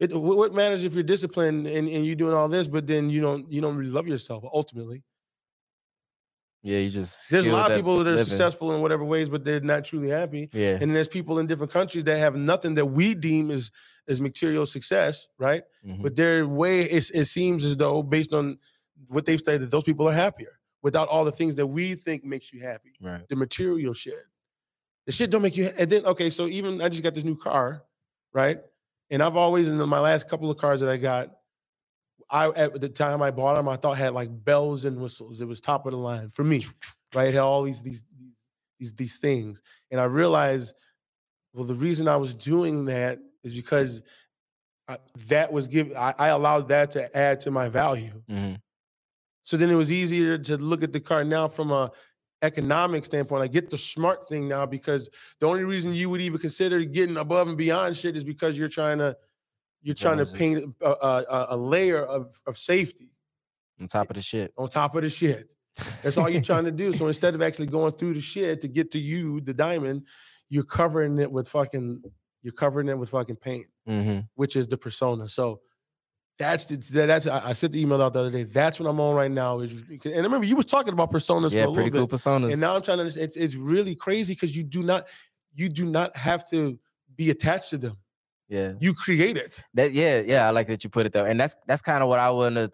[0.00, 3.20] It, what matters if you're disciplined and, and you're doing all this, but then you
[3.20, 5.04] don't you don't really love yourself ultimately.
[6.62, 8.24] yeah, you just There's a lot of people that are living.
[8.24, 10.50] successful in whatever ways, but they're not truly happy.
[10.52, 13.70] Yeah, And there's people in different countries that have nothing that we deem as
[14.08, 15.62] as material success, right?
[15.86, 16.02] mhm.
[16.02, 18.58] But their way it, it seems as though, based on
[19.08, 22.24] what they've said that those people are happier without all the things that we think
[22.24, 22.92] makes you happy.
[23.00, 23.26] right.
[23.28, 24.24] The material shit.
[25.06, 27.36] The shit don't make you and then okay, so even I just got this new
[27.36, 27.84] car,
[28.32, 28.58] right?
[29.10, 31.30] And I've always in my last couple of cars that I got,
[32.30, 35.40] I at the time I bought them, I thought had like bells and whistles.
[35.40, 36.64] It was top of the line for me,
[37.14, 37.28] right?
[37.28, 38.02] It had all these these
[38.78, 40.74] these these things, and I realized,
[41.52, 44.02] well, the reason I was doing that is because
[44.88, 44.98] I,
[45.28, 48.22] that was give I, I allowed that to add to my value.
[48.28, 48.58] Mhm.
[49.44, 51.92] So then it was easier to look at the car now from a
[52.44, 53.42] economic standpoint.
[53.42, 55.08] I get the smart thing now because
[55.40, 58.68] the only reason you would even consider getting above and beyond shit is because you're
[58.68, 59.16] trying to
[59.82, 63.10] you're trying to paint a, a, a- layer of, of safety
[63.80, 64.52] On top of the shit.
[64.56, 65.52] on top of the shit.
[66.02, 66.92] That's all you're trying to do.
[66.94, 70.06] So instead of actually going through the shit to get to you, the diamond,
[70.48, 72.02] you're covering it with fucking
[72.42, 75.28] you're covering it with fucking paint, hmm which is the persona.
[75.28, 75.60] So
[76.38, 78.42] that's the that's I, I sent the email out the other day.
[78.42, 79.60] That's what I'm on right now.
[79.60, 82.52] Is and remember you was talking about personas Yeah, for a pretty cool bit, personas.
[82.52, 83.02] and now I'm trying to.
[83.02, 85.06] understand- It's it's really crazy because you do not
[85.54, 86.78] you do not have to
[87.16, 87.96] be attached to them.
[88.48, 89.62] yeah, You create it.
[89.74, 90.46] that yeah, yeah.
[90.48, 92.56] I like that you put it though, and that's that's kind of what I want
[92.56, 92.70] to.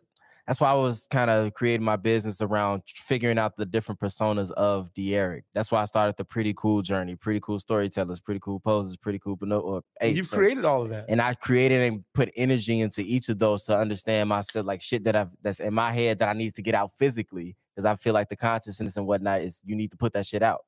[0.50, 4.50] That's why I was kind of creating my business around figuring out the different personas
[4.50, 5.42] of De'Eric.
[5.54, 9.20] That's why I started the pretty cool journey, pretty cool storytellers, pretty cool poses, pretty
[9.20, 9.36] cool.
[9.36, 11.04] But uh, or And apes, you've created all of that.
[11.08, 15.04] and I created and put energy into each of those to understand myself, like shit
[15.04, 17.94] that I've that's in my head that I need to get out physically because I
[17.94, 20.62] feel like the consciousness and whatnot is you need to put that shit out.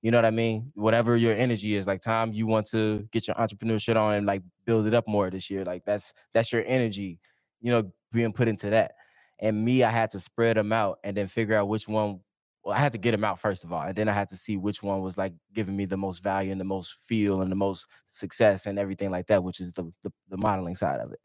[0.00, 0.72] You know what I mean?
[0.74, 4.26] Whatever your energy is, like time you want to get your entrepreneur shit on and
[4.26, 5.66] like build it up more this year.
[5.66, 7.20] Like that's that's your energy,
[7.60, 8.92] you know, being put into that.
[9.40, 12.20] And me, I had to spread them out and then figure out which one.
[12.64, 14.36] Well, I had to get them out first of all, and then I had to
[14.36, 17.50] see which one was like giving me the most value and the most feel and
[17.50, 21.12] the most success and everything like that, which is the the, the modeling side of
[21.12, 21.20] it,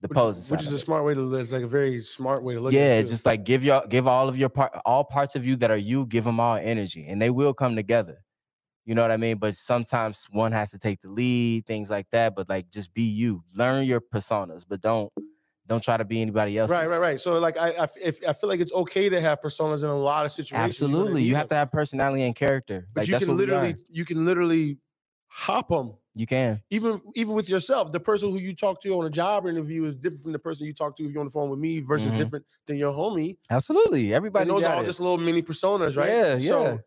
[0.00, 0.80] the poses which is a it.
[0.80, 1.42] smart way to live.
[1.42, 3.06] It's like a very smart way to look yeah, at it.
[3.06, 5.76] just like give your give all of your part, all parts of you that are
[5.76, 8.24] you, give them all energy, and they will come together.
[8.84, 9.38] You know what I mean?
[9.38, 12.34] But sometimes one has to take the lead, things like that.
[12.34, 13.42] But like, just be you.
[13.54, 15.10] Learn your personas, but don't
[15.66, 16.70] don't try to be anybody else.
[16.70, 17.20] Right, right, right.
[17.20, 19.96] So like I, I, if, I feel like it's okay to have personas in a
[19.96, 20.82] lot of situations.
[20.82, 22.86] Absolutely, need you have to have personality and character.
[22.92, 24.78] But like you can literally, you can literally
[25.26, 25.94] hop them.
[26.14, 26.62] You can.
[26.70, 29.96] Even even with yourself, the person who you talk to on a job interview is
[29.96, 32.12] different from the person you talk to if you're on the phone with me versus
[32.12, 32.18] Mhm.
[32.18, 33.36] different than your homie.
[33.50, 34.42] Absolutely, everybody.
[34.42, 34.86] and those are all it.
[34.86, 36.08] just little mini personas, right?
[36.08, 36.48] Yeah, yeah.
[36.48, 36.80] So,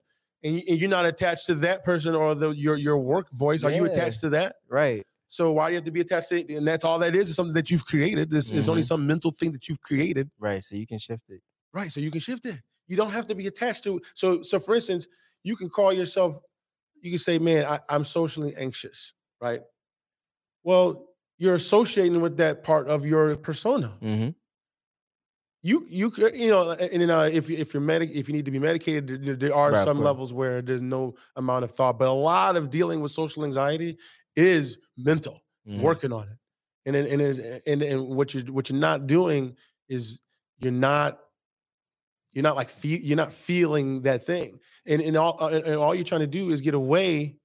[0.44, 3.64] and, you- and you're not attached to that person or the your your work voice.
[3.64, 4.58] Are you attached to that?
[4.70, 5.06] right.
[5.28, 6.50] So why do you have to be attached to it?
[6.58, 7.30] And that's all that is.
[7.30, 8.30] Is something that you've created.
[8.30, 8.88] This is only Mhm.
[8.88, 10.30] some mental thing that you've created.
[10.40, 10.64] Right.
[10.64, 11.42] So you can shift it.
[11.74, 11.92] Right.
[11.92, 12.62] So you can shift it.
[12.88, 14.02] You don't have to be attached to.
[14.16, 15.08] So so for instance,
[15.44, 16.40] you can call yourself.
[17.02, 19.62] You can say, "Man, I, I'm socially anxious." Right.
[20.64, 23.90] Well, you're associating with that part of your persona.
[24.02, 24.30] hmm
[25.64, 28.34] You you could you know, and then uh, if you- if you're medic if you
[28.34, 31.72] need to be medicated, there- there, are Right, some levels where there's no amount of
[31.72, 31.98] thought.
[32.00, 33.98] But a lot of dealing with social anxiety
[34.38, 35.42] is mental.
[35.68, 35.82] Mhm.
[35.82, 36.38] Working on it,
[36.86, 39.58] and then and is and and what you're what you're not doing
[39.90, 40.20] is
[40.60, 41.20] you're not
[42.32, 45.76] you're not like feel, you're not feeling that thing, and and all uh, and, and
[45.76, 47.36] all you're trying to do is get away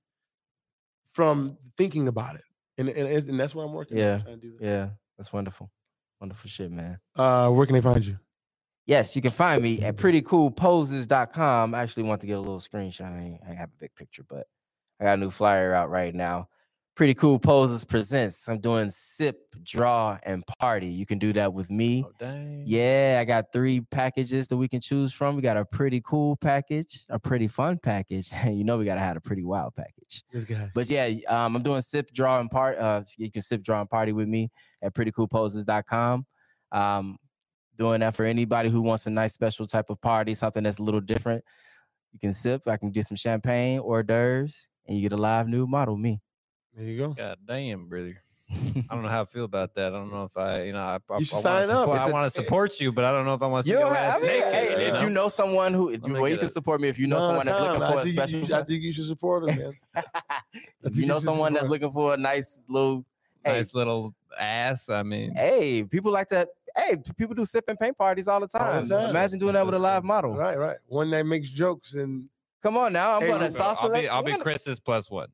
[1.13, 2.45] from thinking about it,
[2.79, 3.97] and and, and that's what I'm working.
[3.99, 4.57] Yeah, on, that.
[4.61, 4.91] Yeah.
[5.19, 5.71] That's wonderful.
[6.21, 6.99] Wonderful shit, man.
[7.17, 8.19] Uh, where can they find you?
[8.87, 11.75] Yes, you can find me at prettycoolposes.com.
[11.75, 13.07] I actually want to get a little screenshot.
[13.07, 14.47] I I have a big picture, but
[15.01, 16.49] I got a new flyer out right now.
[16.95, 18.51] Pretty Cool Poses presents.
[18.51, 20.89] I'm doing sip, draw, and party.
[20.89, 22.05] You can do that with me.
[22.07, 22.65] Oh, dang.
[22.67, 25.35] Yeah, I got three packages that we can choose from.
[25.35, 29.01] We got a pretty cool package, a pretty fun package, and you know we gotta
[29.01, 30.23] have a pretty wild package.
[30.31, 30.71] This guy.
[30.75, 32.77] But yeah, um, I'm doing sip, draw, and part.
[32.79, 34.51] Uh, you can sip, draw, and party with me
[34.83, 36.27] at prettycoolposes.com.
[36.73, 37.17] Um,
[37.75, 40.83] doing that for anybody who wants a nice special type of party, something that's a
[40.83, 41.43] little different.
[42.13, 42.69] You can sip.
[42.69, 46.21] I can get some champagne, hors d'oeuvres, and you get a live new model, me.
[46.75, 47.09] There you go.
[47.11, 48.23] God damn, brother.
[48.51, 49.95] I don't know how I feel about that.
[49.95, 51.81] I don't know if I, you know, I, I, You should I sign wanna up.
[51.85, 52.43] Support, It's I a- want to eh.
[52.45, 53.99] support you, but I don't know if I want to see You your know, I
[53.99, 54.53] ass mean, naked.
[54.55, 56.99] hey, you if you know someone who, I'll well, you can a- support me if
[56.99, 58.41] you know No, someone that's looking I for a special.
[58.41, 59.73] You, I think you should support him, man.
[60.83, 63.05] if you you know should someone that's looking for a nice little,
[63.45, 64.89] hey, nice little ass.
[64.89, 66.49] I mean, hey, people like that.
[66.77, 68.87] Hey, people do sip and paint parties all the time.
[68.89, 69.11] time.
[69.11, 70.35] Imagine doing that with a live model.
[70.35, 70.79] Right, right.
[70.89, 72.29] One that makes jokes and
[72.63, 75.29] Come on now, I'm Hey, gonna sauce I'll the be, I'll be Chris's plus one.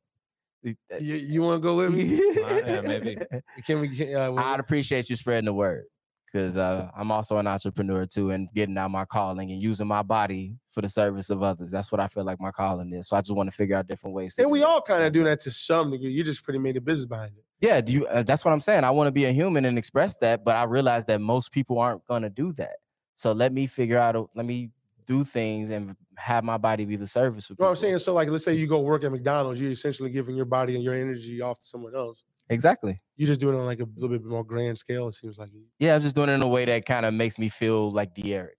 [0.62, 2.20] You, you want to go with me?
[2.35, 3.16] yeah, maybe.
[3.64, 3.97] Can we?
[3.97, 5.85] Can, uh, I'd appreciate you spreading the word
[6.32, 10.02] because uh, I'm also an entrepreneur too, and getting out my calling and using my
[10.02, 11.70] body for the service of others.
[11.70, 13.09] That's what I feel like my calling is.
[13.09, 14.35] So I just want to figure out different ways.
[14.35, 16.10] to and we all kind of do that to some degree.
[16.10, 17.44] You just pretty made a business behind it.
[17.60, 18.06] Yeah, do you?
[18.06, 18.85] Uh, that's what I'm saying.
[18.85, 21.78] I want to be a human and express that, but I realize that most people
[21.78, 22.76] aren't gonna do that.
[23.14, 24.16] So let me figure out.
[24.16, 24.70] A, let me
[25.09, 27.47] do things and have my body be the service.
[27.47, 28.12] For Well, I'm saying so.
[28.12, 28.60] Like, let's say mm.
[28.60, 31.66] you go work at McDonald's, you're essentially giving your body and your energy off to
[31.66, 32.22] someone else.
[32.51, 33.01] exactly.
[33.16, 35.09] You're just do it on like a little bit more grand scale.
[35.09, 35.48] It seems like.
[35.78, 38.14] Yeah, I'm just doing it in a way that kind of makes me feel like
[38.14, 38.51] De'Eric.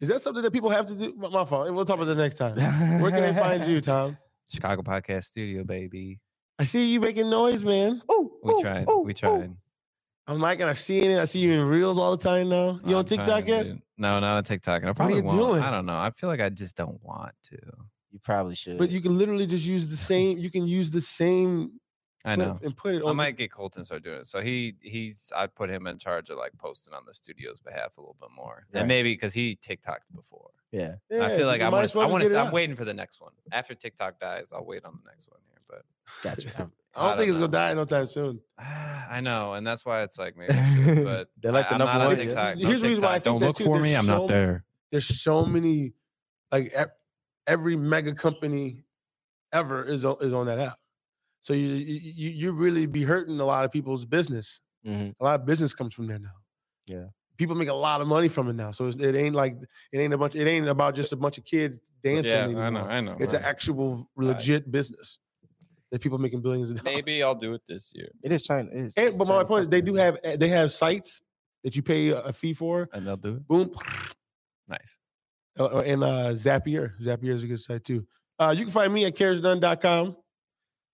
[0.00, 1.14] Is that something that people have to do?
[1.16, 1.72] My, my fault.
[1.72, 2.56] We'll talk about that next time.
[3.00, 4.16] Where can they find you, Tom?
[4.48, 6.20] Chicago Podcast Studio, baby.
[6.58, 8.02] I see you making noise, man.
[8.08, 8.88] Oh, We ooh, tried.
[8.90, 9.56] ooh, we ooh.
[10.28, 10.34] Tried.
[10.34, 10.66] I'm liking.
[10.66, 11.18] I'm seeing it.
[11.18, 12.80] I see you in reels all the time now.
[12.84, 13.62] You on I'm TikTok yet?
[13.64, 13.82] dude.
[13.96, 14.82] No, not on TikTok.
[14.82, 15.38] And I are probably you won't.
[15.38, 15.62] doing?
[15.62, 15.98] I don't know.
[15.98, 17.58] I feel like I just don't want to.
[18.10, 18.78] You probably should.
[18.78, 20.38] But you can literally just use the same.
[20.38, 21.72] You can use the same.
[22.24, 22.58] I know.
[22.62, 23.16] And put it I on.
[23.16, 24.26] might get Colton to start doing it.
[24.26, 27.96] So he he's I put him in charge of like posting on the studio's behalf
[27.96, 28.66] a little bit more.
[28.72, 28.80] Right.
[28.80, 30.50] And maybe because he TikToked before.
[30.72, 30.96] yeah.
[31.08, 32.00] the, I feel like I might want to.
[32.00, 32.30] I want to.
[32.30, 32.52] I'm out.
[32.52, 33.32] waiting for the next one.
[33.52, 35.58] After TikTok dies, I'll wait on the next one here.
[35.68, 35.84] But
[36.22, 36.70] Gotcha.
[36.98, 38.40] I don't I think don't it's gonna die no time soon.
[39.10, 40.52] I know, and that's why it's like maybe.
[40.84, 42.58] Should, but They're like I, the am number not on one- TikTok.
[42.58, 43.24] No Here's the reason why I TikTok.
[43.24, 43.64] think Don't that look too.
[43.64, 43.94] for me.
[43.94, 44.64] I'm so- not there.
[44.90, 45.92] There's so many,
[46.52, 46.74] like
[47.46, 48.84] every mega company
[49.52, 50.78] ever is on, is on that app.
[51.42, 54.60] So you, you you you really be hurting a lot of people's business.
[54.86, 55.14] Mhm.
[55.20, 56.34] A lot of business comes from there now.
[56.86, 57.04] Yeah.
[57.36, 58.72] People make a lot of money from it now.
[58.72, 59.56] So it ain't like
[59.92, 60.34] it ain't a bunch.
[60.34, 62.62] It ain't about just a bunch of kids dancing Yeah, anymore.
[62.64, 62.84] I know.
[62.84, 63.16] I know.
[63.20, 63.48] It's an right.
[63.48, 64.28] actual Right.
[64.28, 65.18] legit business
[65.90, 66.96] that people making billions of dollars.
[66.96, 68.68] Maybe I'll do it this year, It is China.
[68.72, 71.22] It is, And, it's but my point is, they do have they have sites
[71.64, 72.88] that you pay a a fee for.
[72.92, 73.48] and they'll do it.
[73.48, 73.70] Boom,
[74.68, 74.98] Nice.
[75.58, 76.92] uh, uh, and uh, Zapier.
[77.00, 78.06] Zapier is a good site too.
[78.38, 80.16] Uh, you can find me at caresnone.com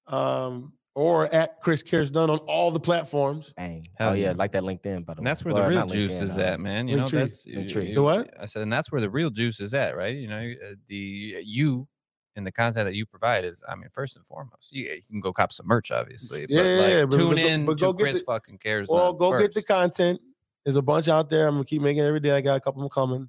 [0.06, 3.52] um, or at Chris Cares None on all the platforms.
[3.56, 3.86] Bang.
[3.96, 4.34] Hell oh yeah, yeah.
[4.36, 5.30] like that LinkedIn, by the And way.
[5.30, 6.88] that's where Well, the real not juice LinkedIn, is uh, at, man.
[6.88, 7.10] You know, Linktree.
[7.10, 7.88] that's Linktree.
[7.88, 8.30] you- The what?
[8.40, 10.14] I said, and that's where the real juice is at, right?
[10.16, 10.38] You know,
[10.70, 11.88] uh, the you
[12.36, 15.20] and the content that you provide is, I mean, first and foremost, you, you can
[15.20, 16.40] go cop some merch, obviously.
[16.40, 18.18] Yeah, but yeah, like, yeah, but- tune but go- in but to go get Chris
[18.18, 18.88] the- fucking cares.
[18.88, 20.20] Well, None go get the content.
[20.64, 21.46] There's a bunch out there.
[21.46, 22.30] I'm gonna keep making it every day.
[22.30, 23.28] I got a couple of them coming.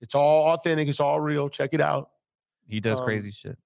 [0.00, 0.88] It's all authentic.
[0.88, 1.48] It's all real.
[1.48, 2.10] Check it out.
[2.68, 3.58] He does um, crazy shit.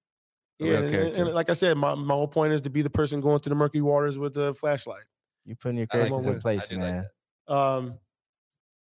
[0.59, 2.81] A Yeah, and, and- and like I said, my, my whole point is to be
[2.81, 5.03] the person going to the murky waters with the flashlight.
[5.45, 7.05] You putting your I like characters in place, do like man.
[7.47, 7.99] Um,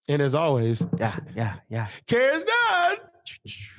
[0.09, 1.87] and as always, yeah, yeah, yeah.
[2.07, 2.97] cares none.